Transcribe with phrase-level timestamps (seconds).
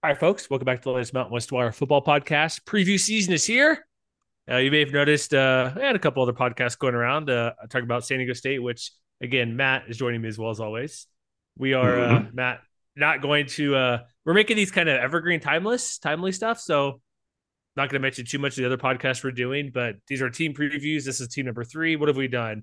[0.00, 2.62] All right, folks, welcome back to the latest Mountain West Wire football podcast.
[2.62, 3.84] Preview season is here.
[4.48, 7.54] Uh, you may have noticed uh, I had a couple other podcasts going around uh,
[7.68, 11.08] talking about San Diego State, which again, Matt is joining me as well as always.
[11.56, 12.36] We are uh, mm-hmm.
[12.36, 12.60] Matt
[12.94, 13.74] not going to.
[13.74, 16.60] Uh, we're making these kind of evergreen, timeless, timely stuff.
[16.60, 17.00] So,
[17.76, 20.30] not going to mention too much of the other podcasts we're doing, but these are
[20.30, 21.06] team previews.
[21.06, 21.96] This is team number three.
[21.96, 22.62] What have we done?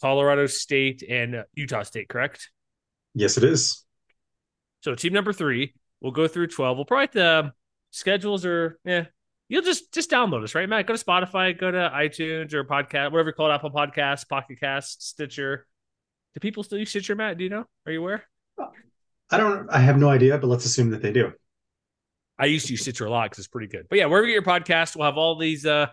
[0.00, 2.48] Colorado State and Utah State, correct?
[3.12, 3.84] Yes, it is.
[4.82, 6.76] So, team number three We'll go through 12.
[6.76, 7.52] We'll probably the
[7.90, 9.06] schedules are yeah.
[9.48, 10.86] You'll just just download us, right, Matt?
[10.86, 14.60] Go to Spotify, go to iTunes or podcast, whatever you call it, Apple Podcasts, Pocket
[14.60, 15.66] Cast, Stitcher.
[16.34, 17.36] Do people still use Stitcher, Matt?
[17.36, 17.64] Do you know?
[17.84, 18.24] Are you aware?
[19.30, 19.68] I don't.
[19.68, 21.32] I have no idea, but let's assume that they do.
[22.38, 23.86] I used to use Stitcher a lot because it's pretty good.
[23.90, 25.88] But yeah, wherever you get your podcast, we'll have all these uh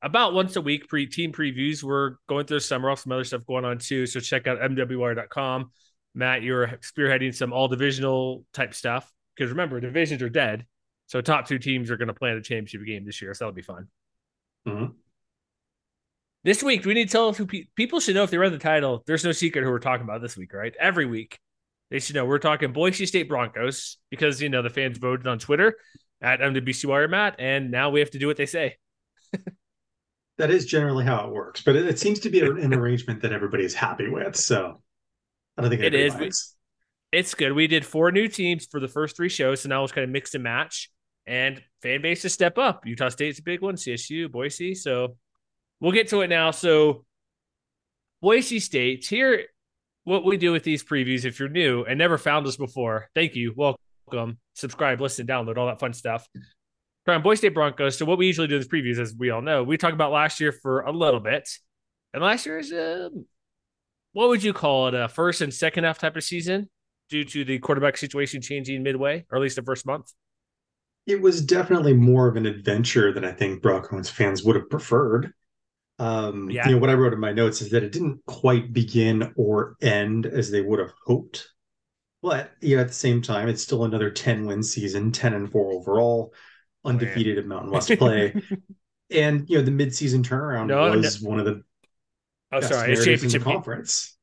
[0.00, 1.82] about once a week pre team previews.
[1.82, 4.06] We're going through the summer, off some other stuff going on too.
[4.06, 5.70] So check out mwwire.com.
[6.14, 10.66] Matt, you're spearheading some all divisional type stuff because remember divisions are dead.
[11.06, 13.44] So top two teams are going to play in a championship game this year, so
[13.44, 13.88] that'll be fun.
[14.66, 14.92] Mm-hmm.
[16.44, 18.58] This week, we need to tell who pe- people should know if they read the
[18.58, 19.02] title.
[19.06, 20.74] There's no secret who we're talking about this week, right?
[20.80, 21.38] Every week,
[21.90, 25.38] they should know we're talking Boise State Broncos because you know the fans voted on
[25.38, 25.76] Twitter
[26.20, 28.76] at MWBC Wire Matt, and now we have to do what they say.
[30.38, 33.32] that is generally how it works, but it, it seems to be an arrangement that
[33.32, 34.34] everybody is happy with.
[34.34, 34.80] So
[35.56, 36.14] I don't think it is.
[36.14, 36.56] Minds
[37.12, 37.52] it's good.
[37.52, 40.10] We did four new teams for the first three shows, so now it's kind of
[40.10, 40.90] mix and match.
[41.26, 42.84] And fan base to step up.
[42.84, 44.74] Utah State's a big one, CSU, Boise.
[44.74, 45.16] So
[45.80, 46.50] we'll get to it now.
[46.50, 47.04] So
[48.20, 49.44] Boise State, here
[50.04, 51.24] what we do with these previews.
[51.24, 53.54] If you're new and never found us before, thank you.
[53.56, 54.38] Welcome.
[54.54, 56.26] Subscribe, listen, download, all that fun stuff.
[57.04, 57.96] From Boise State Broncos.
[57.96, 60.40] So what we usually do these previews, as we all know, we talk about last
[60.40, 61.48] year for a little bit.
[62.14, 63.10] And last year is a,
[64.12, 64.94] what would you call it?
[64.94, 66.68] A first and second half type of season?
[67.12, 70.12] Due to the quarterback situation changing midway, or at least the first month?
[71.06, 75.32] It was definitely more of an adventure than I think Broncos fans would have preferred.
[75.98, 76.66] Um, yeah.
[76.66, 79.76] You know, what I wrote in my notes is that it didn't quite begin or
[79.82, 81.48] end as they would have hoped.
[82.22, 85.52] But you know, at the same time, it's still another 10 win season, 10 and
[85.52, 86.32] 4 overall,
[86.84, 88.34] undefeated at Mountain West play.
[89.10, 91.28] and you know, the midseason turnaround no, was no.
[91.28, 91.62] one of the
[92.52, 94.16] Oh, sorry, it's championship conference.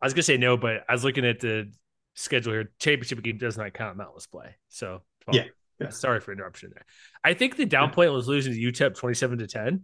[0.00, 1.72] I was gonna say no, but I was looking at the
[2.14, 2.72] schedule here.
[2.78, 4.56] Championship game does not count Mountain West play.
[4.68, 5.44] So well, yeah.
[5.80, 5.90] yeah.
[5.90, 6.84] Sorry for interruption there.
[7.24, 9.82] I think the down point was losing to UTEP 27 to 10.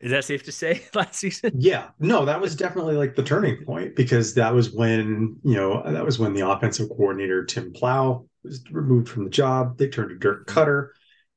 [0.00, 1.52] Is that safe to say last season?
[1.56, 1.88] Yeah.
[1.98, 6.04] No, that was definitely like the turning point because that was when, you know, that
[6.04, 9.76] was when the offensive coordinator, Tim Plough, was removed from the job.
[9.76, 10.58] They turned to Dirk mm-hmm.
[10.58, 10.88] Koetter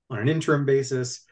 [0.09, 1.25] on an interim basis.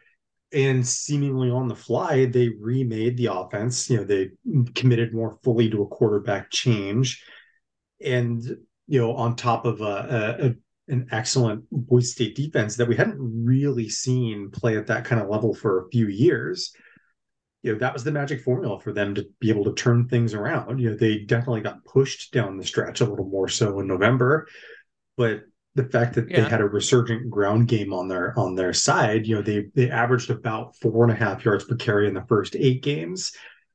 [0.52, 3.88] And seemingly on the fly, they remade the offense.
[3.88, 4.32] You know, they
[4.74, 7.24] committed more fully to a quarterback change.
[8.04, 8.58] And
[8.90, 13.18] you know, on top of a, a, an excellent Boise State defense that we hadn't
[13.20, 16.74] really seen play at that kind of level for a few years.
[17.62, 20.34] You know, that was the magic formula for them to be able to turn things
[20.34, 20.80] around.
[20.80, 24.48] You know, they definitely got pushed down the stretch a little more so in November,
[25.18, 25.44] but
[25.76, 26.42] the fact that yeah.
[26.42, 29.92] they had a resurgent ground game on their on their side, you know, they they
[29.92, 33.34] averaged about four and a half yards per carry in the first eight games,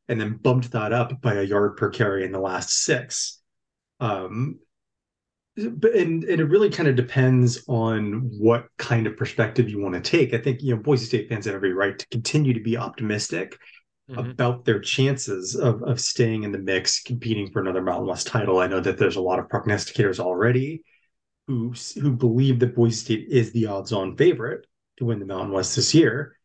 [0.08, 3.40] and then bumped that up by a yard per carry in the last six.
[4.00, 4.58] Um,
[5.56, 10.00] and, and it really kind of depends on what kind of perspective you want to
[10.00, 10.34] take.
[10.34, 13.58] I think you know Boise State fans have every right to continue to be optimistic
[14.10, 14.30] mm-hmm.
[14.30, 18.58] about their chances of of staying in the mix, competing for another Mountain West title.
[18.58, 20.82] I know that there's a lot of prognosticators already
[21.46, 24.66] who who believe that Boise State is the odds-on favorite
[24.98, 26.36] to win the Mountain West this year,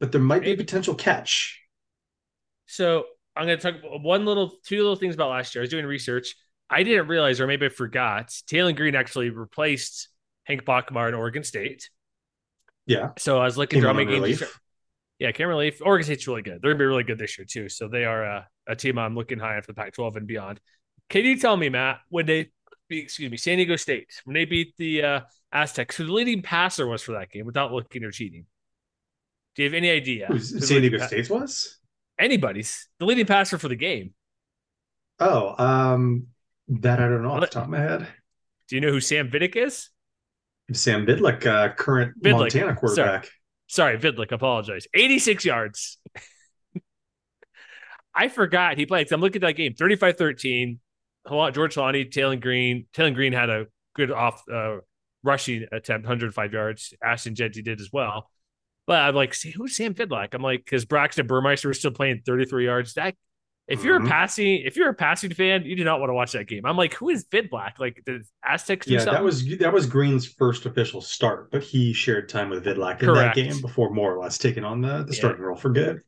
[0.00, 1.60] but there might be a potential catch.
[2.66, 3.04] So
[3.36, 5.62] I'm going to talk one little, two little things about last year.
[5.62, 6.34] I was doing research
[6.68, 10.08] I didn't realize, or maybe I forgot, Taylen Green actually replaced
[10.44, 11.88] Hank Bachmeier in Oregon State.
[12.86, 13.10] Yeah.
[13.18, 14.42] So I was looking through how many games.
[15.18, 15.80] Yeah, Cam Relief.
[15.82, 16.60] Oregon State's really good.
[16.60, 17.68] They're gonna be really good this year too.
[17.68, 20.60] So they are a, a team I'm looking high on for the Pac-12 and beyond.
[21.08, 22.50] Can you tell me, Matt, when they
[22.88, 25.20] beat, excuse me, San Diego State, when they beat the uh,
[25.52, 28.44] Aztecs, who the leading passer was for that game without looking or cheating?
[29.54, 30.26] Do you have any idea?
[30.26, 31.78] Who San Diego pa- State's was?
[32.18, 34.12] Anybody's the leading passer for the game.
[35.18, 36.26] Oh, um,
[36.68, 38.06] that I don't know off the top of my head.
[38.68, 39.90] Do you know who Sam Vidic is?
[40.72, 43.30] Sam Bidlick, uh, current Bidlick, Montana quarterback.
[43.68, 44.32] Sorry, Vidlick.
[44.32, 44.86] Apologize.
[44.94, 45.98] 86 yards.
[48.14, 49.12] I forgot he played.
[49.12, 50.80] I'm looking at that game 35 13.
[51.52, 52.86] George Lonnie, Taylor Green.
[52.92, 54.78] Taylor Green had a good off uh,
[55.22, 56.94] rushing attempt, 105 yards.
[57.02, 58.30] Ashton Jeanty did as well.
[58.86, 60.32] But I'm like, see, who's Sam Vidlak?
[60.32, 62.94] I'm like, because Braxton Burmeister was still playing 33 yards.
[62.94, 63.14] That
[63.68, 64.06] if you're Mhm.
[64.06, 66.64] a passing, if you're a passing fan, you do not want to watch that game.
[66.64, 67.78] I'm like, who is Vidlak?
[67.78, 69.14] Like, did Aztecs do Yeah, something?
[69.14, 73.06] that was that was Green's first official start, but he shared time with Vidlak in
[73.06, 73.34] Correct.
[73.36, 75.18] that game before more or less taking on the, the Yeah.
[75.18, 76.02] starting role for good.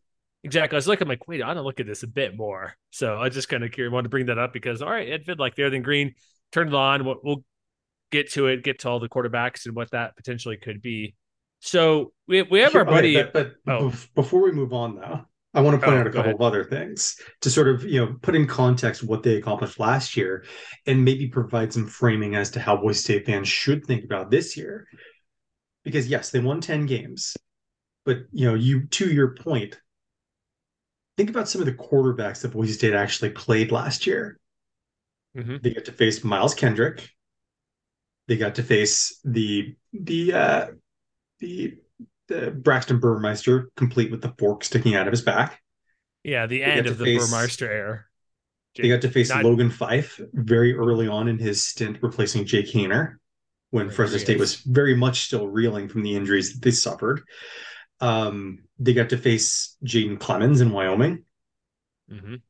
[0.45, 0.77] Exactly.
[0.77, 2.77] I was looking, I'm like, wait, I want to look at this a bit more.
[2.91, 5.57] So I just kind of wanted to bring that up because, all right, Ed Vidlak
[5.57, 6.15] there, then Green
[6.53, 7.05] turned it on.
[7.05, 7.45] We'll, we'll
[8.13, 11.17] get to it, get to all the quarterbacks and what that potentially could be.
[11.61, 13.21] So we, we have our Okay, buddy.
[13.21, 13.93] but, but Oh.
[14.15, 16.35] before we move on, though, I want to point Oh, out a couple ahead.
[16.35, 20.17] of other things to sort of you know put in context what they accomplished last
[20.17, 20.45] year,
[20.87, 24.57] and maybe provide some framing as to how Boise State fans should think about this
[24.57, 24.87] year.
[25.85, 27.37] Because yes, they won ten games,
[28.05, 29.79] but you know, you to your point,
[31.17, 34.39] think about some of the quarterbacks that Boise State actually played last year.
[35.35, 35.63] Mhm.
[35.63, 37.11] They got to face Miles Kendrick.
[38.27, 40.67] They got to face the the uh,
[41.41, 41.79] the
[42.29, 45.61] Braxton Burmeister, complete with the fork sticking out of his back.
[46.25, 48.05] Yeah, the end of the face- Burmeister era.
[48.77, 52.67] They got to face Not- Logan Fife very early on in his stint replacing Jake
[52.69, 53.17] Haener
[53.71, 57.23] when Fresno State was very much still reeling from the injuries that they suffered.
[58.01, 61.25] Um, they got to face Jaden Clemens in Wyoming.
[62.11, 62.41] Mhm.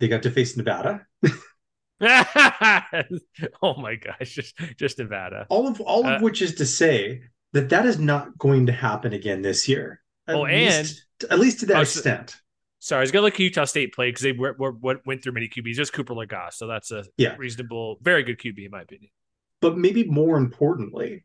[0.00, 1.06] They got to face Nevada.
[3.62, 5.46] oh my gosh, just just Nevada.
[5.48, 7.22] All of all of Uh, which is to say
[7.54, 10.00] that that is not going to happen again this year.
[10.28, 12.36] At Oh, least, at least to that Oh, so- extent.
[12.80, 15.22] Sorry, I was gonna look at Utah State play because they were, were, went went
[15.22, 15.74] through many QBs.
[15.74, 17.34] Just Cooper Legas, so that's a Yeah.
[17.38, 19.10] reasonable, very good QB in my opinion.
[19.62, 21.24] But maybe more importantly,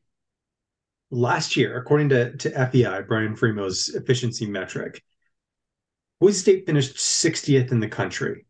[1.11, 5.03] last year, according to, to FEI, Brian Fremeau's efficiency metric,
[6.21, 8.45] Boise State finished 60th in the country.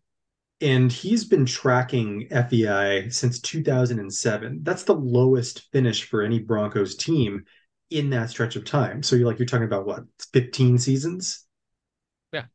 [0.61, 4.59] And he's been tracking FEI since 2007.
[4.61, 7.45] That's the lowest finish for any Broncos team
[7.89, 9.03] in that stretch of time.
[9.03, 10.03] So you're like, you're talking about what,
[10.33, 11.45] 15 seasons?
[12.31, 12.45] Yeah.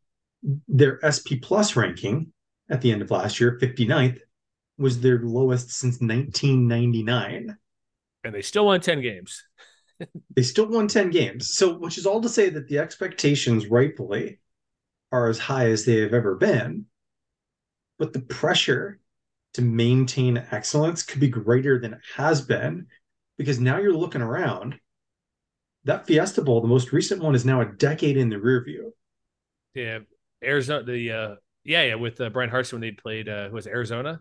[0.68, 2.32] Their SP plus ranking
[2.70, 4.20] at the end of last year, 59th,
[4.78, 7.56] was their lowest since 1999.
[8.24, 9.42] And they still won ten games.
[10.34, 11.54] They still won 10 games.
[11.54, 14.40] So, which is all to say that the expectations rightfully
[15.12, 16.86] are as high as they have ever been.
[17.98, 18.98] But the pressure
[19.54, 22.88] to maintain excellence could be greater than it has been
[23.38, 24.80] because now you're looking around.
[25.84, 28.94] That Fiesta Bowl, the most recent one, is now a decade in the rear view.
[29.74, 29.98] Yeah,
[30.42, 30.84] Arizona.
[30.84, 31.34] The uh,
[31.64, 34.20] yeah, yeah, with uh, Bryan Harsin when they played, uh, who was Arizona?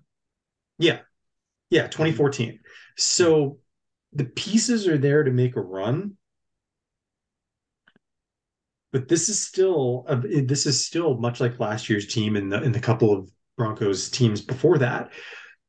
[0.78, 1.00] Yeah.
[1.70, 2.60] Yeah, 2014.
[2.98, 3.60] So
[4.14, 6.18] the pieces are there to make a run.
[8.92, 12.62] But this is still a, this is still much like last year's team and the
[12.62, 15.12] in the couple of Broncos teams before that.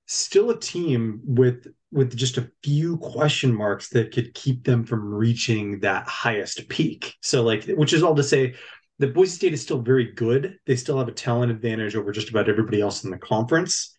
[0.06, 5.14] Still a team with with just a few question marks that could keep them from
[5.14, 7.14] reaching that highest peak.
[7.22, 8.54] So like which is all to say
[8.98, 10.58] the Boise State is still very good.
[10.66, 13.94] They still have a talent advantage over just about everybody else in the conference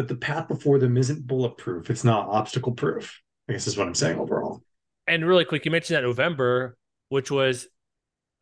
[0.00, 1.90] but the path before them isn't bulletproof.
[1.90, 3.20] It's not obstacle proof.
[3.48, 4.62] I guess is what I'm saying overall.
[5.06, 6.78] And really quick, you mentioned that November,
[7.10, 7.66] which was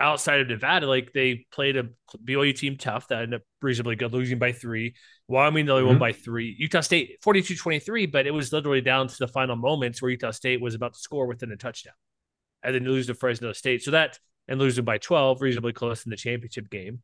[0.00, 1.88] outside of Nevada, like they played a
[2.24, 4.94] BYU team tough that ended up reasonably good, losing by three.
[5.26, 6.00] Wyoming, they only won Mhm.
[6.00, 6.54] by three.
[6.58, 10.30] Utah State, 42 23, but it was literally down to the final moments where Utah
[10.30, 11.94] State was about to score within a touchdown
[12.62, 13.82] and then lose to Fresno State.
[13.82, 17.02] So that, and losing by 12, reasonably close in the championship game.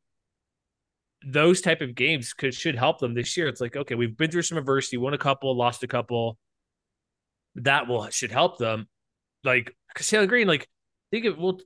[1.26, 3.48] Those type of games could should help them this year.
[3.48, 6.38] It's like, okay, we've been through some adversity, won a couple, lost a couple.
[7.56, 8.88] That will should help them.
[9.42, 10.68] Like, because Taylor Green, like,
[11.10, 11.60] think of well,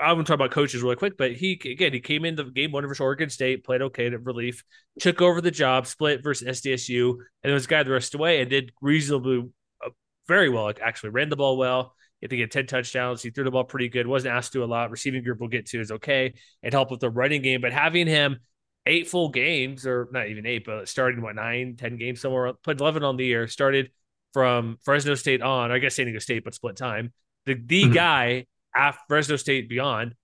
[0.00, 2.72] I won't talk about coaches really quick, but he again he came in the game
[2.72, 4.62] one versus Oregon State, played okay at relief,
[5.00, 8.50] took over the job, split versus SDSU, and it was guy the rest away and
[8.50, 9.48] did reasonably
[9.84, 9.90] uh,
[10.28, 10.64] very well.
[10.64, 11.94] Like, actually ran the ball well.
[12.22, 13.22] I think he had 10 touchdowns.
[13.22, 14.06] He threw the ball pretty good.
[14.06, 14.90] Wasn't asked to do a lot.
[14.90, 16.34] Receiving group we'll get to is okay.
[16.62, 18.40] It helped with the running game, but having him
[18.86, 22.80] eight full games, or not even eight, but starting what nine, ten games somewhere, put
[22.80, 23.48] eleven on the year.
[23.48, 23.90] Started
[24.32, 27.12] from Fresno State on, I guess San Diego State, but split time.
[27.46, 27.92] The the mm-hmm.
[27.92, 30.14] guy after Fresno State beyond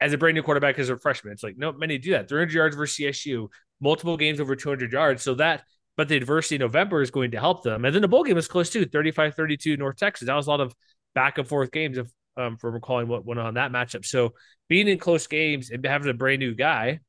[0.00, 1.32] as a brand new quarterback as a freshman.
[1.32, 2.28] It's like no many do that.
[2.28, 3.48] 300 yards versus CSU,
[3.80, 5.22] multiple games over 200 yards.
[5.22, 5.64] So that,
[5.96, 7.84] but the adversity in November is going to help them.
[7.84, 10.26] And then the bowl game was close too, 35-32 North Texas.
[10.26, 10.74] That was a lot of
[11.14, 14.04] back and forth games if um, from recalling what went on that matchup.
[14.04, 14.34] So
[14.68, 17.00] being in close games and having a brand new guy,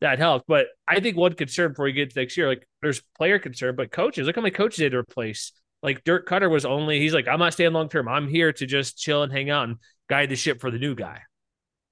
[0.00, 0.44] that helps.
[0.48, 3.76] But I think one concern before we get to next year, like there's player concern,
[3.76, 5.52] but coaches, look how many coaches they had to replace.
[5.82, 8.08] Like Dirk Koetter was only, he's like, I'm not staying long term.
[8.08, 9.76] I'm here to just chill and hang out and
[10.08, 11.20] guide the ship for the new guy.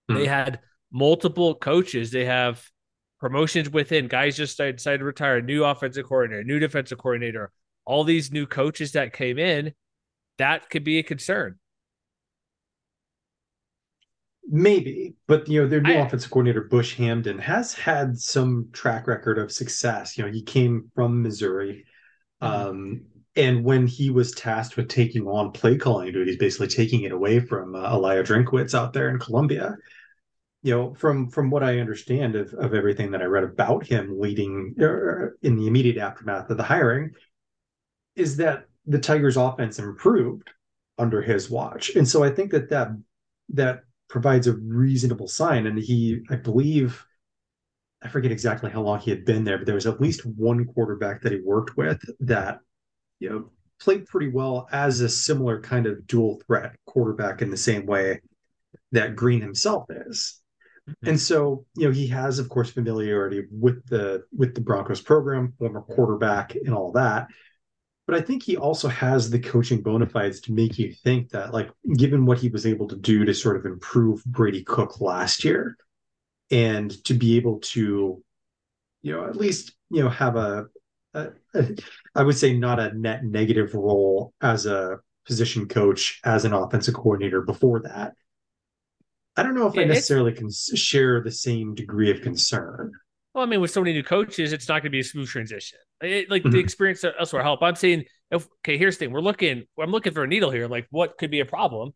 [0.09, 0.16] Hmm.
[0.16, 0.61] They had
[0.92, 2.11] multiple coaches.
[2.11, 2.64] They have
[3.18, 4.09] promotions within.
[4.09, 5.38] Guys just decided to retire.
[5.38, 7.50] A new offensive coordinator, new defensive coordinator.
[7.85, 9.73] All these new coaches that came in,
[10.38, 11.59] that could be a concern.
[14.52, 19.06] Maybe, but you know, their new I, offensive coordinator Bush Hamdan has had some track
[19.06, 20.18] record of success.
[20.18, 21.85] You know, he came from Missouri.
[22.42, 22.68] Mm-hmm.
[22.68, 23.02] Um,
[23.37, 27.41] and when he was tasked with taking on play calling duties, basically taking it away
[27.41, 29.77] from uh, Elia Drinkwitz out there in Columbia,
[30.63, 34.19] you know, from from what I understand of, of everything that I read about him
[34.19, 37.13] leading uh, in the immediate aftermath of the hiring,
[38.17, 40.51] is that the Tigers' offense improved
[40.99, 42.89] under his watch, and so I think that that
[43.51, 45.67] that provides a reasonable sign.
[45.67, 47.05] And he, I believe,
[48.03, 50.67] I forget exactly how long he had been there, but there was at least one
[50.67, 52.59] quarterback that he worked with that,
[53.21, 53.50] you know,
[53.81, 58.21] played pretty well as a similar kind of dual threat quarterback in the same way
[58.93, 60.41] that Green himself is.
[60.89, 61.11] Mm-hmm.
[61.11, 65.53] And so, you know, he has, of course, familiarity with the with the Broncos program,
[65.59, 67.29] former quarterback, and all that.
[68.07, 71.53] But I think he also has the coaching bona fides to make you think that,
[71.53, 75.45] like, given what he was able to do to sort of improve Brady Cook last
[75.45, 75.77] year,
[76.50, 78.23] and to be able to,
[79.03, 80.67] you know, at least you know have a,
[81.14, 81.29] a
[82.14, 86.95] I would say not a net negative role as a position coach as an offensive
[86.95, 88.14] coordinator before that
[89.37, 92.93] I don't know if I necessarily can share the same degree of concern.
[93.33, 95.29] Well, I mean, with so many new coaches, it's not going to be a smooth
[95.29, 95.79] transition.
[96.02, 96.50] It, like mm-hmm.
[96.50, 97.62] the experience elsewhere help.
[97.62, 99.64] I'm saying, if, okay, here's the thing: we're looking.
[99.79, 100.67] I'm looking for a needle here.
[100.67, 101.93] Like, what could be a problem?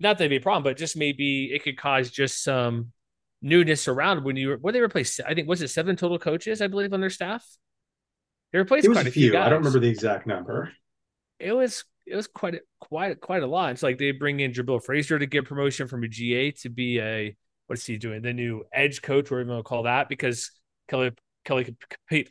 [0.00, 2.92] Not that it'd be a problem, but just maybe it could cause just some
[3.40, 4.48] newness around when you.
[4.48, 4.56] Were.
[4.56, 5.20] What they replaced?
[5.26, 7.46] I think was it seven total coaches, I believe, on their staff.
[8.52, 9.30] They replaced quite a few.
[9.30, 10.72] few I don't remember the exact number.
[11.38, 13.72] It was it was quite a, quite a, quite a lot.
[13.72, 17.00] It's like they bring in Jabil Fraser to get promotion from a GA to be
[17.00, 18.22] a what's he doing?
[18.22, 20.50] The new edge coach, whatever you want to call that, because
[20.88, 21.12] Kelly
[21.44, 21.74] Kelly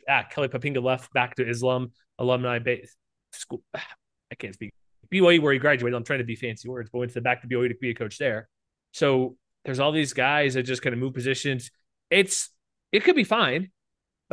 [0.08, 2.94] ah, Kelly Poppinga left back to Islam alumni base
[3.32, 3.62] school.
[3.74, 4.72] I can't speak
[5.12, 5.94] BYU where he graduated.
[5.94, 7.90] I'm trying to be fancy words, but went to the back to BYU to be
[7.90, 8.48] a coach there.
[8.92, 11.70] So there's all these guys that just kind of move positions.
[12.10, 12.50] It's
[12.92, 13.70] it could be fine,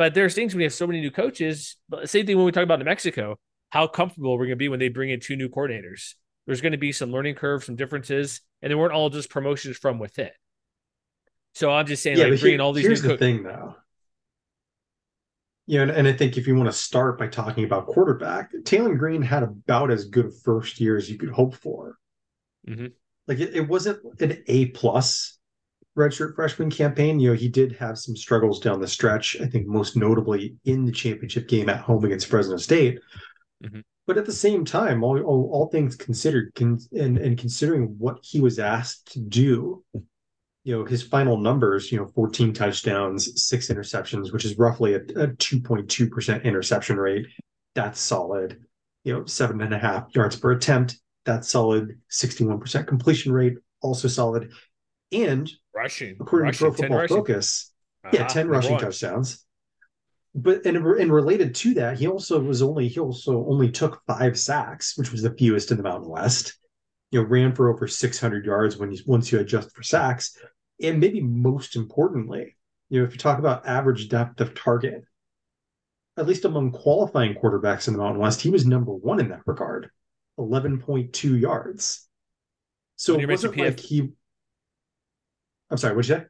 [0.00, 1.76] but there's things when you have so many new coaches.
[2.04, 3.38] Same thing when we talk about New Mexico
[3.68, 6.14] how comfortable we're going to be when they bring in two new coordinators.
[6.46, 9.76] There's going to be some learning curve, some differences, and they weren't all just promotions
[9.76, 10.30] from within.
[11.54, 12.86] So I'm just saying, yeah, like bringing here, all these.
[12.86, 13.76] Here's the co- thing, though.
[15.66, 18.96] Yeah, and, and I think if you want to start by talking about quarterback, Taylen
[18.96, 21.98] Green had about as good a first year as you could hope for.
[22.66, 22.86] Mm-hmm.
[23.28, 25.38] Like it, it wasn't an A plus
[26.00, 27.20] redshirt freshman campaign.
[27.20, 29.36] You know, he did have some struggles down the stretch.
[29.40, 32.98] I think most notably in the championship game at home against Fresno State,
[33.64, 33.80] Mm-hmm.
[34.06, 38.18] But at the same time, all, all, all things considered, con- and, and considering what
[38.22, 39.84] he was asked to do,
[40.64, 44.98] you know, his final numbers, you know, 14 touchdowns, six interceptions, which is roughly a,
[44.98, 47.26] a 2.2% interception rate.
[47.74, 48.60] That's solid.
[49.04, 50.98] You know, seven and a half yards per attempt.
[51.24, 51.98] That's solid.
[52.10, 54.52] 61% completion rate, also solid.
[55.12, 57.72] And rushing, according rushing, to Pro Football Focus,
[58.04, 58.16] uh-huh.
[58.16, 59.44] yeah, 10 rushing touchdowns
[60.34, 64.38] but and, and related to that, he also was only he also only took five
[64.38, 66.56] sacks, which was the fewest in the Mountain West.
[67.10, 70.36] You know, ran for over 600 yards when you once you adjust for sacks,
[70.80, 72.56] and maybe most importantly,
[72.88, 75.02] you know, if you talk about average depth of target,
[76.16, 79.42] at least among qualifying quarterbacks in the Mountain West, he was number one in that
[79.46, 79.90] regard,
[80.38, 82.06] 11.2 yards.
[82.94, 84.10] So it wasn't like he.
[85.70, 86.24] I'm sorry, what'd you say?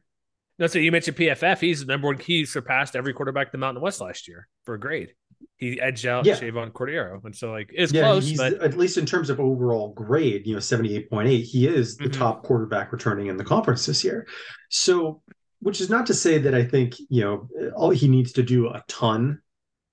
[0.57, 1.17] That's what you mentioned.
[1.17, 1.59] PFF.
[1.59, 2.19] He's the number one.
[2.19, 5.13] He surpassed every quarterback in the Mountain West last year for a grade.
[5.57, 6.35] He edged out yeah.
[6.35, 8.33] Chevan Cordeiro, and so like it's yeah, close.
[8.33, 11.43] but at least in terms of overall grade, you know, seventy eight point eight.
[11.43, 12.19] He is the mm-hmm.
[12.19, 14.27] top quarterback returning in the conference this year.
[14.69, 15.21] So,
[15.59, 18.67] which is not to say that I think you know all he needs to do
[18.67, 19.41] a ton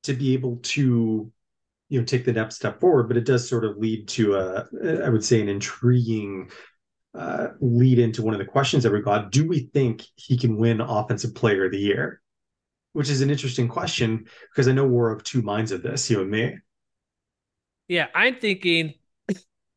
[0.02, 1.32] to be able to
[1.88, 4.66] you know take the next step forward, but it does sort of lead to a
[5.04, 6.50] I would say an intriguing
[7.18, 9.32] uh, lead into one of the questions that we got.
[9.32, 12.20] Do we think he can win Offensive Player of the Year?
[12.98, 16.20] which is an interesting question because I know we're of two minds of this, you
[16.20, 16.56] and me.
[17.86, 18.94] Yeah, I'm thinking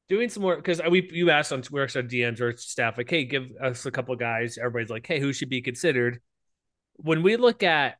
[0.09, 3.25] doing some more because we you asked on Twitter, our DMs or staff like, hey,
[3.25, 4.57] give us a couple guys.
[4.57, 6.19] Everybody's like, hey, who should be considered?
[6.95, 7.97] When we look at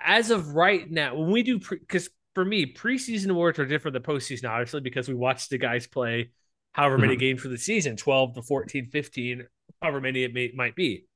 [0.00, 4.02] as of right now, when we do because for me, preseason awards are different than
[4.02, 6.30] postseason, obviously, because we watch the guys play
[6.78, 7.20] however many mm-hmm.
[7.20, 9.46] games for the season 12 to 14, 15,
[9.82, 11.06] however many it may, might be.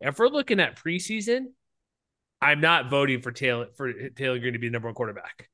[0.00, 1.44] If we're looking at preseason,
[2.40, 5.48] I'm not voting for Taylor for Taylor Green to be the number one quarterback.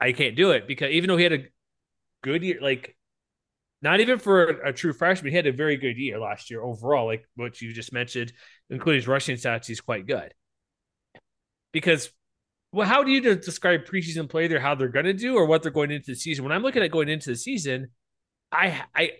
[0.00, 1.44] I can't do it because even though he had a
[2.24, 2.96] good year, like
[3.82, 6.62] not even for a, a, true freshman, he had a very good year last year
[6.62, 8.32] overall, like what you just mentioned,
[8.70, 10.32] including his rushing stats, he's quite good.
[11.70, 12.10] Because
[12.72, 15.62] well, how do you describe preseason play there, how they're going to do or what
[15.62, 16.44] they're going into the season?
[16.44, 17.90] When I'm looking at going into the season,
[18.52, 19.10] I I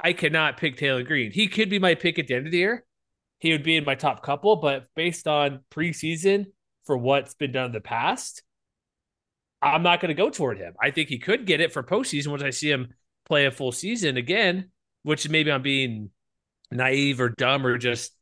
[0.00, 1.30] I cannot pick Taylor Green.
[1.32, 2.84] He could be my pick at the end of the year.
[3.40, 6.46] He would be in my top couple, but based on preseason
[6.84, 8.42] for what's been done in the past,
[9.60, 10.74] I'm not going to go toward him.
[10.80, 12.94] I think he could get it for postseason once I see him
[13.26, 14.70] play a full season again,
[15.02, 16.10] which maybe I'm being
[16.70, 18.12] naive or dumb or just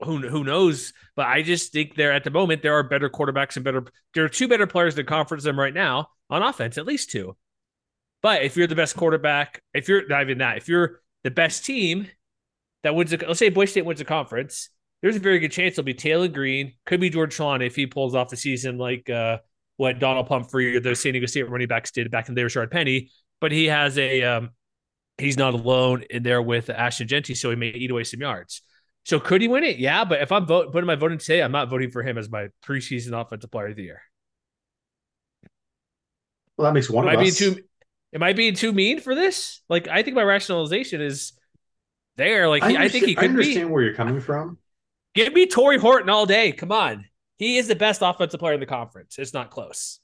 [0.00, 0.92] who who knows.
[1.16, 3.84] But I just think there at the moment there are better quarterbacks and better.
[4.14, 7.10] There are two better players in the conference than right now on offense, at least
[7.10, 7.36] two.
[8.22, 11.64] But if you're the best quarterback, if you're not even that, if you're the best
[11.64, 12.08] team
[12.82, 14.70] that wins, a, let's say Boise State wins a conference,
[15.02, 17.86] there's a very good chance it'll be Taylor Green, could be George Sean if he
[17.86, 19.38] pulls off the season like uh,
[19.76, 22.60] what Donald Pumphrey or the San Diego State running backs did back in the day
[22.60, 23.10] with Penny.
[23.40, 24.50] But he has a um,
[25.18, 28.62] he's not alone in there with Ashton Jeanty, so he may eat away some yards.
[29.04, 29.78] So could he win it?
[29.78, 32.28] Yeah, but if I'm vote, putting my voting today, I'm not voting for him as
[32.28, 34.02] my preseason offensive player of the year.
[36.56, 37.38] Well, that makes one Am of I us.
[37.38, 37.62] Being too,
[38.14, 39.60] Am I being too mean for this?
[39.68, 41.32] Like, I think my rationalization is
[42.16, 42.48] there.
[42.48, 43.72] Like, I, I think he could I understand be.
[43.72, 44.58] where you're coming from.
[45.14, 46.52] Give me Tory Horton all day.
[46.52, 47.04] Come on,
[47.36, 49.18] he is the best offensive player in the conference.
[49.18, 50.00] It's not close.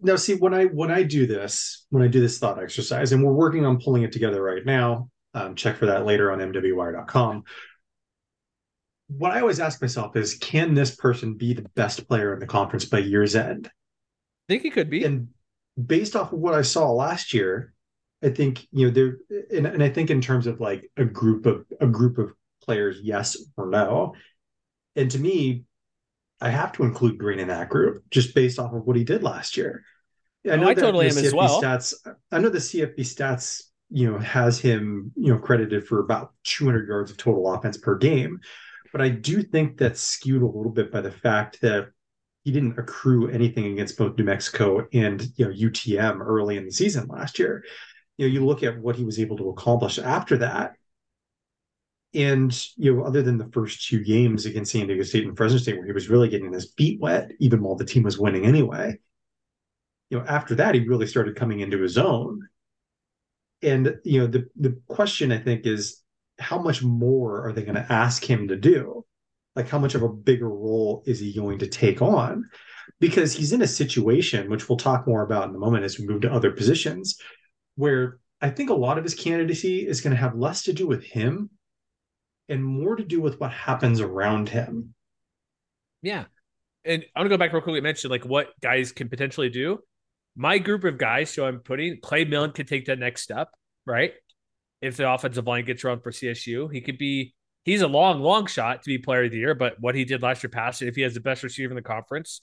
[0.00, 3.22] Now, see when I when I do this, when I do this thought exercise, and
[3.22, 5.08] we're working on pulling it together right now.
[5.34, 7.44] Um, check for that later on MWWire.com.
[9.08, 12.46] What I always ask myself is, can this person be the best player in the
[12.46, 13.66] conference by year's end?
[13.68, 15.04] I think he could be.
[15.04, 15.28] And
[15.84, 17.72] based off of what I saw last year,
[18.22, 19.16] I think you know there,
[19.50, 22.32] and, and I think in terms of like a group of a group of
[22.62, 24.14] players, yes or no.
[24.94, 25.64] And to me,
[26.40, 29.22] I have to include Green in that group just based off of what he did
[29.22, 29.84] last year.
[30.50, 31.62] I know oh, I totally am as well.
[31.62, 31.94] Stats,
[32.32, 36.88] I know the CFB stats, you know, has him, you know, credited for about 200
[36.88, 38.40] yards of total offense per game,
[38.92, 41.90] but I do think that's skewed a little bit by the fact that
[42.44, 46.72] he didn't accrue anything against both New Mexico and you know UTM early in the
[46.72, 47.64] season last year.
[48.16, 50.74] You know, you look at what he was able to accomplish after that,
[52.14, 55.58] and you know, other than the first two games against San Diego State and Fresno
[55.58, 58.44] State, where he was really getting his feet wet, even while the team was winning
[58.44, 58.98] anyway.
[60.10, 62.48] You know, after that, he really started coming into his own.
[63.62, 66.02] And you know, the the question I think is,
[66.38, 69.06] how much more are they going to ask him to do?
[69.54, 72.48] Like how much of a bigger role is he going to take on?
[73.00, 76.06] Because he's in a situation which we'll talk more about in a moment as we
[76.06, 77.18] move to other positions
[77.76, 80.86] where i think a lot of his candidacy is going to have less to do
[80.86, 81.50] with him
[82.48, 84.94] and more to do with what happens around him.
[86.02, 86.24] Yeah.
[86.84, 89.48] And i'm going to go back real quickly and mention like what guys can potentially
[89.48, 89.78] do.
[90.34, 93.48] My group of guys so i'm putting clay millen could take that next step
[93.86, 94.12] right?
[94.80, 98.46] If the offensive line gets run for csu he could be he's a long, long
[98.46, 99.54] shot to be player of the year.
[99.54, 101.82] But what he did last year passing, if he has the best receiver in the
[101.82, 102.40] conference,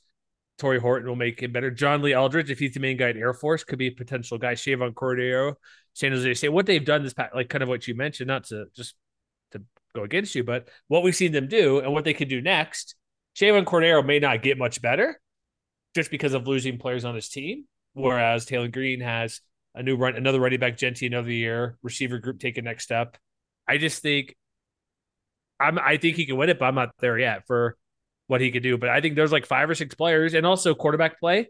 [0.58, 1.72] Tory Horton will make him better.
[1.72, 4.38] John Lee Eldridge, if he's the main guy at Air Force, could be a potential
[4.38, 4.54] guy.
[4.54, 5.56] Chevan Cordeiro,
[5.94, 6.50] San Jose State.
[6.50, 8.96] What they've done this past, like kind of what you mentioned, not to just
[9.52, 9.62] to
[9.96, 12.96] go against you, but what we've seen them do and what they could do next.
[13.36, 15.20] Chevan Cordeiro may not get much better
[15.96, 19.40] just because of losing players on his team, whereas Taylor Green has
[19.76, 23.18] a new run, another running back, Jeanty, another year, receiver group take a next step.
[23.68, 24.36] I just think
[25.60, 27.78] I'm, I think he can win it, but I'm not there yet for
[28.28, 28.78] what he could do.
[28.78, 31.50] But I think there's like five or six players and also quarterback play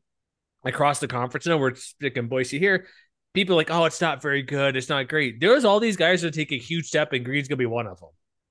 [0.63, 1.45] across the conference.
[1.45, 2.87] I know we're sticking Boise here.
[3.33, 4.75] People like, oh, it's not very good.
[4.75, 5.39] It's not great.
[5.39, 7.99] There's all these guys that take a huge step, and Green's gonna be one of
[7.99, 8.09] them.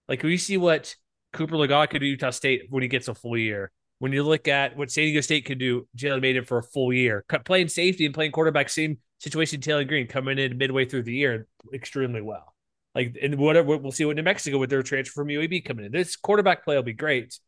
[0.08, 0.94] Like we see what
[1.32, 3.72] Cooper Legas could do Utah State when he gets a full year.
[3.98, 6.92] When you look at what San Diego State could do, Jalen Mayden for a full
[6.92, 7.24] year.
[7.44, 9.60] Playing safety and playing quarterback, same situation.
[9.60, 12.54] Taylor Green coming in midway through the year extremely well.
[12.98, 15.92] Like, and whatever we'll see what New Mexico with their transfer from UAB coming in.
[15.92, 17.38] This quarterback play will be great.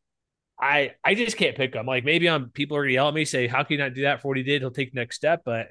[0.61, 1.87] I I just can't pick him.
[1.87, 4.03] Like maybe I'm people are gonna yell at me, say, How can you not do
[4.03, 4.63] that for what he did?
[4.63, 5.67] He'll take the next step, but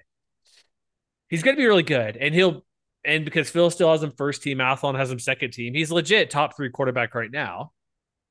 [1.29, 2.17] he's gonna be really good.
[2.17, 2.65] And he'll
[3.05, 6.29] and because Phil Steele has him first team, Athlon has him second team, he's legit
[6.29, 7.71] top three quarterback right now.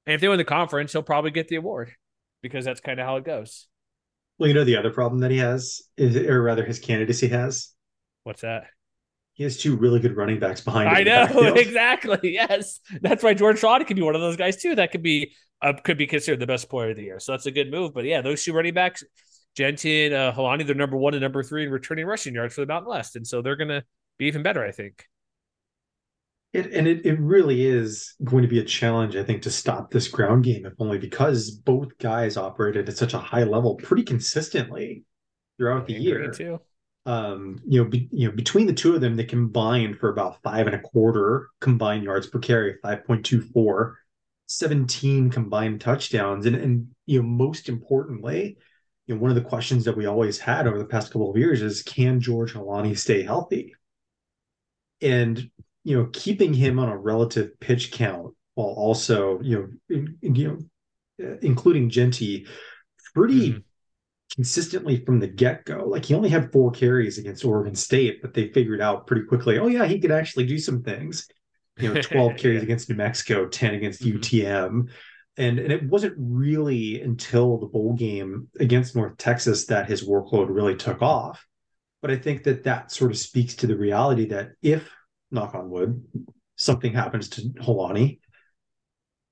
[0.05, 1.93] And if they win the conference, he'll probably get the award.
[2.43, 3.67] because that's kind of how it goes.
[4.39, 7.73] Well, you know the other problem that he has, is, or rather his candidacy has.
[8.23, 8.65] What's that?
[9.39, 10.97] He has two really good running backs behind him.
[10.97, 12.19] I know exactly.
[12.25, 14.75] Yes, that's why George Trotty could be one of those guys too.
[14.75, 17.21] That could be uh, could be considered the best player of the year.
[17.21, 17.95] So that's a good move.
[17.95, 19.05] But yeah, those two running backs,
[19.57, 22.63] Jeanty and uh, Holani, they're number one and number three in returning rushing yards for
[22.63, 23.85] the Mountain West, and so they're gonna
[24.19, 25.05] be even better, I think.
[26.53, 29.93] It, and it, it really is going to be a challenge, I think, to stop
[29.93, 34.03] this ground game, if only because both guys operated at such a high level pretty
[34.03, 35.05] consistently
[35.59, 36.33] throughout the year.
[36.33, 36.59] too.
[37.09, 40.43] Um, you know, be, you know, between the two of them, they combined for about
[40.43, 43.97] five and a quarter combined yards per carry, 5.24,
[44.47, 46.47] 17 combined touchdowns.
[46.47, 48.59] And and you know, most importantly,
[49.07, 51.39] you know, one of the questions that we always had over the past couple of
[51.39, 53.75] years is can George Holani stay healthy?
[55.01, 55.51] And
[55.85, 60.35] you know, keeping him on a relative pitch count while also, you know, in, in-
[60.35, 60.69] you
[61.19, 62.47] know, including Jeanty,
[63.15, 63.63] pretty Mhm.
[64.35, 65.85] Consistently from the get-go.
[65.87, 69.59] Like he only had four carries against Oregon State, but they figured out pretty quickly,
[69.59, 71.27] oh yeah, he could actually do some things.
[71.79, 72.65] You know, 12 carries Yeah.
[72.65, 74.15] against New Mexico, 10 against Mhm.
[74.15, 74.89] UTM.
[75.37, 80.49] And, and it wasn't really until the bowl game against North Texas that his workload
[80.49, 81.47] really took off.
[82.03, 84.91] But I think that that sort of speaks to the reality that if,
[85.31, 86.05] knock on wood,
[86.57, 88.19] something happens to Holani,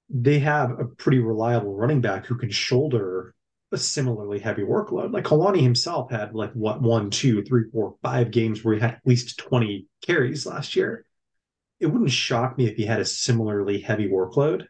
[0.09, 3.35] they have a pretty reliable running back who can shoulder
[3.73, 5.13] a similarly heavy workload.
[5.13, 8.93] Like Holani himself had like what one, two, three, four, five games where he had
[8.93, 11.05] at least 20 carries last year.
[11.81, 14.67] It wouldn't shock me if he had a similarly heavy workload.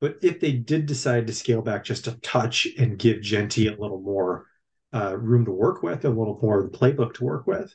[0.00, 3.76] But if they did decide to scale back just a touch and give Jeanty a
[3.76, 4.46] little more
[4.92, 7.74] uh, room to work with, a little more of the playbook to work with,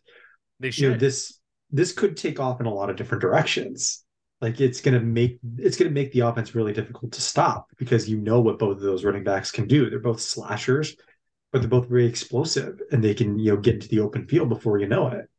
[0.60, 1.00] They you know should.
[1.00, 1.40] this
[1.72, 4.06] this could take off in a lot of different directions
[4.42, 7.70] like it's going to make it's going to make the offense really difficult to stop
[7.78, 10.96] because you know what both of those running backs can do they're both slashers
[11.52, 14.50] but they're both very explosive and they can you know get into the open field
[14.50, 15.30] before you know it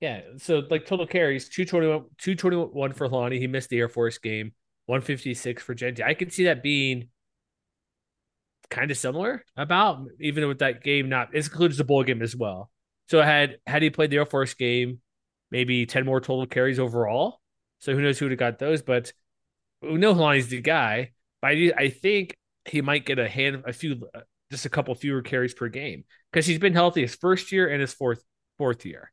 [0.00, 0.20] Yeah.
[0.38, 3.38] So like total carries, 221, 221 for Lonnie.
[3.38, 4.52] He missed the Air Force game,
[4.86, 6.02] 156 for Jeanty.
[6.02, 7.08] I could see that being
[8.68, 12.34] kind of similar about even with that game not it includes the bowl game as
[12.34, 12.70] well.
[13.08, 15.00] So had had he played the Air Force game,
[15.50, 17.40] maybe 10 more total carries overall.
[17.86, 19.12] So who knows who would have got those, but
[19.80, 21.12] we know Lonnie's the guy.
[21.40, 24.08] But I, I think he might get a hand a few
[24.50, 27.80] just a couple fewer carries per game because he's been healthy his first year and
[27.80, 28.24] his fourth
[28.58, 29.12] fourth year.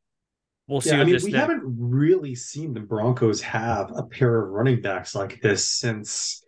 [0.68, 0.90] We'll see.
[0.90, 5.14] yeah i mean we haven't really seen the broncos have a pair of running backs
[5.14, 6.44] like this since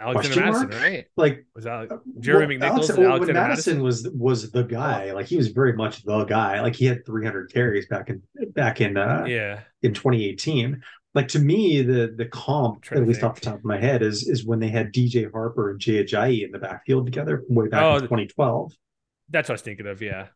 [0.00, 0.82] Alexander Mattison, mark?
[0.82, 1.06] right?
[1.16, 1.88] like Was that
[2.20, 3.82] Jeremy well, McNichols Alex- and well, when Alexander Mattison, Mattison?
[3.82, 7.52] was was the guy like he was very much the guy like he had 300
[7.52, 8.22] carries back in
[8.54, 10.82] back in uh Yeah, in 2018.
[11.14, 14.28] Like to me, the the comp, at least off the top of my head, is
[14.28, 17.82] is when they had DJ Harper and Jay Ajayi in the backfield together way back
[17.82, 18.72] Oh, in 2012.
[19.28, 20.00] that's what I was thinking of.
[20.02, 20.28] Yeah,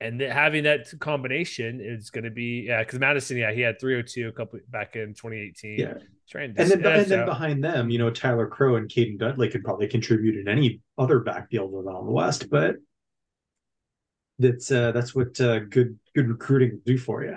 [0.00, 2.82] and having that combination is going to be yeah.
[2.82, 5.78] Because Mattison, yeah, he had 302 a couple back in 2018.
[5.78, 5.94] Yeah.
[6.34, 9.88] And then, and then behind them, you know, Tyler Crow and Caden Dudley could probably
[9.88, 12.76] contribute in any other backfield around the West, but
[14.38, 17.36] that's uh, that's what uh, good good recruiting will do for you.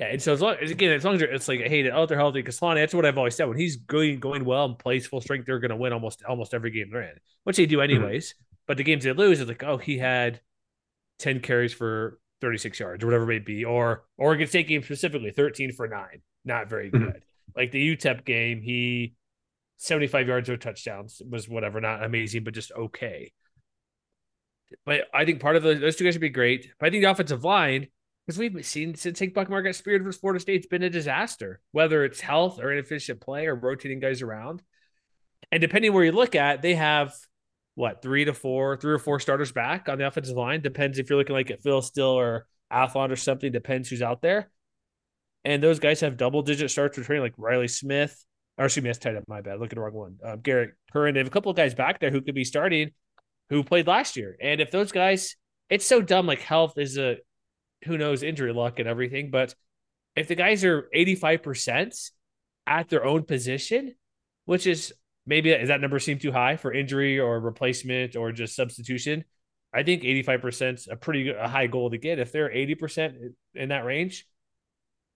[0.00, 2.16] Yeah, and so as long as again, as long as it's like hey, oh, they're
[2.16, 2.40] healthy.
[2.40, 3.46] Because Lonnie, that's what I've always said.
[3.48, 6.54] When he's going going well and plays full strength, they're going to win almost almost
[6.54, 7.96] every game they're in, which they do Mm-hmm.
[7.96, 8.34] anyways.
[8.66, 10.40] But the games they lose, it's like oh, he had
[11.18, 14.82] ten carries for thirty six yards or whatever it may be, or Oregon State game
[14.82, 17.12] specifically, thirteen for nine, not very Mhm.
[17.12, 17.22] good.
[17.54, 19.12] Like the UTEP game, he
[19.76, 23.32] seventy five yards or touchdowns was whatever, not amazing, but just okay.
[24.86, 26.70] But I think part of the, those two guys would be great.
[26.78, 27.88] But I think the offensive line
[28.26, 31.60] because we've seen since Hank Bachmeier got speared versus Florida State, it's been a disaster,
[31.72, 34.62] whether it's health or inefficient play or rotating guys around.
[35.50, 37.14] And depending where you look at, they have
[37.74, 40.60] what three to four, three or four starters back on the offensive line.
[40.60, 43.50] Depends if you're looking like at Phil Steele or Athlon or something.
[43.50, 44.50] Depends who's out there.
[45.44, 48.24] And those guys have double digit starts returning, like Riley Smith.
[48.58, 49.24] Or excuse me, that's tight up.
[49.26, 49.58] My bad.
[49.58, 50.18] Look at the wrong one.
[50.22, 51.14] Um, Garrett Curran.
[51.14, 52.90] They have a couple of guys back there who could be starting,
[53.48, 54.36] who played last year.
[54.40, 55.36] And if those guys,
[55.70, 56.26] it's so dumb.
[56.26, 57.16] Like health is a
[57.84, 59.30] who knows injury luck and everything.
[59.30, 59.54] But
[60.16, 62.10] if the guys are 85%
[62.66, 63.94] at their own position,
[64.44, 64.92] which is
[65.26, 69.24] maybe is that number seem too high for injury or replacement or just substitution?
[69.72, 72.18] I think 85% is a pretty good, a high goal to get.
[72.18, 74.26] If they're 80% in that range,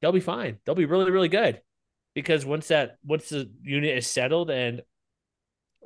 [0.00, 0.58] they'll be fine.
[0.64, 1.60] They'll be really, really good.
[2.14, 4.82] Because once that once the unit is settled and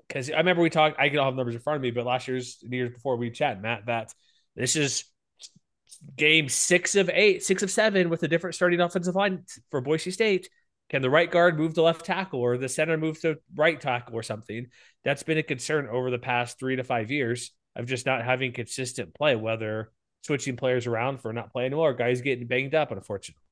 [0.06, 2.28] because I remember we talked, I don't have numbers in front of me, but last
[2.28, 4.12] year's years before we chat, Matt, that
[4.56, 5.04] this is
[6.16, 10.10] game six of eight, six of seven with a different starting offensive line for Boise
[10.10, 10.48] State.
[10.90, 14.14] Can the right guard move to left tackle or the center move to right tackle
[14.14, 14.66] or something?
[15.04, 18.52] That's been a concern over the past three to five years of just not having
[18.52, 22.90] consistent play, whether switching players around for not playing well or guys getting banged up,
[22.90, 23.42] unfortunately.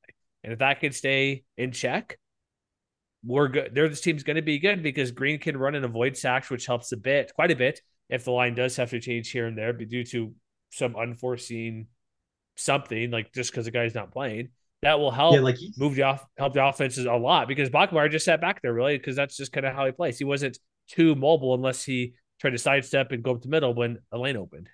[0.44, 2.18] And if that can stay in check,
[3.24, 3.74] we're good.
[3.74, 6.92] Their team's going to be good because Green can run and avoid sacks, which helps
[6.92, 9.72] a bit, quite a bit, if the line does have to change here and there,
[9.72, 10.32] due to
[10.70, 11.88] some unforeseen
[12.56, 14.48] something, like just because the guy's not playing.
[14.82, 17.70] That will help Yeah, like he- move the off help the offenses a lot because
[17.70, 20.18] Bachmeier just sat back there really because that's just kind of how he plays.
[20.18, 23.98] He wasn't too mobile unless he tried to sidestep and go up the middle when
[24.12, 24.68] a lane opened.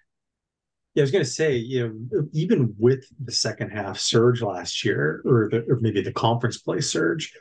[0.94, 4.84] Yeah, I was going to say, you know, even with the second half surge last
[4.84, 7.32] year, or, the, or maybe the conference play surge,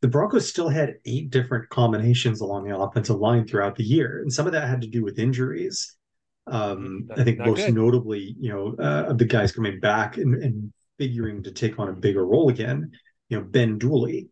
[0.00, 4.32] the Broncos still had eight different combinations along the offensive line throughout the year, and
[4.32, 5.94] some of that had to do with injuries.
[6.46, 7.74] Um, I think Not most good.
[7.74, 11.88] notably, you know, uh, of the guys coming back and, and figuring to take on
[11.88, 12.92] a bigger role again.
[13.28, 14.28] You know, Ben Dooley,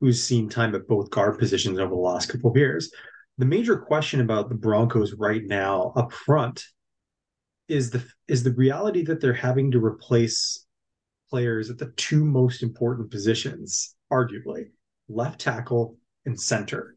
[0.00, 2.90] who's seen time at both guard positions over the last couple of years.
[3.38, 6.64] The major question about the Broncos right now up front
[7.68, 10.66] is the is the reality that they're having to replace
[11.30, 14.66] players at the two most important positions, arguably
[15.08, 16.96] left tackle and center.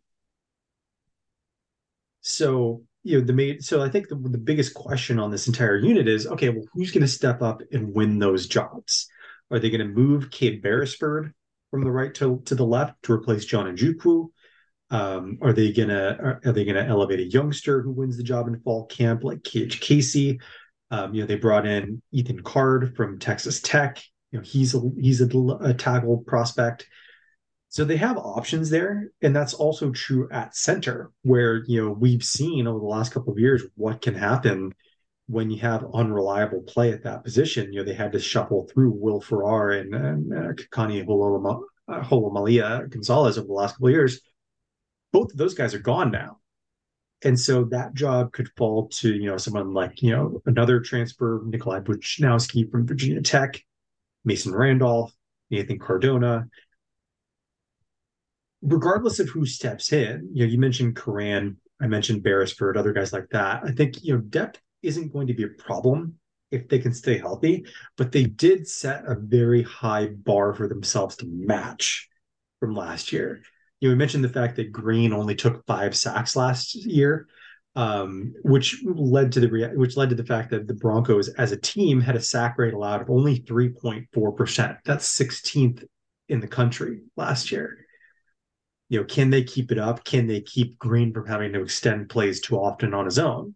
[2.22, 3.62] So you know the main.
[3.62, 6.50] So I think the, the biggest question on this entire unit is okay.
[6.50, 9.08] Well, who's going to step up and win those jobs?
[9.52, 11.34] Are they going to move Cade Beresford
[11.72, 14.30] from the right to, to the left to replace John Ojukwu?
[14.90, 18.48] Um, are they gonna are, are they gonna elevate a youngster who wins the job
[18.48, 20.40] in fall camp like KH Casey?
[20.92, 24.02] Um, you know, they brought in Ethan Card from Texas Tech.
[24.32, 26.88] You know, he's a he's a, a tackle prospect.
[27.70, 32.24] So they have options there, and that's also true at center, where you know we've
[32.24, 34.74] seen over the last couple of years what can happen
[35.28, 37.72] when you have unreliable play at that position.
[37.72, 42.02] You know, they had to shuffle through Will Farrar and, and uh, Kakani Hololama, uh,
[42.02, 44.22] Holomalia Gonzalez over the last couple of years.
[45.12, 46.40] Both of those guys are gone now.
[47.24, 51.42] And so that job could fall to, you know, someone like, you know, another transfer,
[51.46, 53.62] Nikolai Buchnowski from Virginia Tech,
[54.24, 55.12] Mason Randolph,
[55.50, 56.48] Nathan Cardona.
[58.62, 63.14] Regardless of who steps in, you know, you mentioned Curran, I mentioned Beresford, other guys
[63.14, 63.64] like that.
[63.64, 66.16] I think, you know, depth isn't going to be a problem
[66.52, 67.66] if they can stay healthy,
[67.98, 72.08] but they did set a very high bar for themselves to match
[72.60, 73.42] from last year.
[73.80, 77.28] You know, we mentioned the fact that Green only took five sacks last year,
[77.76, 81.52] um, which led to the rea- which led to the fact that the Broncos, as
[81.52, 84.78] a team, had a sack rate allowed of only three point four percent.
[84.84, 85.84] That's 16th
[86.28, 87.86] in the country last year.
[88.90, 90.04] You know, can they keep it up?
[90.04, 93.56] Can they keep Green from having to extend plays too often on his own?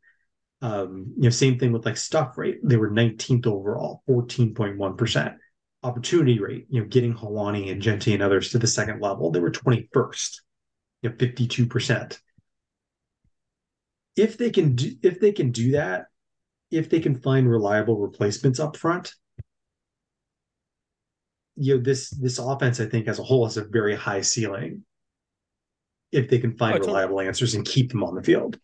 [0.62, 2.60] Um, you know, same thing with like stuff rate.
[2.64, 5.38] They were 19th overall, 14.1%
[5.84, 9.40] opportunity rate, you know, getting Holani and Jeanty and others to the second level, they
[9.40, 10.42] were 21st,
[11.02, 12.20] you know, 52%.
[14.16, 16.06] If they can do if they can do that,
[16.70, 19.14] if they can find reliable replacements up front,
[21.56, 24.84] you know, this this offense, I think, as a whole has a very high ceiling
[26.12, 26.96] if they can find Oh, totally.
[26.96, 28.60] reliable answers and keep them on the field.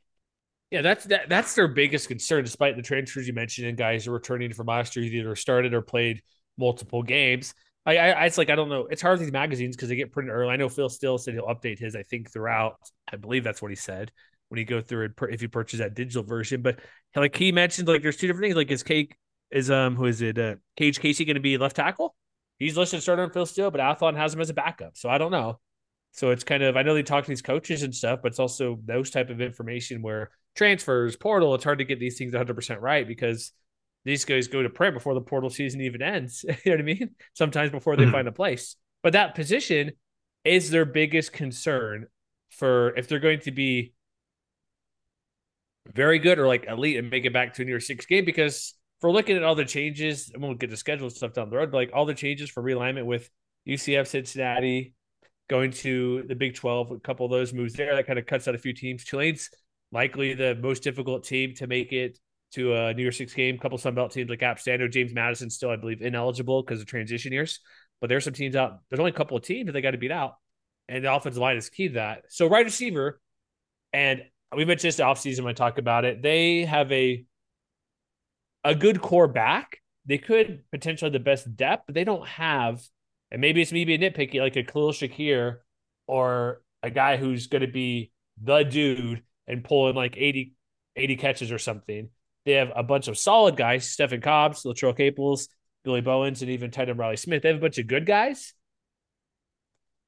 [0.71, 4.12] Yeah, that's that, that's their biggest concern, despite the transfers you mentioned and guys are
[4.12, 6.21] returning from last year, either started or played
[6.57, 7.53] multiple games.
[7.86, 8.88] I, I it's like I don't know.
[8.88, 10.51] It's hard with these magazines because they get printed early.
[10.51, 11.95] I know Phil Steele said he'll update his.
[11.95, 12.75] I think throughout.
[13.12, 14.12] I believe that's what he said
[14.49, 16.62] when he go through it if you purchase that digital version.
[16.62, 16.79] But
[17.15, 18.55] like he mentioned, like there's two different things.
[18.57, 19.15] Like is Cake
[19.51, 20.38] is um who is it?
[20.38, 22.13] Uh, Kage Casey going to be left tackle?
[22.60, 24.97] He's listed starter on Phil Steele, but Athlon has him as a backup.
[24.97, 25.60] So I don't know.
[26.17, 28.39] So it's kind of I know they talk to these coaches and stuff, but it's
[28.39, 32.82] also those type of information where transfers, portal, it's hard to get these things 100%
[32.82, 33.51] right because
[34.03, 36.43] these guys go to print before the portal season even ends.
[36.47, 37.15] you know what I mean?
[37.34, 38.12] Sometimes before they Mhm.
[38.12, 38.75] find a place.
[39.03, 39.91] But that position
[40.43, 42.08] is their biggest concern
[42.49, 43.93] for if they're going to be
[45.93, 48.25] very good or like elite and make it back to a New Year's Six game
[48.25, 51.58] because for looking at all the changes, and we'll get to schedule stuff down the
[51.58, 53.30] road, but like all the changes for realignment with
[53.65, 54.93] UCF Cincinnati
[55.49, 58.47] going to the Big 12, a couple of those moves there, that kind of cuts
[58.47, 59.03] out a few teams.
[59.03, 59.49] Tulane's
[59.91, 62.19] likely the most difficult team to make it
[62.51, 63.55] to a New Year's Six game.
[63.55, 66.88] A couple Sunbelt teams like App Standard, James Madison still, I believe, ineligible because of
[66.88, 67.60] transition years.
[67.99, 68.79] But there's some teams out.
[68.89, 70.36] There's only a couple of teams that they got to beat out,
[70.88, 72.23] and the offensive line is key to that.
[72.29, 73.19] So right receiver,
[73.91, 74.23] and
[74.55, 76.21] we mentioned this offseason when I talk about it.
[76.21, 77.25] They have a
[78.63, 79.77] a good core back.
[80.05, 82.81] They could potentially have the best depth, but they don't have.
[83.31, 85.57] And maybe it's me being nitpicky, like a Khalil Shakir
[86.07, 88.11] or a guy who's going to be
[88.41, 90.53] the dude and pulling like 80,
[90.95, 92.09] 80 catches or something.
[92.45, 95.49] They have a bunch of solid guys, Stefan Cobbs, Latrell Caples,
[95.83, 97.43] Billy Bowens, and even Titan Riley Smith.
[97.43, 98.53] They have a bunch of good guys.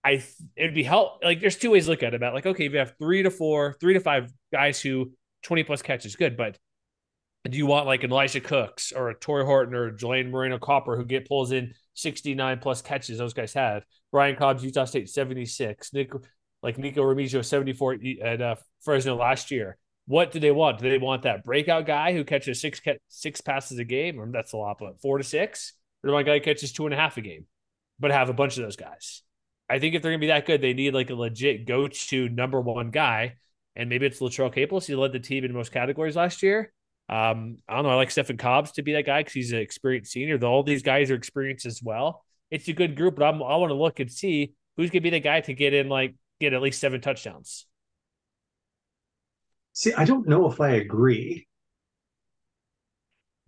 [0.04, 0.24] I
[0.56, 2.72] it'd be help like there's two ways to look at it about like okay if
[2.72, 5.12] you have three to four three to five guys who
[5.44, 6.58] 20 plus catches good but
[7.48, 10.98] do you want like an Elijah Cooks or a Tory Horton or Jalen Moreno Cropper
[10.98, 13.84] who get pulls in 69 plus catches those guys have?
[14.12, 16.12] Brian Cobbs Utah State 76 Nick
[16.62, 19.78] like Nikko Remigio 74 at uh, Fresno last year.
[20.08, 20.80] What do they want?
[20.80, 24.20] Do they want that breakout guy who catches six six passes a game?
[24.20, 25.74] Or that's a lot but four to six?
[26.04, 27.46] Or I guy catches two and a half a game
[28.00, 29.22] but have a bunch of those guys?
[29.70, 32.60] I think if they're gonna be that good, they need like a legit go-to number
[32.60, 33.36] one guy,
[33.76, 34.88] and maybe it's Latrell Caples.
[34.88, 36.74] He led the team in most categories last year.
[37.10, 37.90] Um, I don't know.
[37.90, 40.38] I like Stefan Cobbs to be that guy because he's an experienced senior.
[40.38, 42.24] Though all these guys are experienced as well.
[42.52, 45.10] It's a good group, but I'm, I want to look and see who's gonna be
[45.10, 47.66] the guy to get in like get at least seven touchdowns.
[49.74, 51.48] See, I don't know if I agree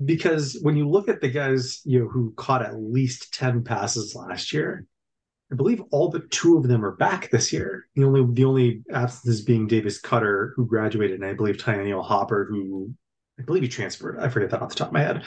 [0.04, 4.16] because when you look at the guys you know who caught at least 10 passes
[4.16, 4.88] last year
[5.52, 7.88] I believe all but two of them are back this year.
[7.96, 12.46] The only the only absences being Davis Koetter who graduated, and I believe Tyneil Hopper,
[12.50, 12.94] who
[13.42, 14.20] I believe he transferred.
[14.20, 15.24] I forget that off the top of my head.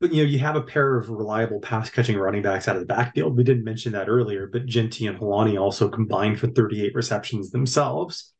[0.00, 2.82] But you know, you have a pair of reliable pass catching running backs out of
[2.82, 3.36] the backfield.
[3.36, 8.34] We didn't mention that earlier, but Jeanty and Holani also combined for 38 receptions themselves.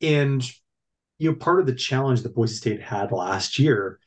[0.00, 0.42] And
[1.18, 4.00] you know, part of the challenge that Boise State had last year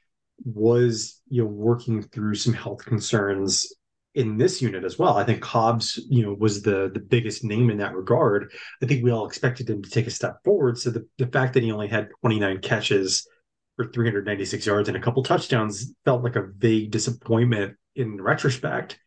[0.44, 3.72] was you know working through some health concerns
[4.16, 5.18] in this unit as well.
[5.18, 8.52] I think Cobbs, you know, was the the biggest name in that regard.
[8.82, 10.78] I think we all expected him to take a step forward.
[10.80, 13.28] So the, the fact that he only had 29 catches
[13.76, 19.00] for 396 yards and a couple touchdowns felt like a vague disappointment in retrospect.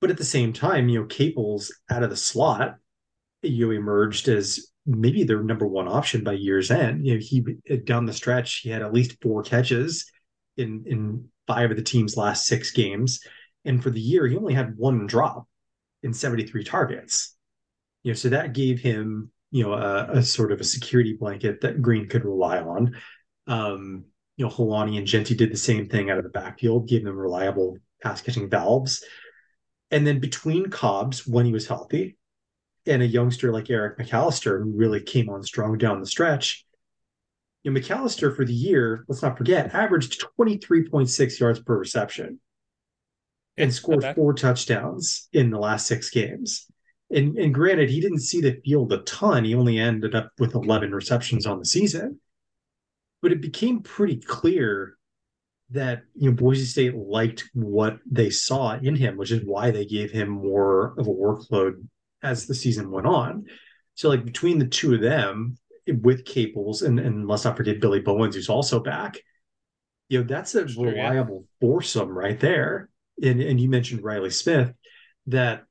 [0.00, 2.76] But at the same time, you know, Caples out of the slot,
[3.42, 7.06] you know, emerged as maybe their number one option by year's end.
[7.06, 10.10] You know, he down the stretch, he had at least four catches
[10.56, 13.20] in in five of the team's last six games
[13.68, 15.46] and for the year, he only had one drop
[16.02, 17.36] in 73 targets.
[18.02, 21.60] You know, so that gave him, you know, a, a sort of a security blanket
[21.60, 22.96] that Green could rely on.
[23.48, 24.04] Um,
[24.36, 27.16] you know, Holani and Jeanty did the same thing out of the backfield, gave them
[27.16, 29.04] reliable pass catching valves.
[29.90, 32.16] And then between Cobbs, when he was healthy,
[32.86, 36.64] and a youngster like Eric McAlister, who really came on strong down the stretch,
[37.62, 42.40] you know, McAlister for the year, let's not forget, averaged 23.6 yards per reception
[43.56, 44.14] and scored okay.
[44.14, 46.66] four touchdowns in the last six games.
[47.10, 49.44] And, and granted, he didn't see the field a ton.
[49.44, 52.20] He only ended up with 11 receptions on the season.
[53.20, 54.96] But it became pretty clear
[55.70, 59.84] that you know Boise State liked what they saw in him, which is why they
[59.84, 61.86] gave him more of a workload
[62.22, 63.46] as the season went on.
[63.94, 65.58] So like between the two of them,
[66.02, 69.18] with Caples and, and let's not forget Billy Bowens, who's also back,
[70.08, 71.68] you know, that's a sure, reliable yeah.
[71.68, 72.88] foursome right there
[73.22, 74.72] and, and you mentioned Riley Smith,
[75.26, 75.64] that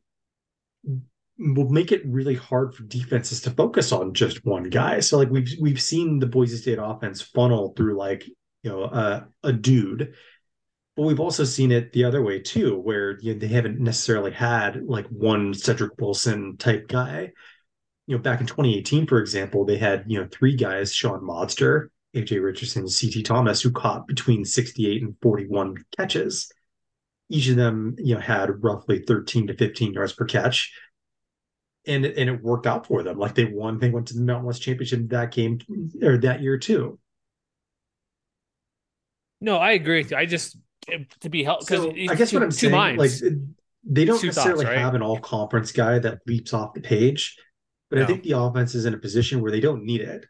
[1.39, 4.99] will make it really hard for defenses to focus on just one guy.
[4.99, 8.25] So like we've we've seen the Boise State offense funnel through like
[8.63, 10.15] you know a, a dude,
[10.95, 14.31] but we've also seen it the other way too, where you know, they haven't necessarily
[14.31, 17.31] had like one Cedric Wilson type guy.
[18.07, 21.89] You know, back in 2018, for example, they had you know three guys: Sean Modster,
[22.15, 26.51] AJ Richardson, CT Thomas, who caught between 68 and 41 catches
[27.29, 30.71] each of them you know had roughly 13 to 15 yards per catch
[31.87, 34.45] and and it worked out for them like they won they went to the mountain
[34.45, 35.59] west championship that game
[36.01, 36.99] or that year too
[39.41, 40.57] no i agree with you i just
[41.19, 43.21] to be helped because so i guess two, what i'm saying minds.
[43.21, 43.31] like
[43.89, 44.81] they don't two necessarily thoughts, right?
[44.81, 47.35] have an all conference guy that leaps off the page
[47.89, 48.03] but no.
[48.03, 50.25] i think the offense is in a position where they don't need it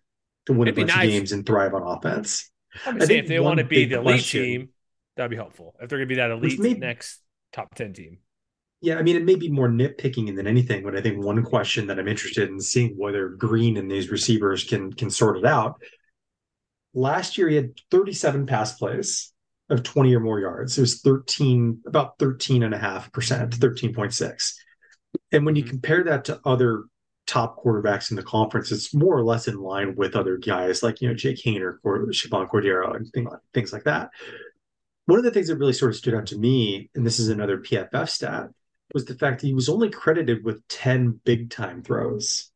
[0.46, 1.06] to win It'd a bunch nice.
[1.06, 2.50] of games and thrive on offense
[2.86, 4.70] i think if they want to be the elite question, team
[5.18, 7.20] That'd be helpful if they're going to be that elite next
[7.52, 8.20] top 10 team.
[8.82, 11.88] Yeah, I mean, it may be more nitpicking than anything, but I think one question
[11.88, 15.82] that I'm interested in seeing whether Green and these receivers can can sort it out.
[16.94, 19.34] Last year, he had 37 pass plays
[19.70, 20.78] of 20 or more yards.
[20.78, 24.54] It was 13, about 13 and a half percent, 13.6.
[25.32, 25.72] And when you mm-hmm.
[25.72, 26.86] compare that to other
[27.26, 31.02] top quarterbacks in the conference, it's more or less in line with other guys like,
[31.02, 34.12] you know, Jake Haener or Chevan Cordeiro and things like, things like that
[35.08, 37.30] one of the things that really sort of stood out to me, and this is
[37.30, 38.50] another PFF stat,
[38.94, 42.52] was the fact that he was only credited with 10 big time throws.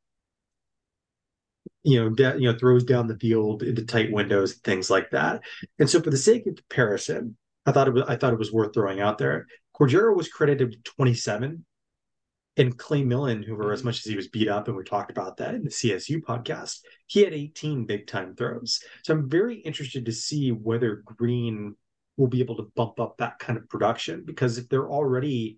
[1.83, 5.41] You know, de- you know, throws down the field into tight windows, things like that.
[5.79, 8.51] And so, for the sake of comparison, I thought it was I thought it was
[8.51, 9.47] worth throwing out there.
[9.75, 11.65] Cordeiro was credited with 27,
[12.57, 13.89] and Clay Millen, who, were as mm-hmm.
[13.89, 16.79] much as he was beat up, and we talked about that in the CSU podcast,
[17.07, 18.79] he had 18 big time throws.
[19.03, 21.75] So I'm very interested to see whether Green
[22.17, 25.57] will be able to bump up that kind of production because if they're already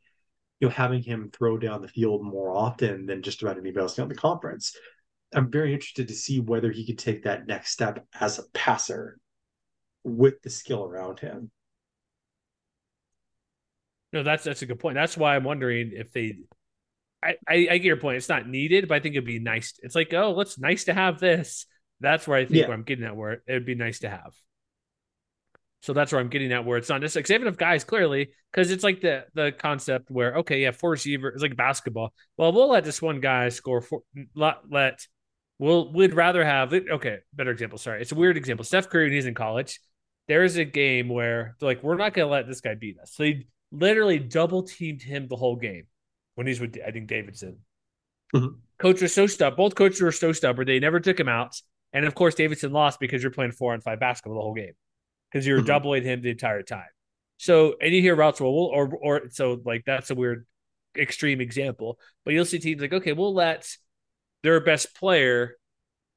[0.64, 4.00] you know, having him throw down the field more often than just about anybody else
[4.00, 4.74] in the conference.
[5.36, 9.20] I'm very interested to see whether he could take that next step as a passer
[10.06, 11.52] with the skill around him.
[14.14, 14.96] No, that's that's a good point.
[14.96, 16.38] That's why I'm wondering if they.
[17.22, 18.16] I, I, I get your point.
[18.16, 19.74] It's not needed, but I think it'd be nice.
[19.84, 21.66] It's like, oh, let's nice to have this.
[22.00, 22.68] That's where I think yeah.
[22.68, 23.18] where I'm getting at.
[23.18, 24.34] Where it would be nice to have.
[25.84, 26.64] So that's where I'm getting at.
[26.64, 30.38] Where it's not just like if guys clearly because it's like the the concept where
[30.38, 32.14] okay, yeah, four receivers like basketball.
[32.38, 34.04] Well, we'll let this one guy score four.
[34.34, 35.06] Let let
[35.60, 37.18] we'll we'd rather have okay.
[37.34, 37.78] Better example.
[37.78, 38.64] Sorry, it's a weird example.
[38.64, 39.82] Steph Curry when he's in college.
[40.30, 43.14] There's a game where they're like, we're not going to let this guy beat us.
[43.14, 45.88] So they literally double teamed him the whole game
[46.36, 47.58] when he's with I think Davidson.
[48.34, 48.56] Mm-hmm.
[48.78, 49.58] Coach was so stubborn.
[49.58, 50.66] Both coaches were so stubborn.
[50.66, 51.62] They never took him out.
[51.92, 54.72] And of course, Davidson lost because you're playing four on five basketball the whole game
[55.34, 55.68] because you're mm-hmm.
[55.68, 56.86] doubling him the entire time.
[57.38, 60.46] So, and you hear routes well, or or so like that's a weird
[60.98, 62.00] extreme example.
[62.24, 63.68] But you'll see teams like, okay, we'll let
[64.44, 65.58] their best player,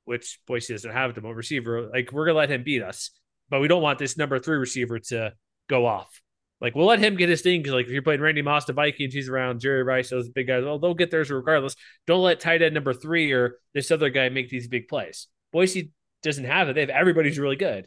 [0.04, 3.10] which Boise doesn't have at the moment, receiver, like we're gonna let him beat us,
[3.48, 5.32] but we don't want this number three receiver to
[5.68, 6.20] go off.
[6.60, 8.72] Like we'll let him get his thing because like if you're playing Randy Moss, the
[8.72, 10.64] Vikings, he's around Jerry Rice, those big guys.
[10.64, 11.76] Well, they'll get theirs regardless.
[12.06, 15.26] Don't let tight end number three or this other guy make these big plays.
[15.52, 15.90] Boise
[16.22, 16.74] doesn't have it.
[16.74, 17.86] They have everybody's really good,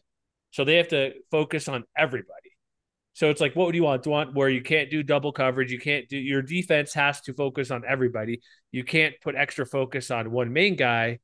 [0.51, 2.35] so they have to focus on everybody.
[3.13, 4.03] So it's like, what would you want?
[4.03, 5.71] Do you want where you can't do double coverage?
[5.71, 8.41] You can't do your defense has to focus on everybody.
[8.71, 11.19] You can't put extra focus on one main guy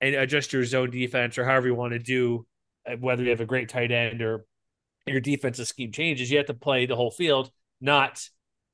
[0.00, 2.46] and adjust your zone defense or however you want to do,
[2.88, 4.44] uh, whether you have a great tight end or
[5.06, 6.30] your defensive scheme changes.
[6.30, 7.50] You have to play the whole field,
[7.80, 8.24] not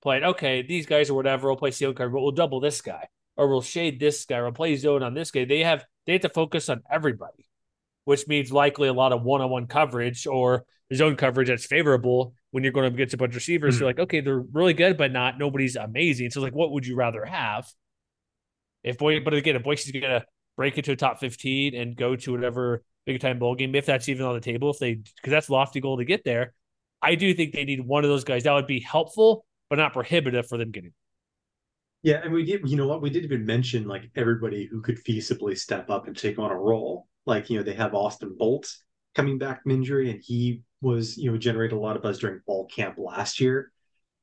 [0.02, 3.08] playing, okay, these guys or whatever, we'll play seal cover, but we'll double this guy
[3.36, 5.44] or we'll shade this guy or we'll play zone on this guy.
[5.44, 7.45] They have they have to focus on everybody,
[8.06, 12.72] which means likely a lot of one-on-one coverage or zone coverage that's favorable when you're
[12.72, 13.74] going to get a bunch of receivers.
[13.74, 13.82] Mm-hmm.
[13.82, 16.30] You're like, okay, they're really good, but not nobody's amazing.
[16.30, 17.66] So like, what would you rather have?
[18.84, 20.24] If boy, but again, if Boise's gonna
[20.56, 24.08] break into a top 15 and go to whatever big time bowl game, if that's
[24.08, 26.54] even on the table, if they because that's lofty goal to get there.
[27.02, 28.44] I do think they need one of those guys.
[28.44, 30.92] That would be helpful, but not prohibitive for them getting.
[32.02, 32.70] Yeah, and we did.
[32.70, 33.02] You know what?
[33.02, 36.56] We did even mention like everybody who could feasibly step up and take on a
[36.56, 37.08] role.
[37.26, 38.72] Like you know, they have Austin Bolt
[39.14, 42.40] coming back from injury, and he was you know generated a lot of buzz during
[42.46, 43.72] fall camp last year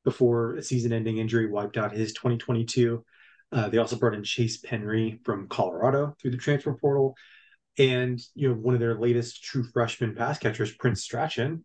[0.04, 3.04] before a season-ending injury wiped out his 2022.
[3.52, 7.16] Uh, they also brought in Chase Penry from Colorado through the transfer portal.
[7.78, 11.64] And you know, one of their latest true freshman pass catchers, Prince Strachan,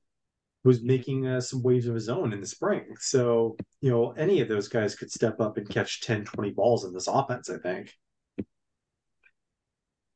[0.63, 2.95] was making uh, some waves of his own in the spring.
[2.99, 6.83] So, you know, any of those guys could step up and catch 10, 20 balls
[6.83, 7.93] in this offense, I think.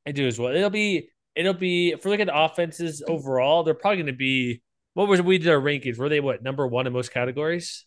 [0.05, 0.53] I do as well.
[0.53, 4.61] It'll be, it'll be, if we're looking at offenses overall, they're probably going to be,
[4.93, 5.97] what was we did our rankings?
[5.97, 7.85] Were they what, number one in most categories?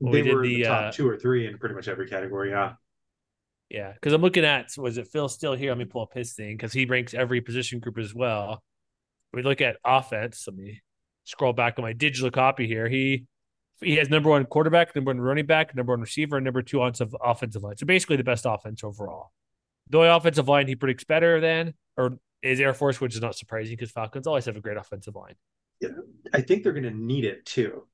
[0.00, 2.50] they we were the, the top uh, two or three in pretty much every category.
[2.50, 2.74] Yeah.
[3.68, 5.70] Yeah, because I'm looking at was it Phil Steele here?
[5.70, 8.62] Let me pull up his thing because he ranks every position group as well.
[9.32, 10.44] We look at offense.
[10.46, 10.82] Let me
[11.24, 12.88] scroll back on my digital copy here.
[12.88, 13.26] He
[13.80, 16.80] he has number one quarterback, number one running back, number one receiver, and number two
[16.80, 17.76] on some offensive line.
[17.76, 19.32] So basically, the best offense overall.
[19.88, 23.36] The only offensive line he predicts better than, or is Air Force, which is not
[23.36, 25.34] surprising because Falcons always have a great offensive line.
[25.80, 25.90] Yeah,
[26.32, 27.86] I think they're going to need it too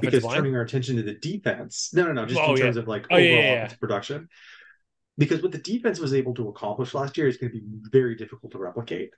[0.00, 0.36] because line?
[0.36, 1.90] turning our attention to the defense.
[1.92, 2.82] No, no, no, just oh, in terms yeah.
[2.82, 4.28] of like oh, overall yeah, yeah, production.
[5.18, 8.14] Because what the defense was able to accomplish last year is going to be very
[8.14, 9.10] difficult to replicate,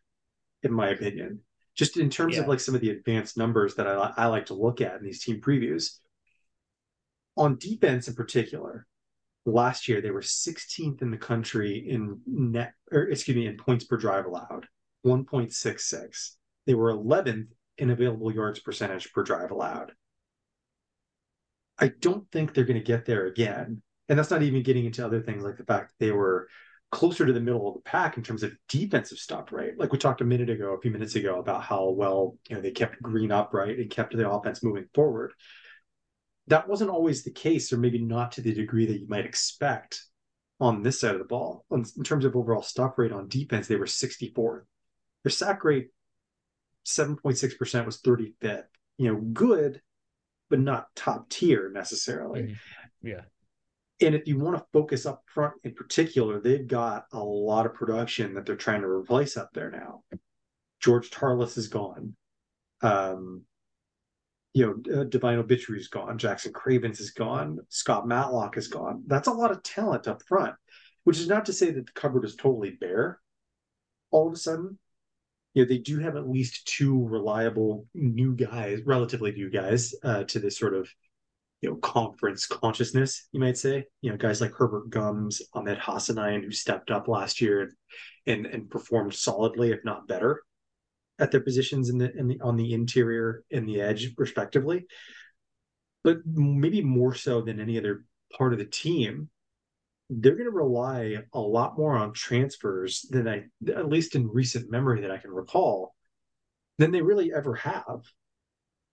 [0.62, 1.40] in my opinion.
[1.74, 4.54] Just in terms of like some of the advanced numbers that I, I like to
[4.54, 5.98] look at in these team previews.
[7.36, 8.86] On defense in particular,
[9.44, 13.84] last year they were 16th in the country in net, or excuse me, in points
[13.84, 14.66] per drive allowed,
[15.06, 16.36] 1.66.
[16.66, 19.92] They were 11th in available yards percentage per drive allowed.
[21.78, 23.82] I don't think they're going to get there again.
[24.08, 26.48] And that's not even getting into other things like the fact that they were
[26.92, 29.72] closer to the middle of the pack in terms of defensive stuff, right?
[29.78, 32.62] Like we talked a minute ago, a few minutes ago, about how well you know
[32.62, 35.32] they kept Green upright and kept the offense moving forward.
[36.48, 40.04] That wasn't always the case, or maybe not to the degree that you might expect
[40.60, 41.64] on this side of the ball.
[41.70, 44.62] In terms of overall stop rate on defense, they were 64th.
[45.24, 45.88] Their sack rate,
[46.86, 48.64] 7.6% was 35th.
[48.98, 49.80] You know, good,
[50.50, 52.42] but not top tier necessarily.
[52.42, 53.08] Mm-hmm.
[53.08, 53.20] Yeah.
[54.00, 57.74] And if you want to focus up front in particular, they've got a lot of
[57.74, 60.02] production that they're trying to replace up there now.
[60.80, 62.16] George Tarlas is gone.
[62.82, 63.42] Um,
[64.54, 66.18] you know, uh, Divine Obichere is gone.
[66.18, 67.58] Jackson Cravens is gone.
[67.68, 69.02] Scott Matlock is gone.
[69.06, 70.54] That's a lot of talent up front,
[71.04, 73.18] which is not to say that the cupboard is totally bare
[74.12, 74.78] all of a sudden,
[75.54, 80.22] you know, they do have at least two reliable new guys, relatively new guys, uh,
[80.24, 80.88] to this sort of
[81.60, 83.84] you know, conference consciousness, you might say.
[84.00, 87.72] You know, guys like Herbert Gums, Ahmed Hassanain, who stepped up last year and
[88.26, 90.42] and and performed solidly, if not better,
[91.22, 94.86] at their positions in the in the on the interior and the edge, respectively.
[96.04, 98.04] But maybe more so than any other
[98.36, 99.30] part of the team,
[100.10, 104.70] they're going to rely a lot more on transfers than I, at least in recent
[104.70, 105.94] memory that I can recall,
[106.78, 108.02] than they really ever have.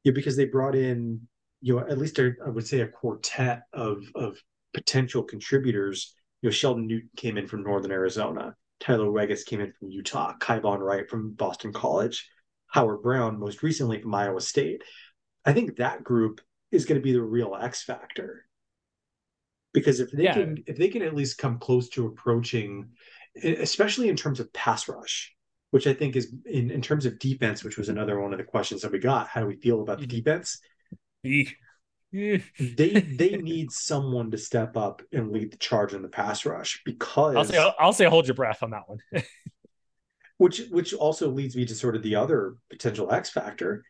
[0.04, 1.28] Yeah, because they brought in
[1.62, 4.42] you know, at least a, I would say a quartet of of
[4.74, 6.16] potential contributors.
[6.42, 8.56] You know, Sheldon Newton came in from Northern Arizona.
[8.80, 10.34] Tyler Weggis came in from Utah.
[10.40, 12.30] Kyvon Wright from Boston College.
[12.68, 14.84] Howard Brown, most recently from Iowa State.
[15.46, 18.46] I think that group is going to be the real X factor.
[19.74, 20.34] Because if they yeah.
[20.34, 22.90] can, if they can at least come close to approaching,
[23.44, 25.36] especially in terms of pass rush,
[25.72, 28.44] which I think is in, in terms of defense, which was another one of the
[28.44, 29.28] questions that we got.
[29.28, 30.18] How do we feel about the mm-hmm.
[30.18, 30.60] defense?
[32.12, 36.82] They they need someone to step up and lead the charge in the pass rush
[36.86, 39.00] because I'll say I'll say hold your breath on that one.
[40.38, 43.84] which which also leads me to sort of the other potential X factor.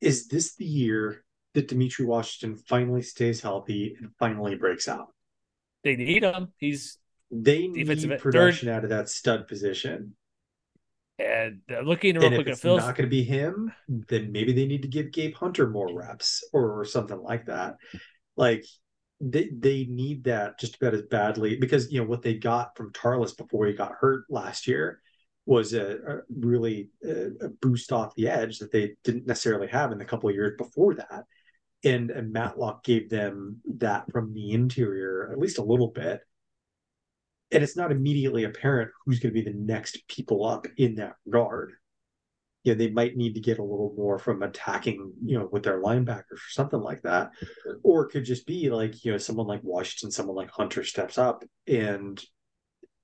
[0.00, 1.22] Is this the year
[1.54, 5.08] that Demetri Washington finally stays healthy and finally breaks out?
[5.84, 6.52] They need him.
[6.58, 6.98] He's
[7.30, 8.74] they need production third.
[8.74, 10.16] out of that stud position.
[11.18, 14.52] And uh, looking real and quick if it's not going to be him, then maybe
[14.52, 17.76] they need to give Gabe Hunter more reps or something like that.
[18.36, 18.64] Like
[19.20, 22.92] they they need that just about as badly because you know what they got from
[22.92, 25.00] Tarlas before he got hurt last year
[25.46, 29.90] was a, a really a, a, boost off the edge that they didn't necessarily have
[29.90, 31.24] in the couple of years before that.
[31.84, 36.20] And, and Matlock gave them that from the interior at least a little bit
[37.52, 41.14] and it's not immediately apparent who's going to be the next people up in that
[41.26, 41.72] regard.
[42.64, 45.64] You know, they might need to get a little more from attacking, you know, with
[45.64, 47.30] their linebackers or something like that.
[47.82, 51.18] Or it could just be like, you know, someone like Washington, someone like Hunter steps
[51.18, 52.22] up and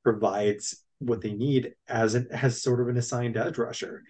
[0.05, 4.03] provides what they need as an as sort of an assigned edge rusher.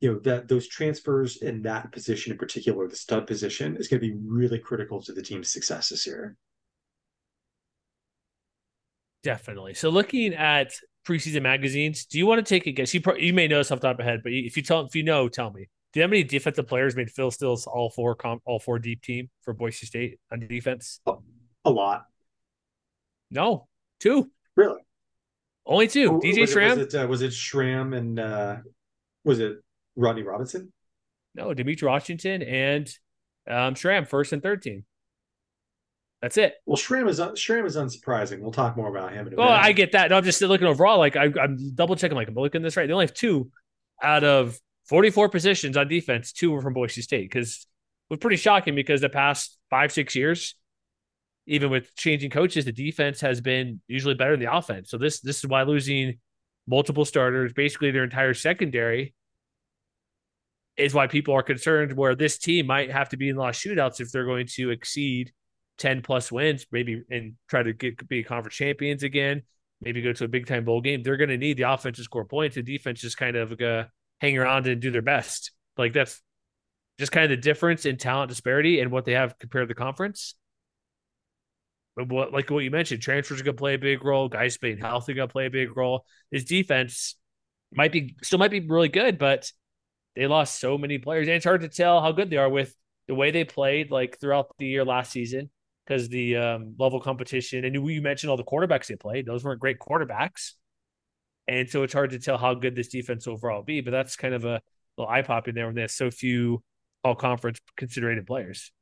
[0.00, 4.00] You know, that those transfers in that position in particular, the stud position, is going
[4.00, 6.36] to be really critical to the team's success this year.
[9.26, 9.74] Definitely.
[9.74, 10.72] So looking at
[11.04, 12.94] preseason magazines, do you want to take a guess?
[12.94, 14.62] You pro- you may know this off the top of your head, but if you
[14.62, 15.68] tell if you know, tell me.
[15.92, 19.02] Do you have any defensive players made Phil Steele's all four comp, all four deep
[19.02, 21.00] team for Boise State on defense?
[21.64, 22.04] A lot.
[23.32, 23.66] No,
[23.98, 24.30] two.
[24.54, 24.80] Really?
[25.66, 26.12] Only two.
[26.12, 26.78] Oh, DJ was Schramm.
[26.78, 28.56] It, was, it, uh, was it Schramm and uh,
[29.24, 29.56] was it
[29.96, 30.72] Rodney Robinson?
[31.34, 32.88] No, Demetri Washington and
[33.50, 34.84] um, Schramm, first and third team.
[36.22, 36.54] That's it.
[36.64, 38.40] Well, Schramm is Schramm is unsurprising.
[38.40, 39.26] We'll talk more about him.
[39.26, 40.10] In a oh, I get that.
[40.10, 40.98] No, I'm just looking overall.
[40.98, 42.16] Like I, am double checking.
[42.16, 42.86] Like I'm looking this right.
[42.86, 43.50] They only have two
[44.02, 44.58] out of
[44.88, 46.32] 44 positions on defense.
[46.32, 47.66] Two were from Boise State because
[48.08, 50.54] it was pretty shocking because the past five six years,
[51.46, 54.90] even with changing coaches, the defense has been usually better than the offense.
[54.90, 56.18] So this this is why losing
[56.66, 59.14] multiple starters, basically their entire secondary,
[60.78, 61.92] is why people are concerned.
[61.92, 65.32] Where this team might have to be in lost shootouts if they're going to exceed
[65.78, 69.42] 10 plus wins, maybe and try to get be conference champions again,
[69.80, 72.02] maybe go to a big time bowl game, they're going to need the offense to
[72.02, 72.56] score points.
[72.56, 73.84] The defense just kind of uh,
[74.20, 75.52] hang around and do their best.
[75.76, 76.22] Like that's
[76.98, 79.78] just kind of the difference in talent disparity and what they have compared to the
[79.78, 80.34] conference.
[81.94, 84.28] But what, like what you mentioned, transfers are going to play a big role.
[84.28, 86.04] Guys being healthy going to play a big role.
[86.30, 87.16] His defense
[87.72, 89.50] might be still might be really good, but
[90.14, 92.74] they lost so many players, and it's hard to tell how good they are with
[93.08, 95.50] the way they played like throughout the year last season
[95.86, 97.64] because the um, level competition.
[97.64, 100.52] And you mentioned all the quarterbacks they played; those weren't great quarterbacks,
[101.48, 103.80] and so it's hard to tell how good this defense overall will be.
[103.80, 104.60] But that's kind of a
[104.96, 106.62] little eye popping there when there's so few
[107.04, 108.72] all conference considered players.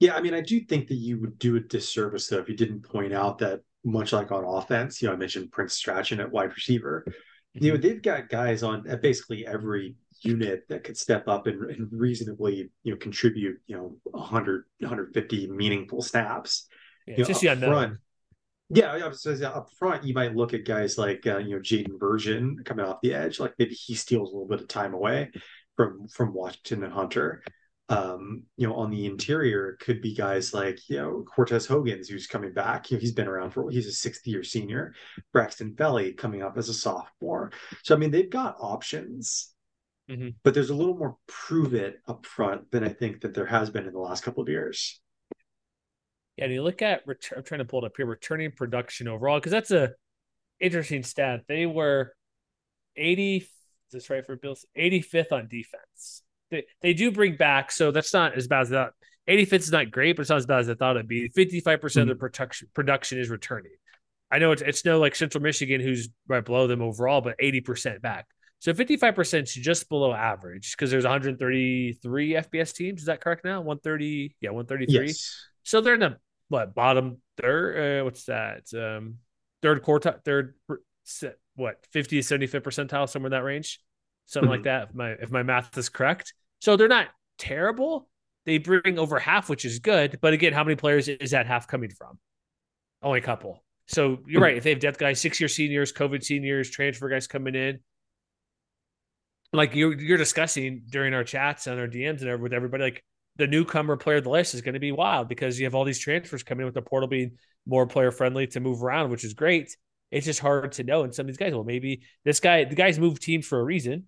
[0.00, 2.56] Yeah, I mean, I do think that you would do a disservice though if you
[2.56, 6.30] didn't point out that much like on offense, you know, I mentioned Prince Strachan at
[6.30, 7.04] wide receiver.
[7.06, 7.64] Mm-hmm.
[7.64, 9.94] You know, they've got guys on at basically every
[10.24, 15.48] unit that could step up and, and reasonably, you know, contribute, you know, 100, 150
[15.48, 16.66] meaningful snaps.
[17.06, 17.98] Yeah, you know, just up front.
[18.70, 22.58] Yeah, was up front, you might look at guys like uh, you know Jaden Version
[22.64, 25.30] coming off the edge, like maybe he steals a little bit of time away
[25.76, 27.42] from from Washington and Hunter.
[27.90, 32.26] Um, you know, on the interior could be guys like you know Cortez Hogans, who's
[32.26, 32.90] coming back.
[32.90, 34.94] You know, he's been around for he's a sixth year senior.
[35.32, 37.52] Braxton Felly coming up as a sophomore.
[37.82, 39.53] So I mean, they've got options
[40.10, 40.28] Mm-hmm.
[40.42, 43.70] But there's a little more prove it up front than I think that there has
[43.70, 45.00] been in the last couple of years.
[46.36, 49.08] Yeah, and you look at return, I'm trying to pull it up here, returning production
[49.08, 49.92] overall, because that's a
[50.60, 51.42] interesting stat.
[51.48, 52.14] They were
[52.96, 53.48] 80, is
[53.92, 56.22] this right for Bills, 85th on defense.
[56.50, 58.92] They they do bring back, so that's not as bad as that.
[59.28, 61.30] 85th is not great, but it's not as bad as I thought it'd be.
[61.30, 63.72] 55% of the production production is returning.
[64.30, 68.02] I know it's it's no like Central Michigan who's right below them overall, but 80%
[68.02, 68.26] back.
[68.64, 73.00] So 55% is just below average because there's 133 FBS teams.
[73.00, 73.60] Is that correct now?
[73.60, 75.06] 130, yeah, 133.
[75.08, 75.46] Yes.
[75.64, 76.16] So they're in the
[76.48, 78.00] what bottom third?
[78.00, 78.62] Uh, what's that?
[78.72, 79.16] Um,
[79.60, 80.54] third quartile, third
[81.56, 83.80] what 50 to 75 percentile, somewhere in that range,
[84.24, 84.88] something like that.
[84.88, 86.32] If my if my math is correct.
[86.62, 88.08] So they're not terrible.
[88.46, 90.20] They bring over half, which is good.
[90.22, 92.18] But again, how many players is that half coming from?
[93.02, 93.62] Only a couple.
[93.88, 94.56] So you're right.
[94.56, 97.80] If they have depth guys, six year seniors, COVID seniors, transfer guys coming in,
[99.56, 103.04] like you're you're discussing during our chats and our DMs and everything with everybody, like
[103.36, 105.84] the newcomer player of the list is going to be wild because you have all
[105.84, 107.32] these transfers coming in with the portal being
[107.66, 109.76] more player friendly to move around, which is great.
[110.10, 111.02] It's just hard to know.
[111.02, 113.64] And some of these guys, well, maybe this guy, the guys move teams for a
[113.64, 114.04] reason.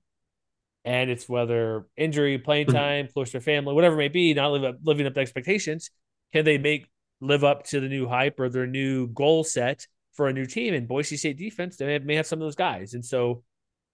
[0.84, 2.76] And it's whether injury, playing mm-hmm.
[2.76, 5.90] time, close to family, whatever it may be, not live up, living up to expectations.
[6.32, 6.86] Can they make
[7.20, 10.74] live up to the new hype or their new goal set for a new team?
[10.74, 12.94] And Boise State defense, they may have some of those guys.
[12.94, 13.42] And so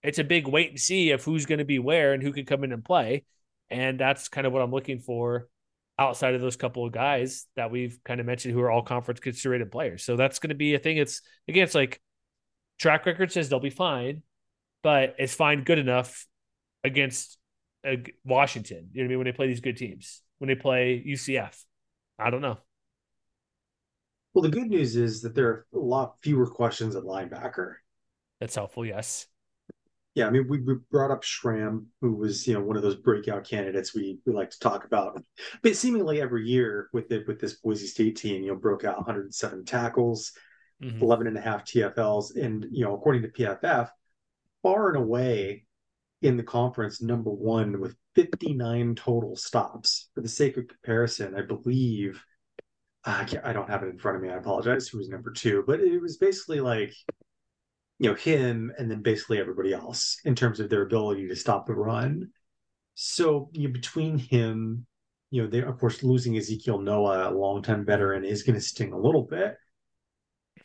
[0.03, 2.45] it's a big wait and see of who's going to be where and who can
[2.45, 3.23] come in and play.
[3.69, 5.47] And that's kind of what I'm looking for
[5.97, 9.19] outside of those couple of guys that we've kind of mentioned who are all conference
[9.19, 10.03] considered players.
[10.03, 10.97] So that's going to be a thing.
[10.97, 12.01] It's again, it's like
[12.77, 14.23] track record says they'll be fine,
[14.81, 16.27] but it's fine good enough
[16.83, 17.37] against
[17.87, 17.95] uh,
[18.25, 18.89] Washington.
[18.91, 19.17] You know what I mean?
[19.19, 21.63] When they play these good teams, when they play UCF,
[22.19, 22.57] I don't know.
[24.33, 27.75] Well, the good news is that there are a lot fewer questions at linebacker.
[28.39, 28.85] That's helpful.
[28.85, 29.27] Yes.
[30.15, 32.95] Yeah, I mean, we, we brought up Schramm, who was you know one of those
[32.95, 35.19] breakout candidates we we like to talk about.
[35.63, 38.97] But seemingly every year with it with this Boise State team, you know, broke out
[38.97, 40.31] 107 tackles,
[40.83, 41.01] mm-hmm.
[41.01, 43.89] 11 and a half TFLs, and you know, according to PFF,
[44.61, 45.65] far and away
[46.21, 50.09] in the conference number one with 59 total stops.
[50.15, 52.23] For the sake of comparison, I believe
[53.05, 54.29] I, I don't have it in front of me.
[54.29, 54.87] I apologize.
[54.87, 55.63] Who was number two?
[55.67, 56.93] But it was basically like
[57.99, 61.65] you know him and then basically everybody else in terms of their ability to stop
[61.65, 62.29] the run.
[62.95, 64.85] So you know, between him
[65.29, 68.93] you know they of course losing ezekiel noah a long-time veteran is going to sting
[68.93, 69.55] a little bit.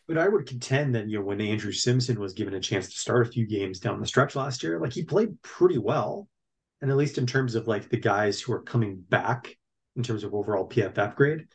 [0.06, 2.98] But i would contend that you know when andrew simpson was given a chance to
[2.98, 6.28] start a few games down the stretch last year like he played pretty well.
[6.80, 9.56] And at least in terms of like the guys who are coming back
[9.96, 11.46] in terms of overall pff grade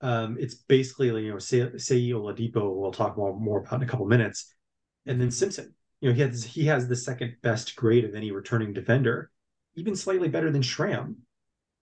[0.00, 4.06] um, it's basically you know Seyi Oladipo we'll talk more, more about in a couple
[4.06, 4.54] minutes
[5.08, 5.74] and then Simpson.
[6.00, 9.30] You know, he has he has the second best grade of any returning defender,
[9.74, 11.16] even slightly better than Schramm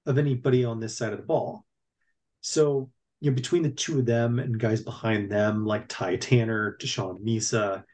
[0.07, 1.67] of anybody on this side of the ball.
[2.41, 6.79] So, you know, between the two of them and guys behind them like Ty Tanner,
[6.81, 7.85] Deshaun Misa,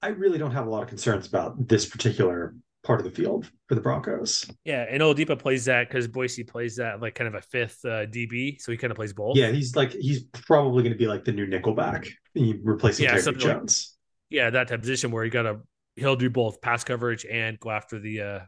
[0.00, 3.50] I really don't have a lot of concerns about this particular part of the field
[3.68, 4.46] for the Broncos.
[4.64, 8.06] Yeah, and Oladipo plays that because Boise plays that like kind of a fifth uh,
[8.06, 9.36] DB, so he kind of plays both.
[9.36, 13.36] Yeah, he's like he's probably going to be like the new nickelback, replacing yeah, Terry
[13.36, 13.96] Jones.
[14.30, 15.60] Like, yeah, that type position where he got to
[15.96, 18.38] he'll do both pass coverage and go after the uh,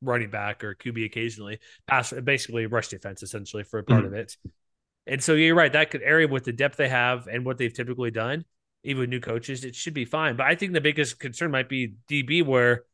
[0.00, 1.58] running back or QB occasionally.
[1.86, 4.14] Pass basically rush defense essentially for a part mm-hmm.
[4.14, 4.36] of it.
[5.06, 7.72] And so you're right, that could area with the depth they have and what they've
[7.72, 8.44] typically done,
[8.84, 10.36] even with new coaches, it should be fine.
[10.36, 12.84] But I think the biggest concern might be DB where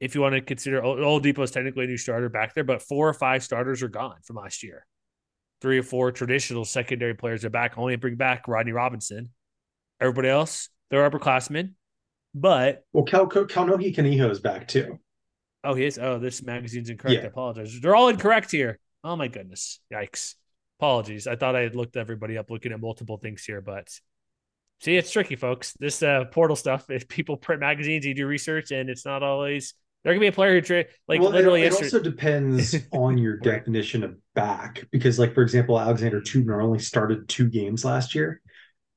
[0.00, 3.08] if you want to consider Oladipo is technically a new starter back there, but four
[3.08, 4.86] or five starters are gone from last year.
[5.60, 7.76] Three or four traditional secondary players are back.
[7.76, 9.28] Only bring back Rodney Robinson.
[10.00, 11.74] Everybody else, they're upperclassmen.
[12.34, 14.98] But well, Cal Kaonohi Kaniho is back too.
[15.62, 15.98] Oh, he is.
[15.98, 17.18] Oh, this magazine's incorrect.
[17.18, 17.24] Yeah.
[17.24, 17.78] I apologize.
[17.80, 18.78] They're all incorrect here.
[19.04, 19.80] Oh my goodness.
[19.92, 20.36] Yikes.
[20.78, 21.26] Apologies.
[21.26, 23.88] I thought I had looked everybody up looking at multiple things here, but
[24.80, 25.74] see, it's tricky, folks.
[25.78, 26.88] This uh, portal stuff.
[26.88, 29.74] If people print magazines, you do research, and it's not always
[30.04, 31.62] there can be a player who tra- like well, literally.
[31.62, 36.62] It, it also depends on your definition of back, because like for example, Alexander Teubner
[36.62, 38.40] only started two games last year,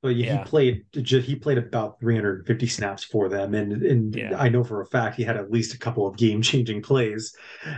[0.02, 0.38] but yeah.
[0.38, 4.38] he played he played about 350 snaps for them, and and yeah.
[4.38, 7.36] I know for a fact he had at least a couple of game changing plays.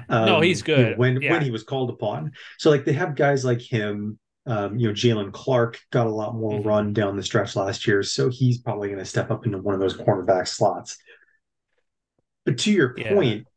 [0.09, 1.31] Um, no, he's good you know, when yeah.
[1.31, 2.31] when he was called upon.
[2.59, 4.19] So like they have guys like him.
[4.47, 6.67] Um, you know, Jalen Clark got a lot more mm-hmm.
[6.67, 9.73] run down the stretch last year, so he's probably going to step up into one
[9.73, 10.99] of those cornerback slots.
[12.45, 13.13] But to your yeah.
[13.13, 13.47] point,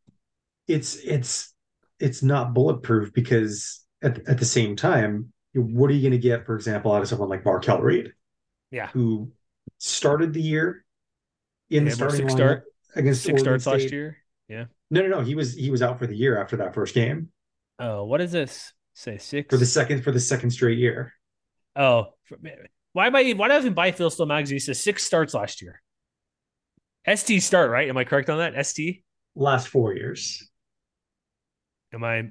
[0.67, 1.55] it's it's
[2.01, 6.47] it's not bulletproof because at, at the same time, what are you going to get,
[6.47, 8.13] for example, out of someone like Markel Reed?
[8.71, 9.33] Yeah, who
[9.79, 10.85] started the year
[11.71, 12.65] in yeah, the starting start
[12.95, 13.83] against six Oregon starts State.
[13.85, 14.17] last year.
[14.49, 14.65] Yeah.
[14.91, 15.21] No, no, no.
[15.21, 17.29] He was he was out for the year after that first game.
[17.79, 18.73] Oh, what is this?
[18.95, 21.13] Say six for the second for the second straight year.
[21.77, 22.15] Oh,
[22.93, 23.33] why am I?
[23.33, 25.81] Why doesn't my Phil Steele magazine says six starts last year?
[27.17, 27.89] ST start, right?
[27.89, 28.67] Am I correct on that?
[28.67, 29.03] ST?
[29.35, 30.49] Last four years.
[31.93, 32.31] Am I?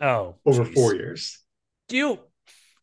[0.00, 0.74] Oh, over geez.
[0.74, 1.38] four years.
[1.88, 2.18] Do you?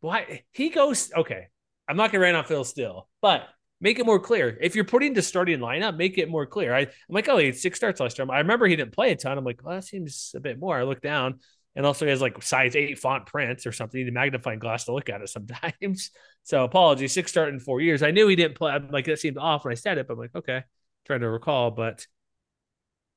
[0.01, 1.11] Why he goes?
[1.15, 1.47] Okay,
[1.87, 3.47] I'm not gonna rant on Phil Steele, but
[3.81, 4.57] make it more clear.
[4.61, 6.73] If you're putting the starting lineup, make it more clear.
[6.73, 8.31] I, am like, oh, he had six starts last time.
[8.31, 9.37] I remember he didn't play a ton.
[9.37, 10.77] I'm like, well, that seems a bit more.
[10.77, 11.39] I look down,
[11.75, 13.99] and also he has like size eight font print or something.
[13.99, 16.11] You need a magnifying glass to look at it sometimes.
[16.43, 18.03] so apologies, six start in four years.
[18.03, 18.71] I knew he didn't play.
[18.71, 20.63] I'm like that seemed off when I said it, but I'm like, okay,
[21.05, 22.05] trying to recall, but.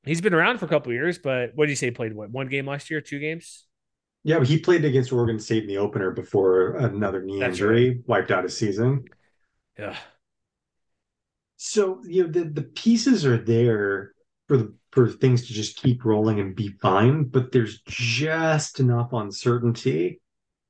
[0.04, 1.86] He's been around for a couple years, but what did you say?
[1.86, 3.66] He Played what one game last year, two games?
[4.24, 7.90] Yeah, but he played against Oregon State in the opener before another knee That's injury
[7.90, 7.96] right.
[8.06, 9.08] wiped out his season.
[9.78, 9.96] Yeah,
[11.56, 14.12] So you know the the pieces are there
[14.48, 19.12] for the for things to just keep rolling and be fine, but there's just enough
[19.12, 20.20] uncertainty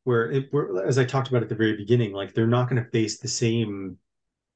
[0.05, 2.83] where it where, as I talked about at the very beginning, like they're not going
[2.83, 3.99] to face the same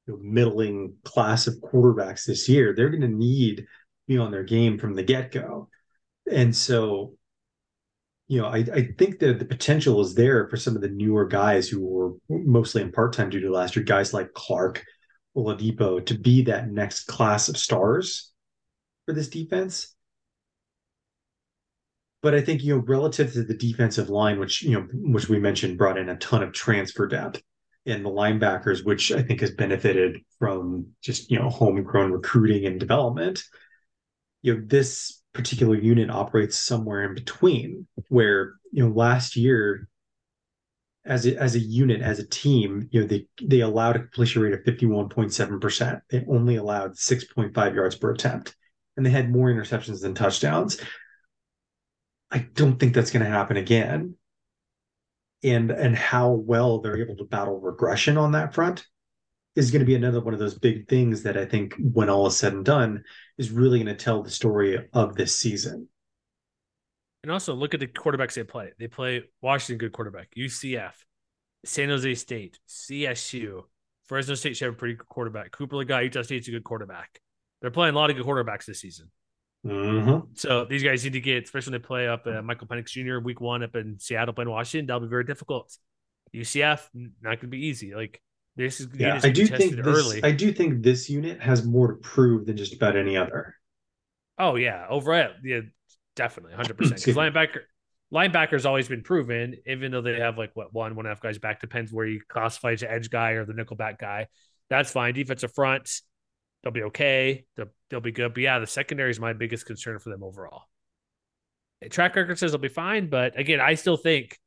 [0.07, 2.73] you know, middling class of quarterbacks this year.
[2.73, 3.65] They're going to need
[4.07, 5.69] be on their game from the get go,
[6.31, 7.13] and so
[8.29, 11.25] you know, I, I think that the potential is there for some of the newer
[11.25, 14.83] guys who were mostly in part time due to last year, guys like Clark,
[15.35, 18.33] Oladipo, to be that next class of stars
[19.07, 19.95] for this defense.
[22.21, 25.39] But I think, you know, relative to the defensive line, which, you know, which we
[25.39, 27.41] mentioned brought in a ton of transfer depth
[27.85, 32.79] and the linebackers, which I think has benefited from just, you know, homegrown recruiting and
[32.79, 33.43] development.
[34.41, 39.87] You know, this particular unit operates somewhere in between where you know last year
[41.05, 44.41] as a, as a unit as a team you know they they allowed a completion
[44.41, 48.55] rate of 51.7% they only allowed 6.5 yards per attempt
[48.97, 50.81] and they had more interceptions than touchdowns
[52.31, 54.15] i don't think that's going to happen again
[55.43, 58.85] and and how well they're able to battle regression on that front
[59.55, 62.27] is going to be another one of those big things that I think, when all
[62.27, 63.03] is said and done,
[63.39, 65.89] is really going to tell the story of this season.
[67.23, 68.71] and also look at the quarterbacks they play.
[68.77, 70.93] They play Washington, good quarterback, UCF,
[71.65, 73.63] San Jose State, CSU,
[74.05, 75.51] Fresno State should have a pretty good quarterback.
[75.51, 77.19] Cooper Legas, Utah State's a good quarterback.
[77.61, 79.09] They're playing a lot of good quarterbacks this season.
[79.65, 80.33] Mm-hmm.
[80.35, 83.19] So these guys need to get, especially when they play up uh, Michael Penix Jr.
[83.19, 84.87] week one up in Seattle playing Washington.
[84.87, 85.75] That'll be very difficult.
[86.35, 87.95] UCF not going to be easy.
[87.95, 88.21] Like
[88.55, 90.23] this is Yeah, I do think this, early.
[90.23, 93.55] I do think this unit has more to prove than just about any other.
[94.37, 95.61] Oh yeah, overall, yeah,
[96.15, 96.97] definitely, hundred percent.
[96.97, 97.61] Because linebacker,
[98.13, 101.21] linebackers always been proven, even though they have like what one, one and a half
[101.21, 101.61] guys back.
[101.61, 104.27] Depends where you classify as edge guy or the nickel back guy.
[104.69, 105.13] That's fine.
[105.13, 105.89] Defensive front,
[106.67, 107.45] they'll be okay.
[107.55, 108.33] They'll, they'll be good.
[108.33, 110.63] But yeah, the secondary is my biggest concern for them overall.
[111.81, 114.37] The track record says they'll be fine, but again, I still think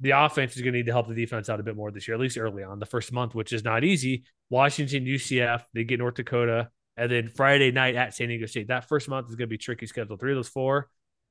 [0.00, 2.06] the offense is going to need to help the defense out a bit more this
[2.06, 4.24] year, at least early on, the first month, which is not easy.
[4.50, 8.68] Washington, UCF, they get North Dakota, and then Friday night at San Diego State.
[8.68, 10.16] That first month is going to be tricky schedule.
[10.16, 10.90] Three of those four,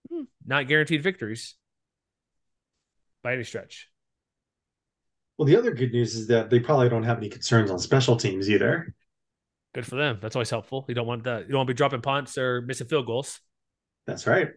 [0.10, 1.56] hmm, not guaranteed victories
[3.24, 3.90] by any stretch.
[5.38, 8.16] Well, the other good news is that they probably don't have any concerns on special
[8.16, 8.96] teams either.
[9.74, 10.20] Good for them.
[10.22, 10.86] That's always helpful.
[10.88, 11.44] You don't want that.
[11.44, 13.40] You don't want to be dropping punts or missing field goals.
[14.06, 14.50] That's right.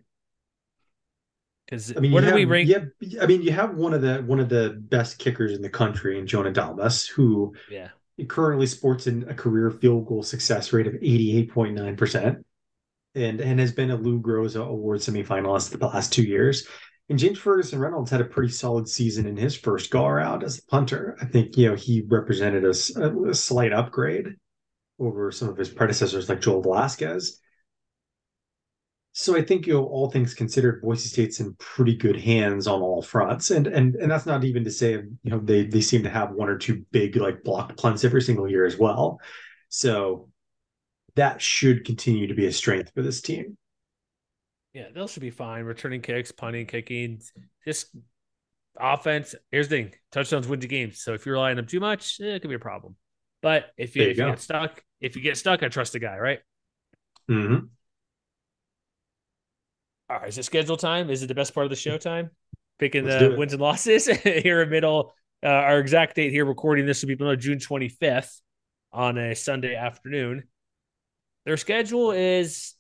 [1.67, 2.69] Because I mean, where do have, we rank?
[2.69, 2.85] Yeah,
[3.23, 6.19] I mean, you have one of the one of the best kickers in the country
[6.19, 7.89] in Jonah Dalmas, who Yeah.
[8.29, 12.45] currently sports in a career field goal success rate of eighty eight point nine percent,
[13.15, 16.67] and and has been a Lou Groza Award semifinalist the last two years.
[17.09, 20.59] And James Ferguson Reynolds had a pretty solid season in his first go around as
[20.59, 21.17] a punter.
[21.21, 22.75] I think you know he represented a
[23.35, 24.37] slight upgrade
[24.99, 27.41] over some of his predecessors like Joel Velasquez.
[29.17, 32.83] So I think you know all things considered, Boise State's in pretty good hands on
[32.83, 36.03] all fronts, and and and that's not even to say you know they they seem
[36.03, 39.21] to have one or two big like blocked punts every single year as well.
[39.69, 40.31] So
[41.15, 43.57] that should continue to be a strength for this team.
[44.73, 45.65] Yeah, those should be fine.
[45.65, 47.23] Returning kicks, punting, kicking,
[47.65, 47.95] just
[48.77, 49.37] offense.
[49.53, 51.01] Here's the thing: touchdowns win the games.
[51.01, 52.97] So if you rely on them too much, eh, it could be a problem.
[53.45, 55.99] But if you, you if you get stuck, if you get stuck, I trust the
[55.99, 56.39] guy, right?
[57.31, 57.67] Mm-hmm.
[60.09, 61.11] All right, is it schedule time?
[61.11, 62.31] Is it the best part of the show time?
[62.79, 65.13] Picking Let's the wins and losses here in middle.
[65.45, 68.41] Uh, our exact date here, recording this will be below June 25th
[68.95, 70.45] on a Sunday afternoon.
[71.45, 72.73] Their schedule is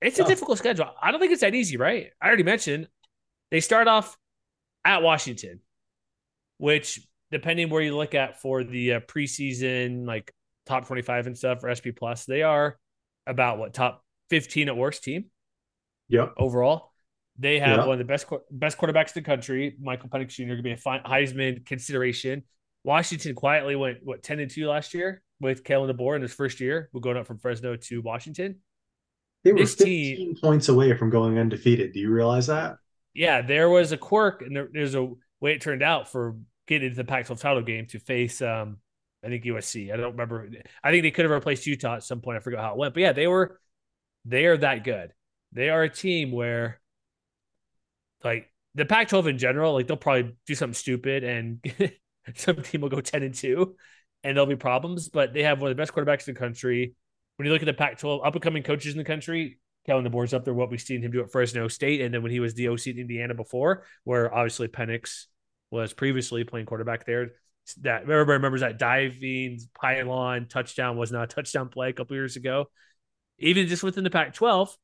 [0.00, 0.28] it's a Tough.
[0.28, 0.90] difficult schedule.
[1.00, 2.10] I don't think it's that easy, right?
[2.20, 2.88] I already mentioned
[3.52, 4.18] they start off
[4.84, 5.60] at Washington,
[6.58, 10.32] which depending where you look at for the uh, preseason, like
[10.66, 12.78] top 25 and stuff for SP Plus, they are
[13.26, 15.24] about what top 15 at worst team
[16.08, 16.28] Yeah.
[16.36, 16.92] overall.
[17.38, 17.86] They have Yeah.
[17.86, 19.76] one of the best best quarterbacks in the country.
[19.80, 20.44] Michael Penix Jr.
[20.44, 22.44] going to be a Heisman consideration.
[22.84, 26.60] Washington quietly went what ten and two last year with Kalen DeBoer in his first
[26.60, 26.90] year.
[26.92, 28.60] We're going up from Fresno to Washington.
[29.44, 31.92] They were This 15 team- points away from going undefeated.
[31.94, 32.76] Do you realize that?
[33.14, 35.04] yeah, there was a quirk, and there, there's a
[35.40, 38.78] way it turned out for getting into the Pac-12 title game to face, um,
[39.24, 39.92] I think USC.
[39.92, 40.48] I don't remember.
[40.82, 42.36] I think they could have replaced Utah at some point.
[42.36, 43.60] I forgot how it went, but yeah, they were.
[44.24, 45.12] They are that good.
[45.52, 46.80] They are a team where,
[48.24, 51.60] like the Pac-12 in general, like they'll probably do something stupid, and
[52.34, 53.76] some team will go ten and two,
[54.24, 55.08] and there'll be problems.
[55.08, 56.94] But they have one of the best quarterbacks in the country.
[57.36, 59.58] When you look at the Pac-12 up and coming coaches in the country,
[59.88, 60.54] Kalen DeBoer's up there.
[60.54, 62.88] What we've seen him do at Fresno State, and then when he was the OC
[62.88, 65.26] in Indiana before, where obviously Penix
[65.72, 67.30] was previously playing quarterback there.
[67.80, 72.36] That everybody remembers that diving pylon touchdown was not a touchdown play a couple years
[72.36, 72.66] ago.
[73.38, 74.76] Even just within the Pac-12,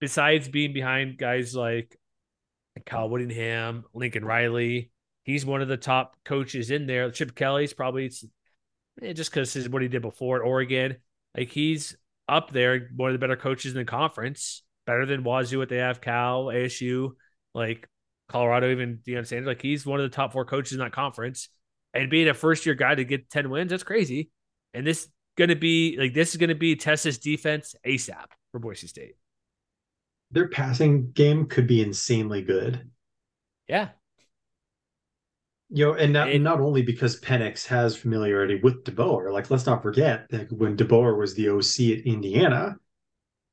[0.00, 1.96] besides being behind guys like
[2.86, 4.90] Kyle Whittingham, Lincoln Riley,
[5.24, 7.10] he's one of the top coaches in there.
[7.10, 8.10] Chip Kelly's probably
[9.02, 10.96] eh, just because is what he did before at Oregon.
[11.36, 11.96] Like he's
[12.28, 15.58] up there, one of the better coaches in the conference, better than Wazoo.
[15.58, 17.10] What they have, Cal, ASU,
[17.54, 17.88] like
[18.30, 19.46] Colorado, even Deion Sanders.
[19.46, 21.48] Like he's one of the top four coaches in that conference,
[21.92, 24.30] and being a first year guy to get ten wins, that's crazy.
[24.72, 28.58] And this going to be like this is going to be Texas defense ASAP for
[28.58, 29.16] Boise State.
[30.30, 32.88] Their passing game could be insanely good.
[33.68, 33.90] Yeah,
[35.72, 39.66] you know, and not, it, not only because Penix has familiarity with DeBoer, like let's
[39.66, 42.76] not forget that when DeBoer was the OC at Indiana,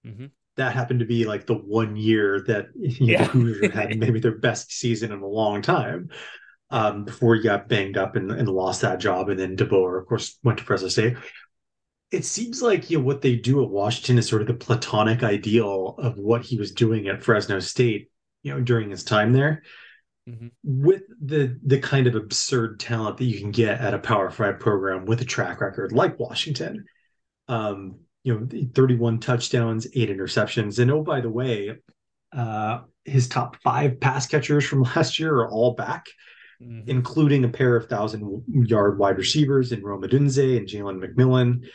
[0.05, 0.25] mm-hmm.
[0.57, 3.29] That happened to be like the one year that yeah.
[3.33, 6.09] know, had maybe their best season in a long time
[6.69, 9.29] um, before he got banged up and, and lost that job.
[9.29, 11.17] And then DeBoer, of course, went to Fresno State.
[12.11, 15.23] It seems like you know what they do at Washington is sort of the platonic
[15.23, 18.09] ideal of what he was doing at Fresno State,
[18.43, 19.63] you know, during his time there
[20.27, 20.47] mm-hmm.
[20.63, 24.59] with the the kind of absurd talent that you can get at a Power Five
[24.59, 26.85] program with a track record like Washington.
[27.47, 31.77] Um, you know, 31 touchdowns, eight interceptions, and oh by the way,
[32.35, 36.05] uh, his top five pass catchers from last year are all back.
[36.59, 36.89] Mm-hmm.
[36.89, 41.67] including a pair of thousand yard wide receivers in Rome Odunze and Jalen McMillan.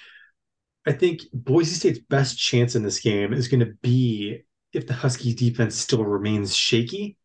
[0.85, 4.41] I think Boise State's best chance in this game is going to be
[4.73, 7.17] if the Huskies defense still remains shaky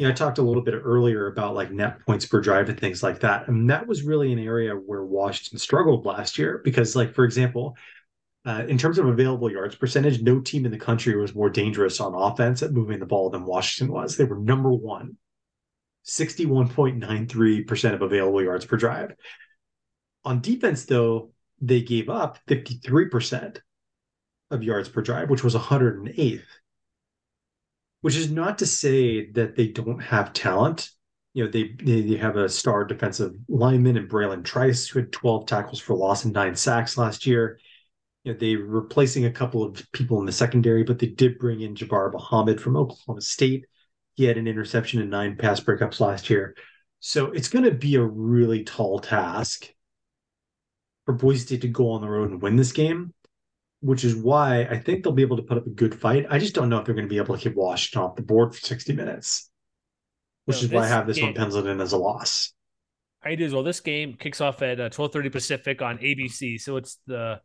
[0.00, 2.80] you know, I talked a little bit earlier about like net points per drive and
[2.80, 3.48] things like that.
[3.48, 7.76] And that was really an area where Washington struggled last year because, like, for example,
[8.50, 12.00] uh, in terms of available yards percentage, no team in the country was more dangerous
[12.00, 14.16] on offense at moving the ball than Washington was.
[14.16, 15.16] They were number one,
[16.06, 19.14] 61.93% of available yards per drive.
[20.24, 21.30] On defense, though,
[21.60, 23.58] they gave up 53%
[24.50, 26.42] of yards per drive, which was 108th
[28.00, 30.90] which is not to say that they don't have talent.
[31.34, 35.46] You know, they they have a star defensive lineman in Bralen Trice who had 12
[35.46, 37.58] tackles for loss and nine sacks last year.
[38.24, 41.38] You know, they were replacing a couple of people in the secondary, but they did
[41.38, 43.66] bring in Jabbar Muhammad from Oklahoma State.
[44.14, 46.54] He had an interception and nine pass breakups last year.
[46.98, 49.72] So it's going to be a really tall task
[51.06, 53.14] for Boise State to go on the road and win this game
[53.80, 56.26] which is why I think they'll be able to put up a good fight.
[56.30, 58.22] I just don't know if they're going to be able to keep Washington off the
[58.22, 59.50] board for 60 minutes,
[60.44, 62.52] which is why I have this game, one penciled in as a loss.
[63.22, 63.62] I do as well.
[63.62, 67.40] This game kicks off at 12:30 uh, Pacific on ABC, so it's the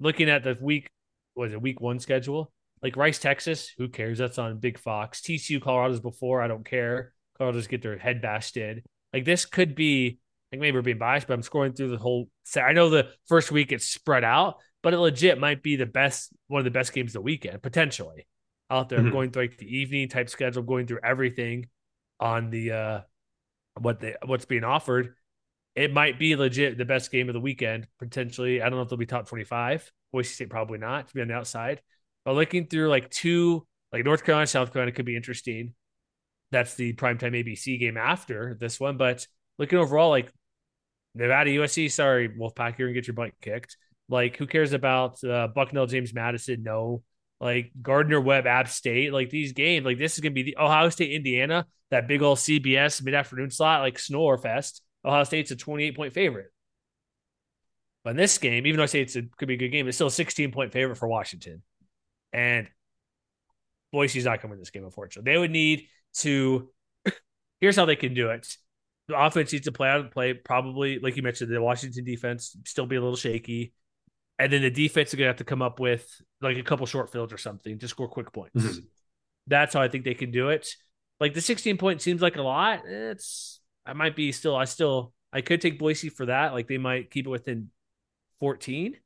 [0.00, 0.88] looking at the week
[1.34, 3.72] was it week one schedule like Rice, Texas.
[3.78, 4.18] Who cares?
[4.18, 5.20] That's on Big Fox.
[5.20, 6.42] TCU, Colorado's before.
[6.42, 7.12] I don't care.
[7.36, 8.82] Colorado's get their head bashed in.
[9.12, 10.18] Like this could be.
[10.52, 12.64] like maybe we're being biased, but I'm scrolling through the whole set.
[12.64, 16.32] I know the first week it's spread out, but it legit might be the best
[16.46, 18.26] one of the best games of the weekend potentially
[18.70, 19.10] out there mm-hmm.
[19.10, 21.66] going through like the evening type schedule going through everything
[22.20, 23.00] on the uh
[23.80, 25.14] what they what's being offered
[25.78, 28.88] it might be legit the best game of the weekend potentially i don't know if
[28.88, 31.80] they'll be top 25 boise state probably not to be on the outside
[32.24, 35.74] but looking through like two like north carolina south carolina could be interesting
[36.50, 39.26] that's the primetime abc game after this one but
[39.58, 40.32] looking overall like
[41.14, 43.76] nevada usc sorry wolfpack you're gonna get your butt kicked
[44.08, 46.62] like, who cares about uh, Bucknell, James Madison?
[46.62, 47.02] No.
[47.40, 50.88] Like Gardner Webb, App State, like these games, like this is gonna be the Ohio
[50.88, 54.82] State, Indiana, that big old CBS mid afternoon slot, like snore fest.
[55.04, 56.52] Ohio State's a 28 point favorite.
[58.04, 59.88] But in this game, even though I say it's a could be a good game,
[59.88, 61.62] it's still a 16 point favorite for Washington.
[62.32, 62.68] And
[63.92, 65.32] Boise's not coming to this game, unfortunately.
[65.32, 65.86] They would need
[66.18, 66.70] to.
[67.60, 68.46] Here's how they can do it.
[69.08, 70.34] The offense needs to play out and play.
[70.34, 73.72] Probably, like you mentioned, the Washington defense still be a little shaky
[74.38, 77.10] and then the defense is gonna have to come up with like a couple short
[77.10, 78.54] fields or something to score quick points.
[78.56, 78.86] Mm-hmm.
[79.48, 80.68] That's how I think they can do it.
[81.18, 82.82] Like the 16 point seems like a lot.
[82.86, 83.57] It's
[83.88, 86.52] I might be still I still I could take Boise for that.
[86.52, 87.70] Like they might keep it within
[88.40, 88.96] 14,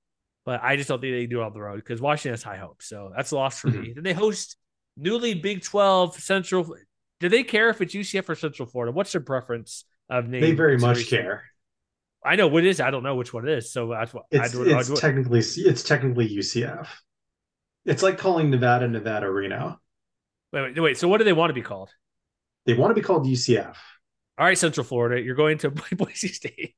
[0.44, 2.58] but I just don't think they do it on the road because Washington has high
[2.58, 2.88] hopes.
[2.88, 3.80] So that's a loss for mm-hmm.
[3.80, 3.92] me.
[3.94, 4.56] Then they host
[4.96, 6.76] newly Big 12 Central
[7.22, 8.90] do they care if it's UCF or Central Florida?
[8.90, 10.40] What's their preference of name?
[10.40, 11.44] They very much care.
[12.24, 12.80] I know what it is.
[12.80, 13.72] I don't know which one it is.
[13.72, 16.88] So that's what it's, I'd, it's I'd, technically it's technically UCF.
[17.84, 19.80] It's like calling Nevada Nevada Reno.
[20.52, 20.98] Wait, wait, wait.
[20.98, 21.90] So what do they want to be called?
[22.66, 23.76] They want to be called UCF.
[24.38, 26.76] All right, Central Florida, you're going to Boise State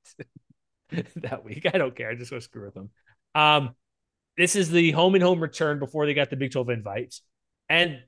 [1.17, 1.67] that week.
[1.73, 2.11] I don't care.
[2.11, 2.91] I just want to screw with them.
[3.35, 3.75] Um,
[4.37, 7.23] this is the home and home return before they got the Big 12 invites.
[7.69, 8.01] And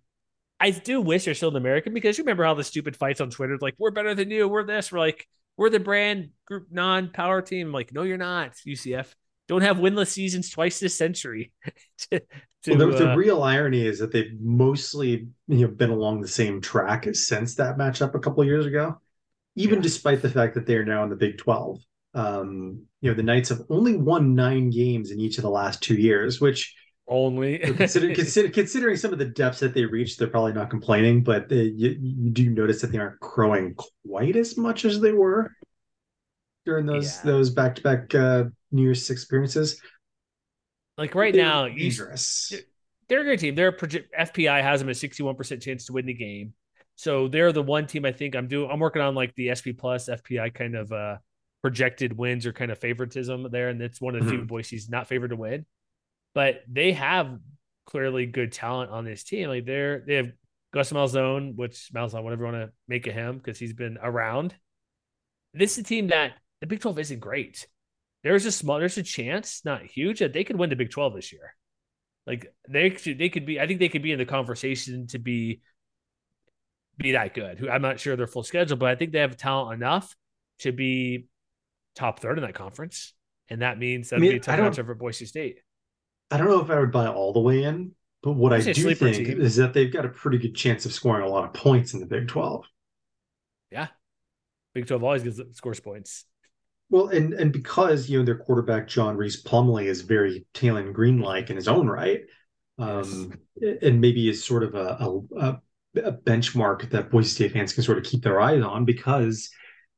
[0.59, 3.31] I do wish they're still in American because you remember how the stupid fights on
[3.31, 4.49] Twitter, like, we're better than you.
[4.49, 4.91] We're this.
[4.91, 5.27] We're like,
[5.57, 7.69] we're the brand group non power team.
[7.69, 9.15] I'm like, no, you're not, UCF.
[9.49, 11.53] Don't have winless seasons twice this century.
[12.11, 12.21] to,
[12.65, 16.21] to, well, the, uh, the, real irony is that they've mostly you know been along
[16.21, 19.01] the same track since that matchup a couple years ago,
[19.57, 19.83] even yeah.
[19.83, 21.81] despite the fact that they are now in the Big 12.
[22.15, 25.83] Um, you know, the Knights have only won nine games in each of the last
[25.83, 26.75] two years, which
[27.09, 31.23] only consider, consider, considering some of the depths that they reached, they're probably not complaining.
[31.23, 33.75] But you, you, do notice that they aren't growing
[34.07, 35.53] quite as much as they were
[36.65, 37.31] during those yeah.
[37.31, 38.13] those back to back
[38.73, 39.81] New Year's experiences.
[40.99, 42.51] Like right they're now, dangerous.
[42.51, 42.59] You,
[43.09, 43.55] they're a great team.
[43.55, 46.55] They're project, FPI has them a sixty one percent chance to win the game.
[46.97, 48.71] So they're the one team I think I'm doing.
[48.71, 51.17] I'm working on like the SP plus FPI kind of uh
[51.63, 54.39] projected wins or kind of favoritism there, and it's one of the mm-hmm.
[54.39, 55.67] few Boise's not favored to win
[56.37, 57.39] but they have
[57.87, 59.49] clearly good talent on this team.
[59.49, 60.33] Like they're they have
[60.75, 64.55] Gus Malzahn, which Malzahn, whatever you want to make of him, because he's been around.
[65.55, 67.67] This is a team that the Big 12 isn't great.
[68.23, 71.15] There's a small, there's a chance, not huge, that they could win the Big 12
[71.15, 71.55] this year.
[72.27, 73.59] Like they could, they could be.
[73.59, 75.63] I think they could be in the conversation to be
[76.99, 77.59] be that good.
[77.59, 80.15] Who I'm not sure their full schedule, but I think they have talent enough
[80.61, 81.29] to be
[81.95, 83.13] top third in that conference,
[83.49, 85.59] and that means that'd I mean, be a tough matchup for Boise State.
[86.31, 87.93] I don't know if I would buy all the way in,
[88.23, 89.41] but what I, I do think team.
[89.41, 92.01] is that they've got a pretty good chance of scoring a lot of points in
[92.01, 92.65] the Big 12.
[93.71, 93.89] Yeah.
[94.75, 96.25] Big 12 always gets scores points.
[96.89, 101.21] Well, and and because you know their quarterback John Rhys Plumlee is very Taylen Green
[101.21, 102.21] like in his own right,
[102.79, 103.79] um, yes.
[103.83, 105.61] and maybe is sort of a, a, a
[105.97, 109.51] benchmark that Boise State fans can sort of keep their eyes on because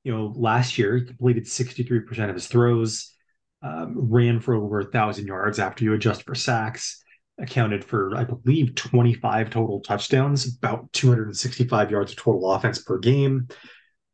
[0.05, 3.15] you know last year he completed sixty three percent of his throws
[3.63, 7.03] um, ran for over a thousand yards after you adjust for sacks,
[7.39, 13.49] accounted for, I believe, 25 total touchdowns, about 265 yards of total offense per game.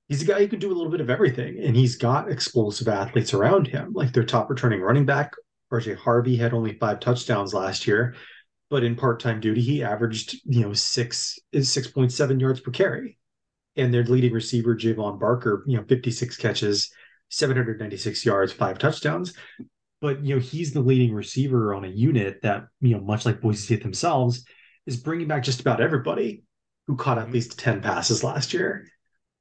[0.09, 2.89] He's a guy who can do a little bit of everything, and he's got explosive
[2.89, 3.93] athletes around him.
[3.93, 5.33] Like their top returning running back,
[5.73, 8.15] RJ Harvey, had only five touchdowns last year,
[8.71, 13.19] but in part-time duty, he averaged, you know, six is 6.7 yards per carry.
[13.77, 16.93] And their leading receiver, Javon Baker, you know, 56 catches,
[17.31, 19.35] 796 yards, five touchdowns.
[20.01, 23.41] But you know, he's the leading receiver on a unit that, you know, much like
[23.41, 24.45] Boise State themselves,
[24.87, 26.45] is bringing back just about everybody
[26.87, 27.35] who caught at mm-hmm.
[27.35, 28.87] least 10 passes last year.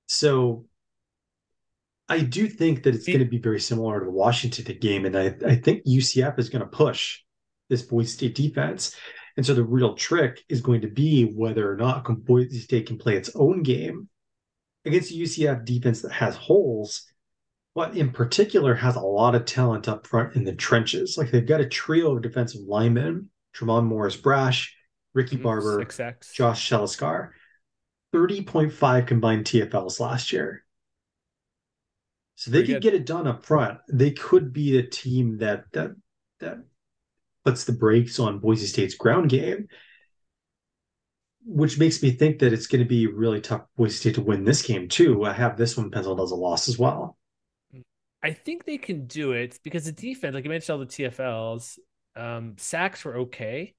[0.08, 0.66] So
[2.08, 5.06] I do think that it's going to be very similar to the Washington game.
[5.06, 7.20] And I, I think UCF is going to push
[7.74, 8.96] this Boise State defense.
[9.36, 12.98] And so the real trick is going to be whether or not Boise State can
[12.98, 14.08] play its own game
[14.86, 17.12] against a UCF defense that has holes
[17.76, 21.18] but in particular has a lot of talent up front in the trenches.
[21.18, 24.76] Like they've got a trio of defensive linemen: Tre'mon Morris Brash,
[25.14, 25.44] Ricky mm-hmm.
[25.44, 25.86] Barber,
[26.34, 27.30] Josh Celiscar.
[28.14, 30.64] 30.5 combined TFLs last year.
[32.36, 32.92] So they Pretty could good.
[32.92, 33.80] get it done up front.
[33.92, 35.92] They could be a team that that
[36.40, 36.60] that
[37.46, 39.68] puts the brakes on Boise State's ground game,
[41.46, 44.44] which makes me think that it's going to be really tough Boise State to win
[44.44, 45.26] this game too.
[45.26, 47.18] I have this one penciled as a loss as well.
[48.22, 51.78] I think they can do it because the defense, like you mentioned, all the TFLs,
[52.16, 53.76] um, sacks were okay,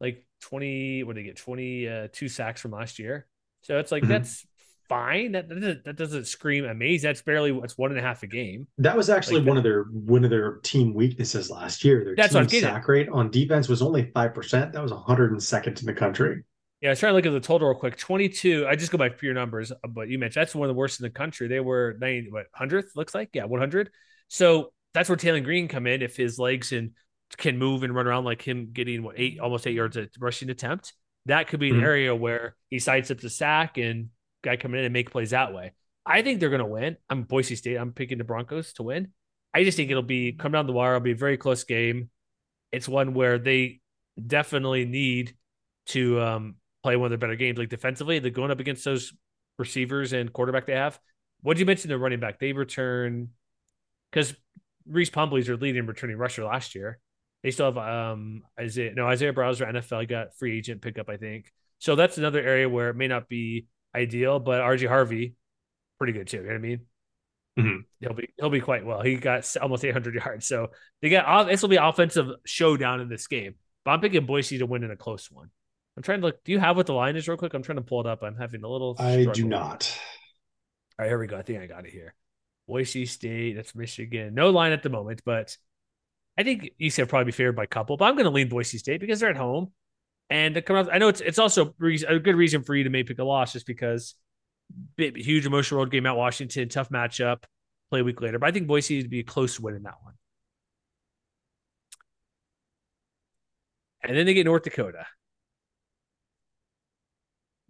[0.00, 1.02] like twenty.
[1.02, 1.36] What did they get?
[1.36, 3.26] Twenty uh, two sacks from last year.
[3.62, 4.12] So it's like mm-hmm.
[4.12, 4.46] that's
[4.92, 5.32] fine.
[5.32, 7.08] That, that doesn't, that doesn't scream amazing.
[7.08, 8.66] That's barely what's one and a half a game.
[8.78, 12.04] That was actually like one of their one of their team weaknesses last year.
[12.04, 14.72] Their that's team sack rate on defense was only five percent.
[14.72, 16.42] That was 102nd in the country.
[16.80, 17.96] Yeah, I was trying to look at the total real quick.
[17.96, 18.66] 22.
[18.68, 20.98] I just go by pure numbers, uh, but you mentioned that's one of the worst
[20.98, 21.46] in the country.
[21.46, 23.30] They were 90, what, 100th, looks like?
[23.34, 23.90] Yeah, 100.
[24.26, 26.90] So that's where Taylen Green come in if his legs and
[27.38, 30.50] can move and run around like him getting what eight almost eight yards at rushing
[30.50, 30.92] attempt.
[31.26, 31.84] That could be an mm-hmm.
[31.84, 34.08] area where he sides up the sack and
[34.42, 35.72] guy coming in and make plays that way.
[36.04, 36.96] I think they're going to win.
[37.08, 37.76] I'm Boise State.
[37.76, 39.12] I'm picking the Broncos to win.
[39.54, 40.96] I just think it'll be come down the wire.
[40.96, 42.10] It'll be a very close game.
[42.72, 43.80] It's one where they
[44.24, 45.36] definitely need
[45.86, 47.58] to um, play one of their better games.
[47.58, 49.12] Like defensively, they're going up against those
[49.58, 50.98] receivers and quarterback they have.
[51.42, 51.90] What did you mention?
[51.90, 53.28] The running back they return
[54.10, 54.34] because
[54.86, 56.98] Rhys Plumlee's their leading returning rusher last year.
[57.42, 61.52] They still have um Isaiah no Isaiah Bowser NFL got free agent pickup I think.
[61.78, 65.34] So that's another area where it may not be ideal, but RJ Harvey,
[65.98, 66.38] pretty good too.
[66.38, 66.80] You know what I mean?
[67.58, 67.84] Mhm.
[68.00, 69.02] He'll be he'll be quite well.
[69.02, 70.70] He got almost 800 yards, so
[71.00, 73.56] they got this will be offensive showdown in this game.
[73.84, 75.50] But I'm picking Boise to win in a close one.
[75.96, 76.42] I'm trying to look.
[76.44, 77.52] Do you have what the line is real quick?
[77.52, 78.22] I'm trying to pull it up.
[78.22, 78.96] I'm having a little.
[78.98, 79.98] I do not.
[80.98, 81.36] All right, here we go.
[81.36, 82.14] I think I got it here.
[82.66, 83.56] Boise State.
[83.56, 84.32] That's Michigan.
[84.34, 85.54] No line at the moment, but
[86.38, 87.98] I think you said probably be favored by a couple.
[87.98, 89.72] But I'm going to lean Boise State because they're at home,
[90.32, 90.88] and to come out.
[90.90, 93.52] I know it's it's also a good reason for you to maybe pick a loss
[93.52, 94.14] just because
[94.96, 97.44] big, huge emotional road game at Washington, tough matchup,
[97.90, 98.38] play a week later.
[98.38, 100.14] But I think Boise would be a close win in that one.
[104.02, 105.04] And then they get North Dakota.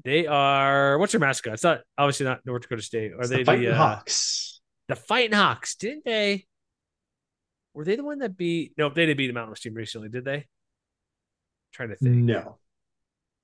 [0.04, 1.54] They are what's their mascot?
[1.54, 3.12] It's not obviously not North Dakota State.
[3.12, 4.60] Are It's they the Fighting the uh, Hawks.
[4.88, 5.74] the Fighting Hawks?
[5.74, 6.46] Didn't they?
[7.74, 8.74] Were they the one that beat?
[8.78, 10.46] No, they didn't beat the Mountain West team recently, did they?
[11.72, 12.16] Trying to think.
[12.16, 12.58] No,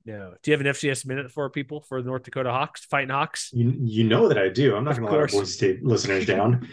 [0.05, 0.35] No.
[0.43, 3.51] Do you have an FCS minute for people for the North Dakota Hawks, Fighting Hawks?
[3.53, 4.76] you you know that I do.
[4.76, 5.26] I'm not going to let our.
[5.26, 6.68] Boise State listeners down.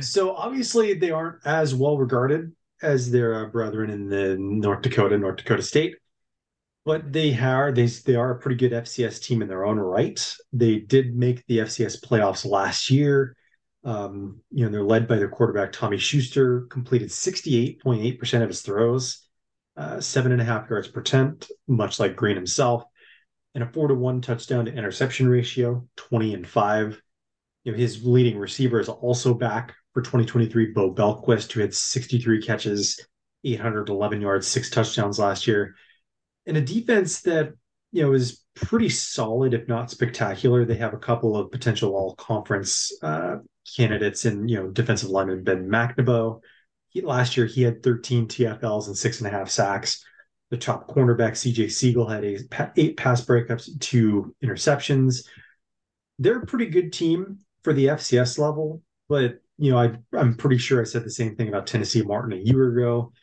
[0.00, 2.52] so obviously they aren't as well regarded
[2.82, 5.96] as their uh, brethren in the North Dakota, North Dakota State,
[6.84, 10.34] but they are they they are a pretty good FCS team in their own right.
[10.52, 13.36] They did make the FCS playoffs last year.
[13.84, 19.21] Um, you know, they're led by their quarterback Tommy Schuster, completed 68.8% of his throws,
[19.76, 22.84] uh, seven and a half yards per attempt, much like Green himself,
[23.54, 27.00] and a four to one touchdown to interception ratio, 20 and five.
[27.64, 32.42] You know, his leading receiver is also back for 2023, Bo Belquist, who had 63
[32.42, 32.98] catches,
[33.44, 35.74] 811 yards, six touchdowns last year.
[36.46, 37.52] And a defense that,
[37.92, 40.64] you know, is pretty solid, if not spectacular.
[40.64, 43.36] They have a couple of potential all conference uh,
[43.76, 46.40] candidates in, you know, defensive lineman Ben McNabo.
[46.92, 50.04] He, last year, he had 13 TFLs and six and a half sacks.
[50.50, 52.42] The top cornerback, CJ Siegel, had eight,
[52.76, 55.26] eight pass breakups, two interceptions.
[56.18, 60.58] They're a pretty good team for the FCS level, but you know, I, I'm pretty
[60.58, 63.12] sure I said the same thing about Tennessee Martin a year ago.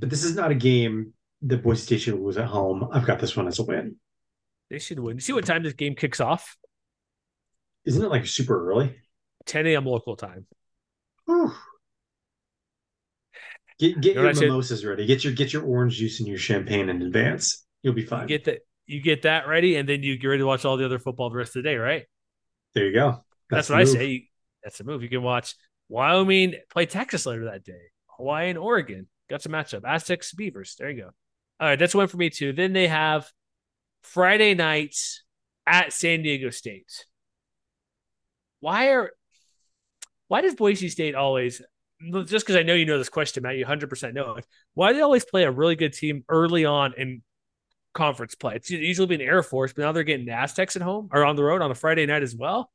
[0.00, 1.12] But this is not a game
[1.42, 2.88] that Boise State should lose at home.
[2.92, 3.96] I've got this one as a win.
[4.68, 5.20] they should win.
[5.20, 6.56] See what time this game kicks off?
[7.84, 8.96] Isn't it like super early?
[9.46, 9.86] 10 a.m.
[9.86, 10.46] local time.
[11.26, 11.52] Whew.
[13.80, 15.06] Get get You know your mimosas ready.
[15.06, 17.64] Get your get your orange juice and your champagne in advance.
[17.82, 18.26] You'll be You fine.
[18.26, 20.84] get that you get that ready, and then you get ready to watch all the
[20.84, 22.04] other football the rest of the day, right?
[22.74, 23.24] there you go.
[23.48, 24.28] That's, the what I say.
[24.62, 25.02] That's the move.
[25.02, 25.54] You can watch
[25.88, 27.80] Wyoming play Texas later that day.
[28.16, 29.08] Hawaii and Oregon.
[29.30, 29.82] Got some matchup.
[29.84, 30.76] Aztecs, Beavers.
[30.78, 31.10] There you go.
[31.58, 32.52] All right, that's one for me too.
[32.52, 33.30] Then they have
[34.02, 35.22] Friday nights
[35.66, 37.06] at San Diego State.
[38.60, 39.10] Why are
[40.28, 41.62] why does Boise State always
[42.24, 44.46] just because I know you know this question, Matt, you 100% know it.
[44.74, 47.22] Why do they always play a really good team early on in
[47.94, 48.56] conference play?
[48.56, 51.44] It's usually been Air Force, but now they're getting Aztecs at home or on the
[51.44, 52.70] road on a Friday night as well.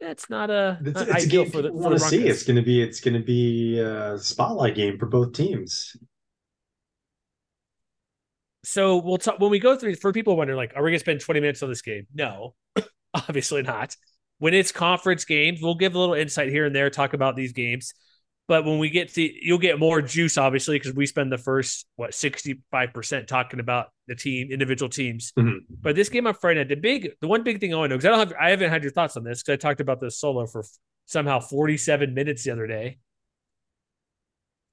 [0.00, 2.26] That's not a It's, not it's a ideal game for the want the to see.
[2.26, 5.96] It's going to be it's going to be a spotlight game for both teams.
[8.64, 11.20] So we'll talk when we go through for people wondering, like, are we gonna spend
[11.20, 12.06] 20 minutes on this game?
[12.14, 12.54] No,
[13.14, 13.96] obviously not.
[14.38, 17.52] When it's conference games, we'll give a little insight here and there, talk about these
[17.52, 17.92] games.
[18.48, 21.86] But when we get to you'll get more juice, obviously, because we spend the first
[21.96, 25.32] what 65% talking about the team, individual teams.
[25.38, 25.58] Mhm.
[25.68, 27.94] But this game on Friday night, the big the one big thing I want to
[27.94, 29.80] know, because I don't have I haven't had your thoughts on this because I talked
[29.80, 30.64] about this solo for
[31.04, 32.98] somehow 47 minutes the other day.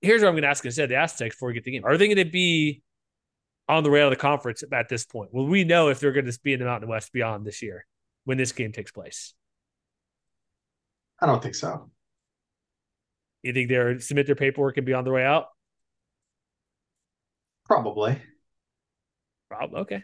[0.01, 1.83] Here's what I'm gonna ask instead the Aztecs before we get the game.
[1.83, 2.81] Are they gonna be
[3.67, 5.33] on the way out of the conference at this point?
[5.33, 7.85] Will we know if they're going to be in the Mountain West beyond this year
[8.23, 9.33] when this game takes place?
[11.19, 11.89] I don't think so.
[13.45, 15.47] You think they're submit their paperwork and be on their way out?
[17.65, 18.21] Probably.
[19.49, 19.79] Probably.
[19.81, 20.03] Okay.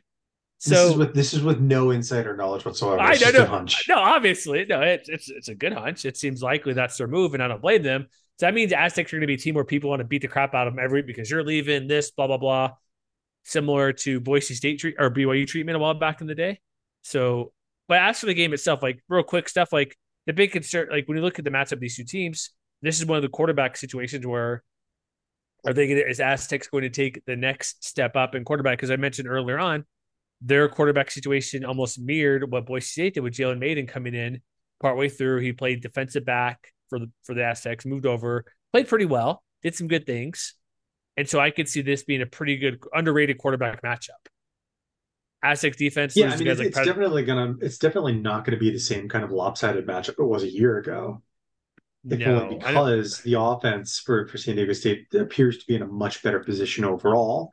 [0.65, 3.01] this is So with this is with no insider knowledge whatsoever.
[3.01, 3.45] I It's just a know.
[3.45, 3.89] hunch.
[3.89, 4.81] No, obviously, no.
[4.81, 6.05] It's it's it's a good hunch.
[6.05, 8.07] It seems likely that's their move, and I don't blame them.
[8.39, 10.21] So that means Aztecs are going to be a team where people want to beat
[10.21, 12.71] the crap out of them every because you're leaving this blah blah blah,
[13.45, 16.59] similar to Boise State treat or BYU treatment a while back in the day.
[17.03, 17.53] So,
[17.87, 19.97] but as for the game itself, like real quick stuff, like
[20.27, 22.51] the big concern, like when you look at the matchup of these two teams,
[22.81, 24.63] this is one of the quarterback situations where
[25.65, 28.77] are they going to, is Aztecs going to take the next step up in quarterback?
[28.77, 29.85] Because I mentioned earlier on,
[30.41, 34.41] their quarterback situation almost mirrored what Boise State did with Jalen Mayden coming in
[34.81, 35.39] partway through.
[35.41, 39.75] He played defensive back for the for the Aztecs, moved over, played pretty well, did
[39.75, 40.55] some good things.
[41.15, 44.09] And so I could see this being a pretty good underrated quarterback matchup.
[45.43, 48.59] Aztecs defense, Yeah, I mean, it's, like it's definitely gonna it's definitely not going to
[48.59, 51.21] be the same kind of lopsided matchup it was a year ago.
[52.03, 55.75] No, only I don't- because the offense for, for San Diego State appears to be
[55.75, 57.51] in a much better position overall.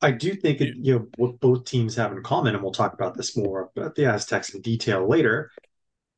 [0.00, 2.92] I do think it, you know what both teams have in common, and we'll talk
[2.94, 5.50] about this more about the Aztecs in detail later,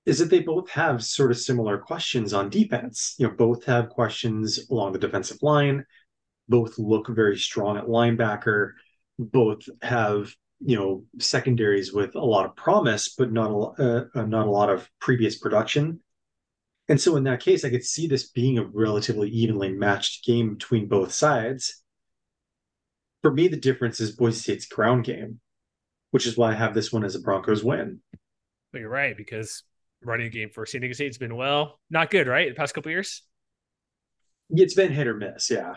[0.05, 3.15] is that they both have sort of similar questions on defense.
[3.19, 5.86] You know, both have questions along the defensive line,
[6.48, 8.73] both look very strong at linebacker,
[9.19, 14.47] both have you know secondaries with a lot of promise, but not a uh, not
[14.47, 16.01] a lot of previous production.
[16.91, 20.55] And so in that case, I could see this being a relatively evenly matched game
[20.55, 21.81] between both sides
[23.23, 25.41] for me, the difference is Boise State's ground game,
[26.11, 28.01] which is why I have this one as a Broncos win.
[28.73, 29.62] But you're right because
[30.03, 32.49] running game for San Diego State's been well, not good, right?
[32.49, 33.23] The past couple years,
[34.51, 35.51] it's been hit or miss.
[35.51, 35.75] Yeah,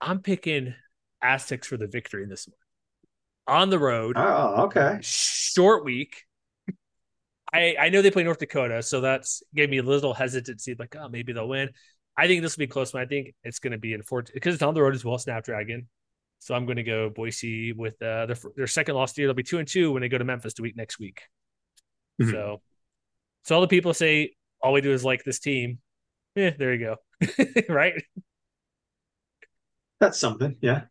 [0.00, 0.74] I'm picking
[1.22, 4.16] Aztecs for the victory in this one on the road.
[4.16, 4.98] Oh, okay.
[5.02, 6.24] Short week.
[7.52, 10.96] I I know they play North Dakota, so that's gave me a little hesitancy, like
[10.96, 11.70] oh maybe they'll win.
[12.16, 14.22] I think this will be close, but I think it's going to be in four
[14.22, 15.18] because it's on the road as well.
[15.18, 15.88] Snapdragon,
[16.40, 19.28] so I'm going to go Boise with uh, their their second loss year.
[19.28, 21.22] They'll be two and two when they go to Memphis to week next week.
[22.20, 22.32] Mm-hmm.
[22.32, 22.60] So,
[23.44, 25.78] so all the people say all we do is like this team.
[26.34, 27.64] Yeah, there you go.
[27.68, 27.94] right.
[30.00, 30.56] That's something.
[30.60, 30.82] Yeah.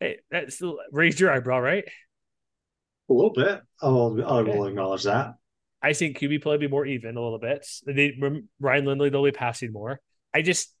[0.00, 0.62] Hey, that's
[0.92, 1.84] raised your eyebrow, right?
[3.10, 3.62] A little bit.
[3.82, 5.34] I'll I will acknowledge that.
[5.82, 7.66] I think QB play will be more even a little bit.
[7.86, 8.18] They,
[8.60, 10.00] Ryan Lindley, they'll be passing more.
[10.34, 10.74] I just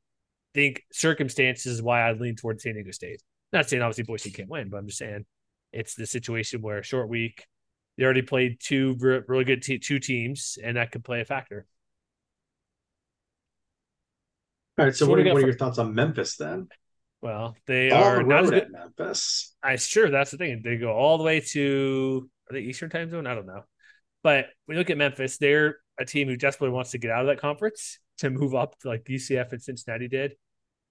[0.54, 3.22] think circumstances is why I lean towards San Diego State.
[3.52, 5.24] Not saying obviously Boise can't win, but I'm just saying
[5.72, 7.46] it's the situation where short week,
[7.96, 8.96] they already played two
[9.26, 11.66] really good te- two teams, and that could play a factor.
[14.78, 14.94] All right.
[14.94, 16.68] So, so what, what, are your thoughts on Memphis then?
[17.20, 18.70] Well, they all are not as good.
[18.70, 19.56] Memphis.
[19.62, 20.62] I sure that's the thing.
[20.64, 23.26] They go all the way to are they Eastern time zone?
[23.26, 23.64] I don't know.
[24.28, 27.22] But when you look at Memphis, they're a team who desperately wants to get out
[27.22, 30.34] of that conference to move up like UCF and Cincinnati did.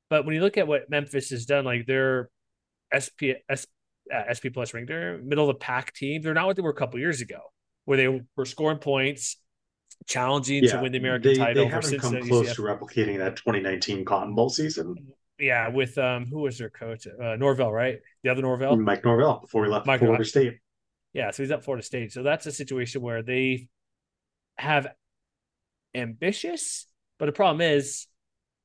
[0.10, 2.32] But when you look at what Memphis has done, like they're
[2.90, 3.68] SP, S,
[4.12, 6.24] uh, SP plus ring, they're middle of the pack team.
[6.24, 7.38] They're not what they were a couple years ago,
[7.86, 9.38] where they were scoring points,
[10.08, 11.66] challenging yeah, to win the American they, title.
[11.66, 12.56] They haven't come close UCF.
[12.56, 14.96] to replicating that 2019 Cotton Bowl season.
[15.38, 17.06] Yeah, with um, who was their coach?
[17.06, 18.00] Uh, Norvell, right?
[18.24, 20.58] The other Norvell, Mike Norvell, before he left Mike Florida State.
[21.18, 22.14] Yeah, so he's at Florida State.
[22.14, 23.68] So that's a situation where they
[24.58, 24.88] have
[25.94, 26.88] ambitious
[27.20, 28.08] but the problem is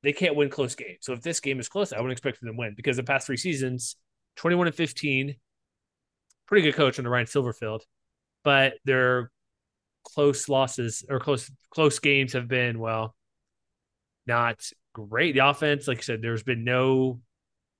[0.02, 0.98] they can't win close games.
[1.00, 3.26] So if this game is close, I wouldn't expect them to win because the past
[3.26, 3.96] three seasons,
[4.36, 5.36] 21 and 15,
[6.46, 7.80] pretty good coach under Ryan Silverfield,
[8.44, 9.30] but their
[10.04, 13.14] close losses or close close games have been well
[14.26, 14.60] not
[14.92, 15.32] great.
[15.34, 17.20] The offense, like I said, there's been no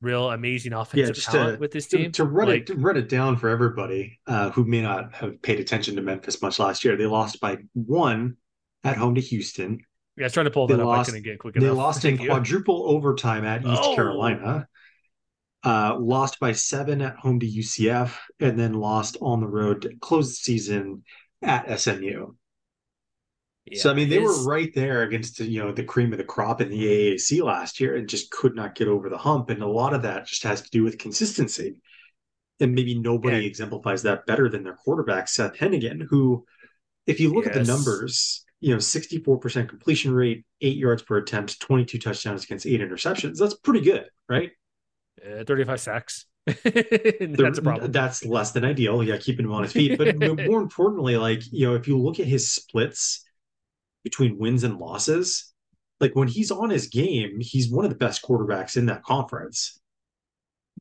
[0.02, 2.04] real amazing offensive yeah, talent to, with this team.
[2.06, 5.14] To, to run like, it to run it down for everybody uh, who may not
[5.14, 8.36] have paid attention to Memphis much last year, they lost by one
[8.84, 9.78] at home to Houston.
[10.16, 10.88] Yeah, I was trying to pull that they up.
[10.88, 11.66] Lost, I couldn't get quick enough.
[11.66, 13.94] They lost in quadruple overtime at East oh.
[13.94, 14.68] Carolina.
[15.64, 19.94] Uh, lost by seven at home to UCF, and then lost on the road to
[20.00, 21.04] close the season
[21.40, 22.32] at SMU.
[23.66, 24.44] Yeah, so I mean, they his...
[24.44, 27.80] were right there against you know the cream of the crop in the AAC last
[27.80, 29.51] year, and just could not get over the hump.
[29.51, 31.76] And a lot of that just has to do with consistency.
[32.60, 33.48] And maybe nobody yeah.
[33.48, 36.44] exemplifies that better than their quarterback Seth Henigan, who,
[37.06, 37.56] if you look yes.
[37.56, 42.66] at the numbers, you know, 64% completion rate, eight yards per attempt, 22 touchdowns against
[42.66, 43.39] eight interceptions.
[43.39, 44.52] That's pretty good, right?
[45.20, 46.26] Uh, 35 sacks.
[46.47, 47.90] that's a problem.
[47.90, 49.02] That's less than ideal.
[49.02, 49.98] Yeah, keeping him on his feet.
[49.98, 53.24] But more importantly, like, you know, if you look at his splits
[54.04, 55.52] between wins and losses,
[56.00, 59.80] like when he's on his game, he's one of the best quarterbacks in that conference.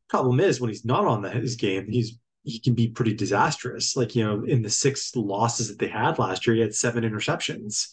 [0.10, 3.96] Problem is, when he's not on the, his game, he's he can be pretty disastrous.
[3.96, 7.04] Like, you know, in the six losses that they had last year, he had seven
[7.04, 7.90] interceptions,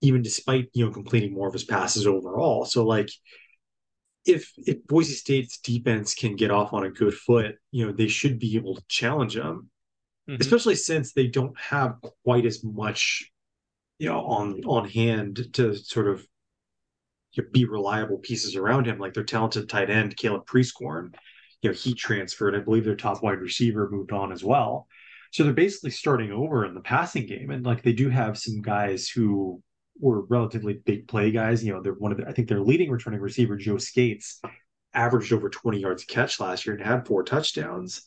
[0.00, 2.64] even despite, you know, completing more of his passes overall.
[2.64, 3.10] So like
[4.24, 8.08] if if Boise State's defense can get off on a good foot, you know, they
[8.08, 9.70] should be able to challenge them.
[10.28, 10.40] Mm-hmm.
[10.40, 13.30] Especially since they don't have quite as much,
[13.98, 16.26] you know, on on hand to sort of
[17.52, 21.14] be reliable pieces around him, like their talented tight end, Caleb Prieskorn
[21.62, 22.54] you know, he transferred.
[22.54, 24.86] I believe their top wide receiver moved on as well.
[25.32, 27.50] So they're basically starting over in the passing game.
[27.50, 29.62] And like they do have some guys who
[30.00, 31.64] were relatively big play guys.
[31.64, 34.40] You know, they're one of the, I think their leading returning receiver, Joe Scates,
[34.94, 38.02] averaged over 20 yards catch last year and had four touchdowns.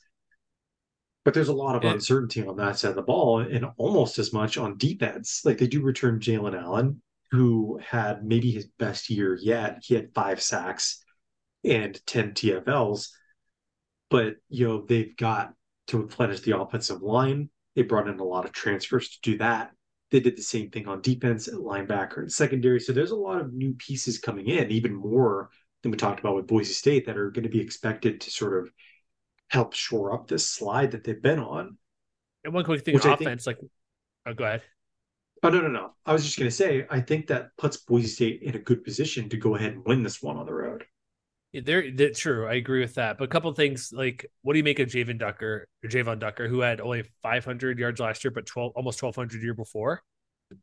[1.24, 4.34] But there's a lot of uncertainty on that side of the ball and almost as
[4.34, 5.42] much on defense.
[5.46, 9.84] Like they do return Jaylon Allen, who had maybe his best year yet.
[9.84, 11.04] He had five sacks
[11.64, 13.10] and 10 TFLs
[14.12, 15.54] but you know they've got
[15.88, 17.50] to replenish the offensive line.
[17.76, 19.72] They brought in a lot of transfers to do that.
[20.12, 22.82] They did the same thing on defense, at linebacker, and secondary.
[22.82, 25.50] So there's a lot of new pieces coming in, even more
[25.82, 28.62] than we talked about with Boise State that are going to be expected to sort
[28.62, 28.70] of
[29.52, 31.78] help shore up this slide that they've been on.
[32.44, 33.70] And one quick thing on offense, think, like,
[34.26, 34.62] oh, go ahead.
[35.44, 35.94] Oh no, no, no!
[36.06, 38.84] I was just going to say, I think that puts Boise State in a good
[38.84, 40.86] position to go ahead and win this one on the road.
[41.52, 42.48] Yeah, they're, they're true.
[42.48, 43.18] I agree with that.
[43.18, 46.48] But a couple things, like, what do you make of Javon Ducker or Javon Ducker,
[46.48, 50.02] who had only 500 yards last year, but 12 almost 1,200 year before?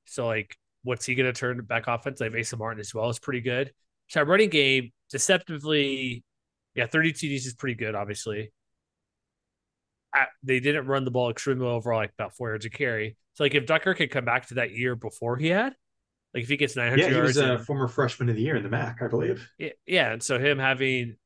[0.07, 2.21] So, like, what's he going to turn back offense?
[2.21, 3.73] Like Asa Martin as well is pretty good.
[4.09, 6.25] So, running game deceptively,
[6.75, 7.95] yeah, 30 TDs is pretty good.
[7.95, 8.53] Obviously,
[10.43, 13.17] they didn't run the ball extremely well overall, like about four yards a carry.
[13.35, 15.75] So, like, if Ducker could come back to that year before he had,
[16.35, 18.43] like if he gets 900 yeah, he yards, was a and, former freshman of the
[18.43, 19.49] year in the MAC, I believe.
[19.59, 21.17] Yeah, yeah, and so him having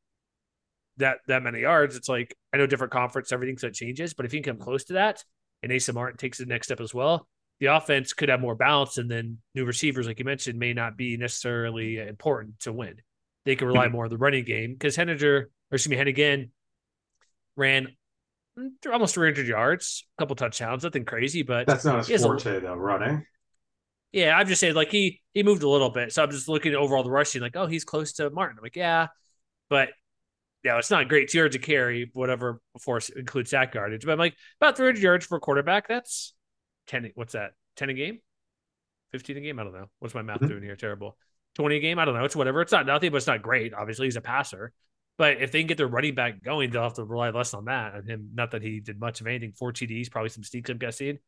[0.99, 4.27] that that many yards, it's like I know different conference, everything so it changes, but
[4.27, 5.25] if he can come close to that,
[5.63, 7.27] and Asa Martin takes the next step as well,
[7.61, 10.97] the offense could have more balance, and then new receivers, like you mentioned, may not
[10.97, 12.97] be necessarily important to win.
[13.45, 13.93] They can rely mm-hmm.
[13.93, 16.51] more on the running game because Henninger, or excuse me, Henigan
[17.57, 17.89] ran
[18.91, 22.75] almost 300 yards, a couple touchdowns, nothing crazy, but that's not his forte a, though.
[22.75, 23.25] Running.
[24.13, 26.73] Yeah, I'm just saying, like he he moved a little bit, so I'm just looking
[26.73, 28.59] at overall the rushing, like, oh, he's close to Martin.
[28.59, 29.09] I'm like, yeah,
[29.71, 29.89] but
[30.65, 31.29] yeah, it's not great.
[31.29, 34.05] Two yards to carry, whatever, before includes sack yardage.
[34.05, 35.89] But I'm like, about 300 yards for a quarterback.
[35.89, 36.35] That's
[36.87, 37.13] 10.
[37.15, 37.53] What's that?
[37.77, 38.21] 10 a game?
[39.11, 39.59] 15 a game?
[39.59, 39.87] I don't know.
[39.99, 40.49] What's my math mm-hmm.
[40.49, 40.77] doing here?
[40.77, 41.17] Terrible.
[41.57, 41.99] 20 a game?
[41.99, 42.25] I don't know.
[42.25, 42.63] It's whatever.
[42.63, 43.75] It's not nothing, but it's not great.
[43.75, 44.73] Obviously, he's a passer.
[45.19, 47.67] But if they can get their running back going, they'll have to rely less on
[47.67, 47.95] that.
[47.95, 49.53] And him, not that he did much of anything.
[49.53, 51.19] Four TDs, probably some sneaks, I'm guessing.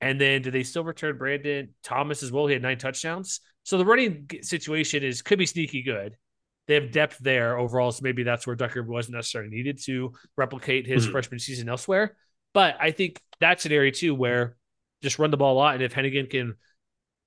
[0.00, 2.46] And then do they still return Brandon Thomas as well?
[2.46, 3.40] He had nine touchdowns.
[3.62, 6.16] So the running situation is could be sneaky good.
[6.66, 10.86] They have depth there overall, so maybe that's where Ducker wasn't necessarily needed to replicate
[10.86, 11.12] his mm-hmm.
[11.12, 12.16] freshman season elsewhere.
[12.54, 14.56] But I think that's an area too where
[15.02, 16.54] just run the ball a lot, and if Henigan can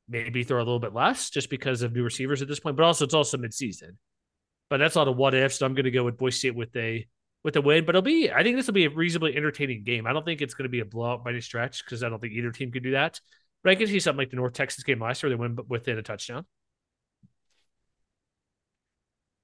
[0.09, 2.83] maybe throw a little bit less, just because of new receivers at this point, but
[2.83, 3.91] also it's also midseason.
[4.69, 5.59] But that's a lot of what ifs.
[5.59, 7.07] So I'm going to go with Boise State with a
[7.43, 10.05] with a win, but it'll be, I think this will be a reasonably entertaining game.
[10.05, 12.19] I don't think it's going to be a blowout by any stretch because I don't
[12.19, 13.21] think either team can do that.
[13.63, 15.97] But I can see something like the North Texas game last year, they win within
[15.97, 16.45] a touchdown.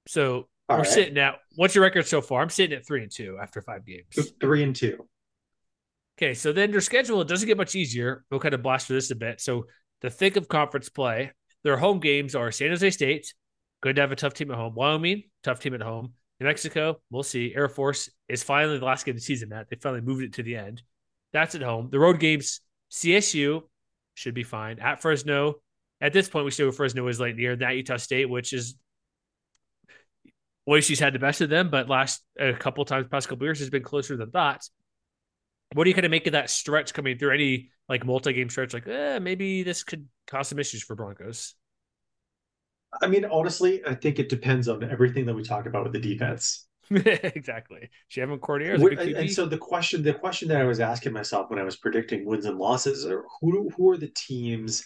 [0.06, 0.86] So All we're right.
[0.86, 2.42] sitting at, what's your record so far?
[2.42, 4.32] I'm sitting at three and two after five games.
[4.40, 5.08] Three and two.
[6.18, 8.24] Okay, so then their schedule it doesn't get much easier.
[8.30, 9.40] We'll kind of blast through this a bit.
[9.40, 9.66] So
[10.02, 11.32] the thick of conference play,
[11.62, 13.32] their home games are San Jose State,
[13.84, 14.74] good to have a tough team at home.
[14.74, 16.14] Wyoming, tough team at home.
[16.40, 17.52] New Mexico, we'll see.
[17.54, 19.68] Air Force is finally the last game of the season, Matt.
[19.68, 20.82] They finally moved it to the end.
[21.34, 21.90] That's at home.
[21.92, 23.60] The road games, CSU
[24.14, 24.78] should be fine.
[24.78, 25.56] At Fresno,
[26.00, 28.74] at this point, we still Fresno is like near that Utah State, which is
[30.64, 33.68] Boise's had the best of them, but last a couple times, past couple years, has
[33.68, 34.66] been closer than that.
[35.74, 37.34] What do you kind of make of that stretch coming through?
[37.34, 41.54] Any like multi-game stretch, like eh, maybe this could cause some issues for Broncos.
[43.02, 46.00] I mean, honestly, I think it depends on everything that we talked about with the
[46.00, 46.66] defense.
[46.90, 47.88] exactly.
[48.10, 48.74] Shavon Cordier.
[48.74, 51.76] And, and so the question, the question that I was asking myself when I was
[51.76, 54.84] predicting wins and losses are who who are the teams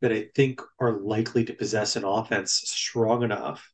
[0.00, 3.70] that I think are likely to possess an offense strong enough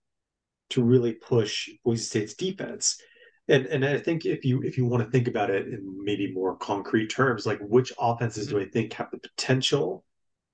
[0.71, 3.01] to really push Boise State's defense.
[3.49, 6.33] And and I think if you if you want to think about it in maybe
[6.33, 10.05] more concrete terms, like which offenses do I think have the potential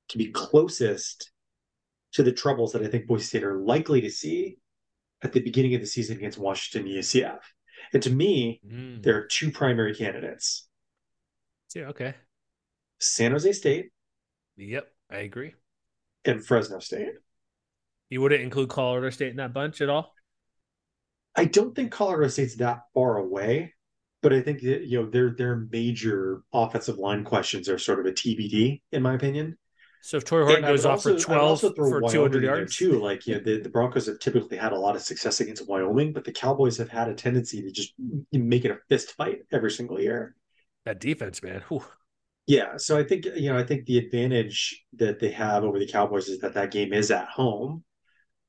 [0.08, 1.30] to be closest
[2.12, 4.58] to the troubles that I think Boise State are likely to see
[5.22, 7.38] at the beginning of the season against Washington UCF.
[7.92, 9.02] And to me, mm.
[9.02, 10.68] there are two primary candidates.
[11.74, 12.14] Yeah, okay.
[12.98, 13.90] San Jose State.
[14.56, 15.54] Yep, I agree.
[16.24, 17.10] And Fresno State.
[18.08, 20.14] You wouldn't include Colorado State in that bunch at all?
[21.36, 23.74] I don't think Colorado State's that far away,
[24.22, 28.06] but I think that, you know their their major offensive line questions are sort of
[28.06, 29.58] a TBD in my opinion.
[30.02, 33.60] So if Tory Horton goes off for 12 for 200 yards too, like yeah, the,
[33.60, 36.88] the Broncos have typically had a lot of success against Wyoming, but the Cowboys have
[36.88, 37.94] had a tendency to just
[38.32, 40.36] make it a fist fight every single year.
[40.84, 41.62] That defense, man.
[41.68, 41.84] Whew.
[42.46, 45.88] Yeah, so I think you know I think the advantage that they have over the
[45.88, 47.82] Cowboys is that that game is at home.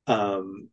[0.06, 0.68] Um,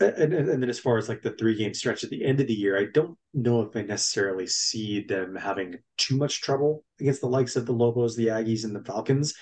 [0.00, 2.40] and, and, and then as far as like the three game stretch at the end
[2.40, 6.84] of the year, I don't know if I necessarily see them having too much trouble
[7.00, 9.34] against the likes of the Lobos, the Aggies, and the Falcons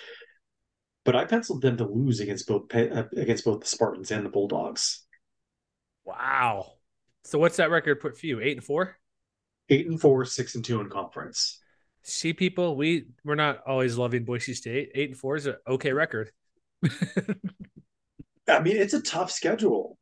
[1.04, 4.30] but I penciled them to lose against both uh, against both the Spartans and the
[4.30, 5.04] Bulldogs.
[6.04, 6.72] Wow.
[7.24, 8.40] So what's that record put for you?
[8.40, 8.96] Eight and four?
[9.68, 11.58] Eight and four, six and two in conference.
[12.02, 14.90] See, people, we we're not always loving Boise State.
[14.94, 16.30] Eight and four is an okay record.
[18.48, 19.98] I mean, it's a tough schedule.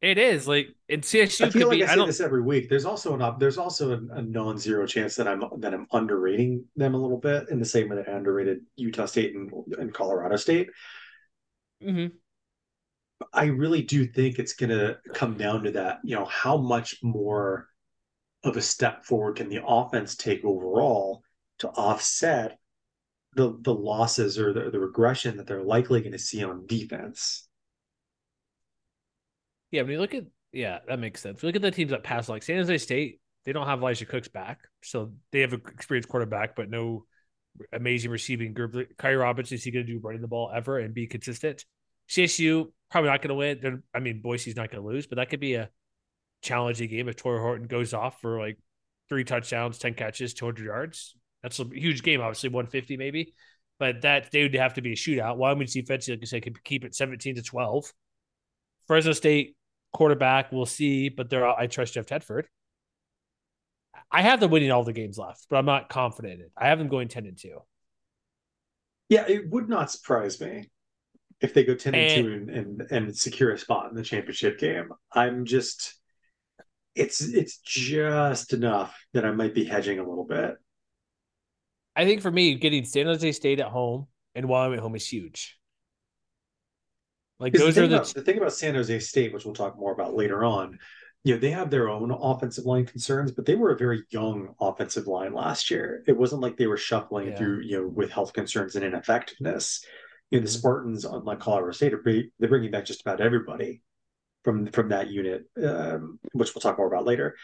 [0.00, 1.46] It is like in CSU.
[1.46, 2.68] I feel like be, I say I this every week.
[2.68, 6.94] There's also an there's also a, a, non-zero chance that I'm that I'm underrating them
[6.94, 10.36] a little bit in the same way that I underrated Utah State and, and Colorado
[10.36, 10.68] State.
[11.82, 12.14] Mm-hmm.
[13.32, 15.98] I really do think it's going to come down to that.
[16.04, 17.66] You know, how much more
[18.44, 21.24] of a step forward can the offense take overall
[21.58, 22.56] to offset
[23.34, 27.47] the the losses or the, the regression that they're likely going to see on defense?
[29.70, 31.38] Yeah, when you look at yeah, that makes sense.
[31.38, 33.80] If you look at the teams that pass like San Jose State, they don't have
[33.80, 37.04] Elijah Cooks back, so they have an experienced quarterback, but no
[37.72, 38.74] amazing receiving group.
[38.96, 41.64] Kairee Robinson is he going to do running the ball ever and be consistent?
[42.08, 43.58] CSU probably not going to win.
[43.60, 45.68] They're, I mean, Boise's not going to lose, but that could be a
[46.42, 48.58] challenging game if Tory Horton goes off for like
[49.08, 51.14] three touchdowns, ten catches, two hundred yards.
[51.42, 53.34] That's a huge game, obviously one fifty maybe,
[53.78, 55.36] but that they would have to be a shootout.
[55.36, 57.92] Wyoming's defense, like I said, could keep it seventeen to twelve.
[58.86, 59.56] Fresno State
[59.92, 62.44] quarterback, we'll see, but they're I trust Jeff Tedford.
[64.10, 66.34] I have them winning all the games left, but I'm not confident.
[66.34, 66.52] in it.
[66.56, 67.58] I have them going ten and two.
[69.08, 70.70] Yeah, it would not surprise me
[71.40, 74.58] if they go 10 and, 2 and, and, and secure a spot in the championship
[74.58, 74.90] game.
[75.12, 75.94] I'm just
[76.94, 80.56] it's it's just enough that I might be hedging a little bit.
[81.94, 84.94] I think for me, getting San Jose State at home and while I'm at home
[84.94, 85.57] is huge.
[87.38, 89.78] Like those the are the about, the thing about San Jose State, which we'll talk
[89.78, 90.78] more about later on.
[91.24, 94.54] You know, they have their own offensive line concerns, but they were a very young
[94.60, 96.02] offensive line last year.
[96.06, 97.36] It wasn't like they were shuffling yeah.
[97.36, 99.84] through, you know, with health concerns and ineffectiveness
[100.30, 103.82] you know, the Spartans, unlike Colorado State, are they're bringing back just about everybody
[104.44, 107.36] from from that unit, um, which we'll talk more about later.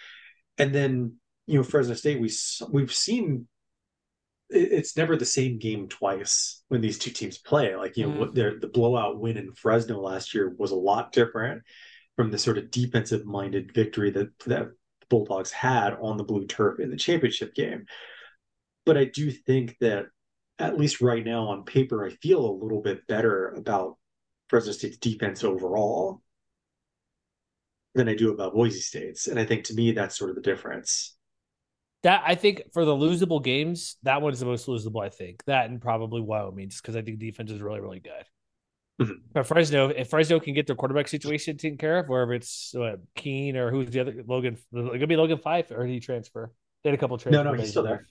[0.58, 1.16] And then
[1.46, 2.30] you know, Fresno State, we
[2.70, 3.48] we've seen
[4.50, 7.74] it's never the same game twice when these two teams play.
[7.76, 8.60] Like you know, mm.
[8.60, 11.62] the blowout win in Fresno last year was a lot different
[12.16, 14.68] from the sort of defensive minded victory that that
[15.00, 17.86] the Bulldogs had on the blue turf in the championship game.
[18.86, 20.06] But I do think that
[20.58, 23.96] at least right now on paper, I feel a little bit better about
[24.48, 26.22] Fresno State's defense overall
[27.94, 29.26] than I do about Boise State's.
[29.26, 31.16] And I think to me, that's sort of the difference.
[32.04, 35.42] That I think for the losable games, that one's the most losable, I think.
[35.46, 38.24] That and probably Wyoming, just because I think defense is really, really good.
[39.02, 39.12] Mm-hmm.
[39.32, 43.00] But Fresno, if Fresno can get their quarterback situation taken care of, wherever it's what,
[43.16, 46.52] Keene or who's the other Logan, gonna be Logan Fife or did he transfer?
[46.84, 47.44] They had a couple transfers.
[47.44, 48.06] No, no, he's still there.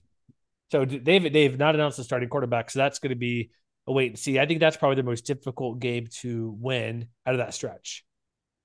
[0.72, 3.52] So they've they've not announced the starting quarterback, so that's going to be
[3.86, 4.40] a wait and see.
[4.40, 8.04] I think that's probably the most difficult game to win out of that stretch.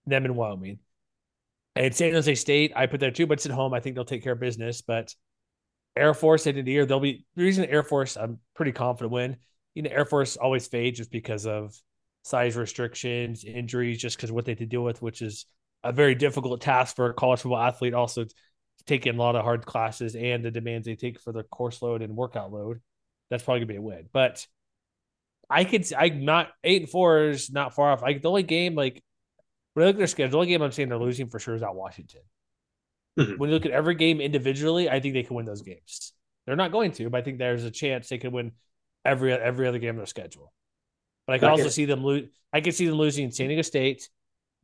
[0.06, 0.78] Them in Wyoming.
[1.77, 3.73] And San Jose State, I put there too, but it's at home.
[3.73, 4.82] I think they'll take care of business.
[4.82, 5.15] But
[5.97, 9.36] Air Force at the year, they'll be the reason Air Force, I'm pretty confident win.
[9.74, 11.74] You know, Air Force always fades just because of
[12.24, 15.47] size restrictions, injuries, just because what they have to deal with, which is
[15.85, 17.95] a very difficult task for a college football athlete.
[17.95, 18.27] Also,
[18.86, 22.03] taking a lot of hard classes and the demands they take for the course load
[22.03, 22.81] and workout load,
[23.31, 24.09] that's probably gonna be a win.
[24.12, 24.47] But
[25.51, 28.03] I could I'm not eight and four is not far off.
[28.03, 29.03] Like the only game, like
[29.74, 31.55] when I look at their schedule, the only game I'm saying they're losing for sure
[31.55, 32.20] is out Washington.
[33.19, 33.39] Mm-hmm.
[33.39, 36.12] When you look at every game individually, I think they can win those games.
[36.47, 38.53] They're not going to, but I think there's a chance they could win
[39.05, 40.53] every every other game on their schedule.
[41.27, 42.28] But I can also see them lose.
[42.53, 44.09] I could see them losing San Diego State,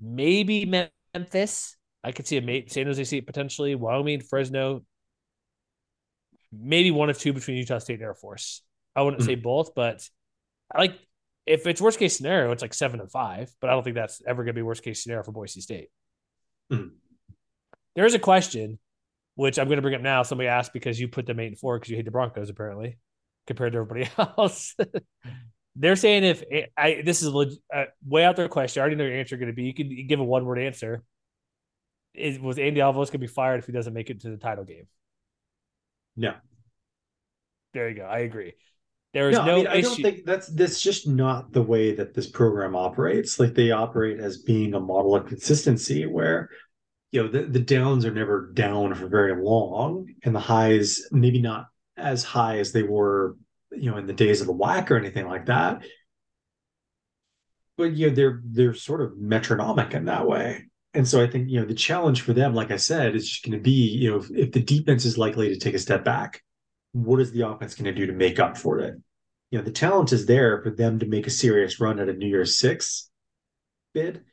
[0.01, 4.85] maybe Memphis, I could see a San Jose State potentially, Wyoming, Fresno,
[6.53, 8.63] maybe one of two between Utah State and Air Force.
[8.95, 9.31] I wouldn't mm-hmm.
[9.31, 10.07] say both, but
[10.73, 10.99] I like
[11.47, 14.23] if it's worst case scenario, it's like seven and five, but I don't think that's
[14.27, 15.89] ever going to be worst case scenario for Boise State.
[16.73, 16.95] Mm-hmm.
[17.95, 18.79] There is a question,
[19.35, 20.23] which I'm going to bring up now.
[20.23, 22.99] Somebody asked because you put them eight and four because you hate the Broncos, apparently,
[23.47, 24.75] compared to everybody else.
[25.77, 26.45] They're saying if
[26.77, 29.49] I this is a, a way out there question, I already know your answer going
[29.49, 29.65] to be.
[29.65, 31.03] You can give a one word answer
[32.15, 34.65] is was Andy Avalos gonna be fired if he doesn't make it to the title
[34.65, 34.87] game?
[36.17, 36.35] No.
[37.73, 38.05] There you go.
[38.05, 38.55] I agree.
[39.15, 41.95] There is no, no I, mean, I don't think that's that's just not the way
[41.95, 43.41] that this program operates.
[43.41, 46.51] Like they operate as being a model of consistency where
[47.13, 51.41] you know the, the downs are never down for very long and the highs maybe
[51.41, 53.37] not as high as they were
[53.71, 55.85] you know in the days of the whack or anything like that
[57.77, 60.65] but you know they're they're sort of metronomic in that way
[60.95, 63.45] and so I think, you know, the challenge for them, like I said, is just
[63.45, 66.05] going to be, you know, if, if, the defense is likely to take a step
[66.05, 66.41] back,
[66.93, 68.95] what is the offense going to do to make up for it?
[69.55, 72.13] You know, the talent is there for them to make a serious run at a
[72.13, 73.09] New Year's Six
[73.93, 74.25] bid.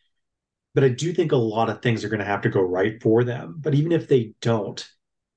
[0.73, 2.99] But I do think a lot of things are going to have to go right
[3.03, 3.57] for them.
[3.59, 4.83] But even if they don't,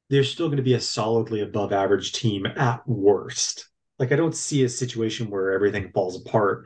[0.09, 3.69] they're still going to be a solidly above average team at worst.
[3.98, 6.65] Like I don't see a situation where everything falls apart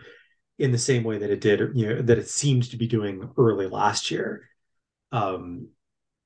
[0.61, 3.28] in the same way that it did, you know, that it seemed to be doing
[3.36, 4.49] early last year.
[5.11, 5.70] Um,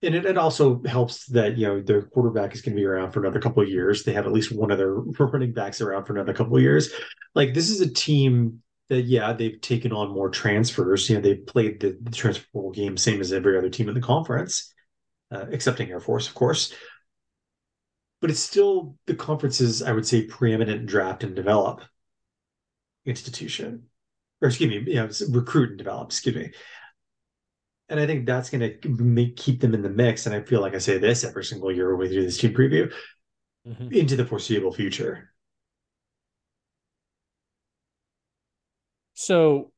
[0.02, 3.12] and it, it also helps that you know their quarterback is going to be around
[3.12, 4.02] for another couple of years.
[4.02, 6.92] They have at least one of their running backs around for another couple of years.
[7.34, 11.08] Like this is a team that yeah, they've taken on more transfers.
[11.08, 14.00] You know, they played the, the transfer game same as every other team in the
[14.00, 14.72] conference,
[15.30, 16.74] uh, excepting Air Force, of course.
[18.20, 21.82] But it's still the conference's, I would say, preeminent draft and develop
[23.04, 23.84] institution,
[24.40, 26.08] or excuse me, you know, recruit and develop.
[26.08, 26.52] Excuse me.
[27.88, 30.24] And I think that's going to make keep them in the mix.
[30.26, 32.54] And I feel like I say this every single year when we do this team
[32.54, 32.92] preview
[33.66, 33.92] mm-hmm.
[33.92, 35.32] into the foreseeable future.
[39.14, 39.72] So,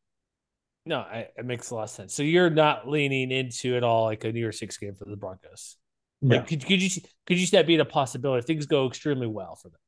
[0.87, 2.15] no, I, it makes a lot of sense.
[2.15, 5.17] So you're not leaning into it all like a New Year's Six game for the
[5.17, 5.77] Broncos.
[6.23, 6.37] No.
[6.37, 9.27] Like, could, could you could you see that being a possibility if things go extremely
[9.27, 9.81] well for them?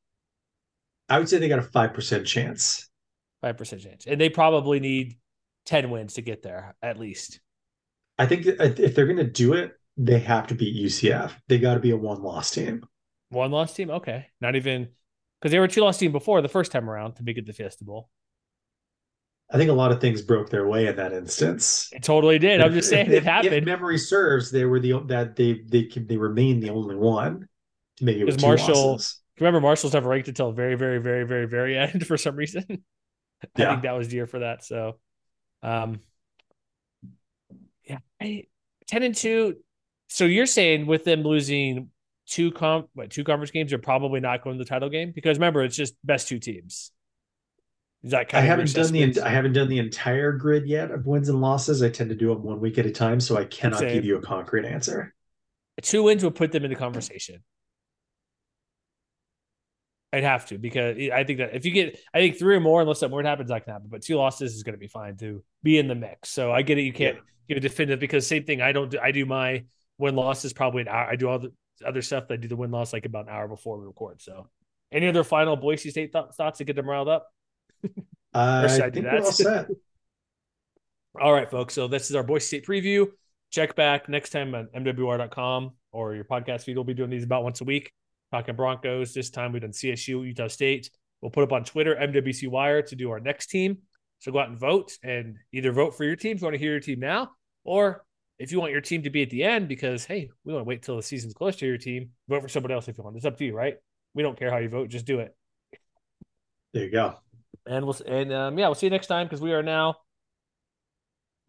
[1.09, 2.89] I would say they got a five percent chance.
[3.41, 5.17] Five percent chance, and they probably need
[5.65, 7.39] ten wins to get there at least.
[8.17, 11.33] I think if they're going to do it, they have to beat UCF.
[11.47, 12.85] They got to be a one loss team.
[13.29, 14.27] One loss team, okay.
[14.39, 14.89] Not even
[15.39, 17.45] because they were a two loss team before the first time around to make it
[17.45, 18.09] the Fiesta Bowl.
[19.49, 21.89] I think a lot of things broke their way in that instance.
[21.93, 22.59] It totally did.
[22.59, 23.53] I'm just saying if, it happened.
[23.53, 27.47] If memory serves, they were the that they they they remain the only one
[27.97, 28.25] to make it.
[28.25, 29.21] Because Marshall, losses.
[29.39, 32.65] remember Marshall's never ranked until very very very very very end for some reason.
[32.69, 33.69] I yeah.
[33.71, 34.65] think that was the year for that.
[34.65, 34.97] So,
[35.63, 36.01] um,
[38.21, 38.45] I,
[38.87, 39.57] ten and two.
[40.07, 41.89] So you're saying with them losing
[42.27, 45.37] two comp what two conference games, you're probably not going to the title game because
[45.37, 46.91] remember it's just best two teams.
[48.03, 51.05] Is that kind I haven't done the I haven't done the entire grid yet of
[51.05, 51.81] wins and losses.
[51.81, 53.93] I tend to do them one week at a time, so I cannot Same.
[53.93, 55.13] give you a concrete answer.
[55.81, 57.43] Two wins will put them in the conversation.
[60.13, 62.81] I'd have to because I think that if you get, I think three or more,
[62.81, 63.89] unless something weird happens, that can happen.
[63.91, 66.29] But two losses is going to be fine to be in the mix.
[66.29, 66.83] So I get it.
[66.83, 67.21] You can't yeah.
[67.47, 68.61] Give a definitive because same thing.
[68.61, 68.91] I don't.
[68.91, 69.63] Do, I do my
[69.97, 71.09] win losses probably an hour.
[71.09, 71.51] I do all the
[71.85, 72.27] other stuff.
[72.27, 74.21] That I do the win loss like about an hour before we record.
[74.21, 74.47] So,
[74.91, 77.27] any other final Boise State th- thoughts to get them riled up?
[78.33, 79.67] I, I think we're all set.
[81.21, 81.73] all right, folks.
[81.73, 83.07] So this is our Boise State preview.
[83.51, 86.75] Check back next time on MWR.com or your podcast feed.
[86.75, 87.91] We'll be doing these about once a week.
[88.31, 89.13] Talking Broncos.
[89.13, 90.89] This time we've done CSU, Utah State.
[91.21, 93.77] We'll put up on Twitter, MWC Wire, to do our next team.
[94.19, 96.59] So go out and vote and either vote for your team if you want to
[96.59, 97.31] hear your team now,
[97.67, 98.03] or
[98.39, 100.67] if you want your team to be at the end because, hey, we want to
[100.67, 103.17] wait till the season's close to your team, vote for somebody else if you want.
[103.17, 103.75] It's up to you, right?
[104.13, 105.35] We don't care how you vote, just do it.
[106.73, 107.15] There you go.
[107.65, 109.95] And we'll and um, yeah, we'll see you next time because we are now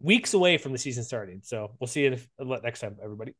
[0.00, 1.40] weeks away from the season starting.
[1.44, 3.34] So we'll see you next time, everybody.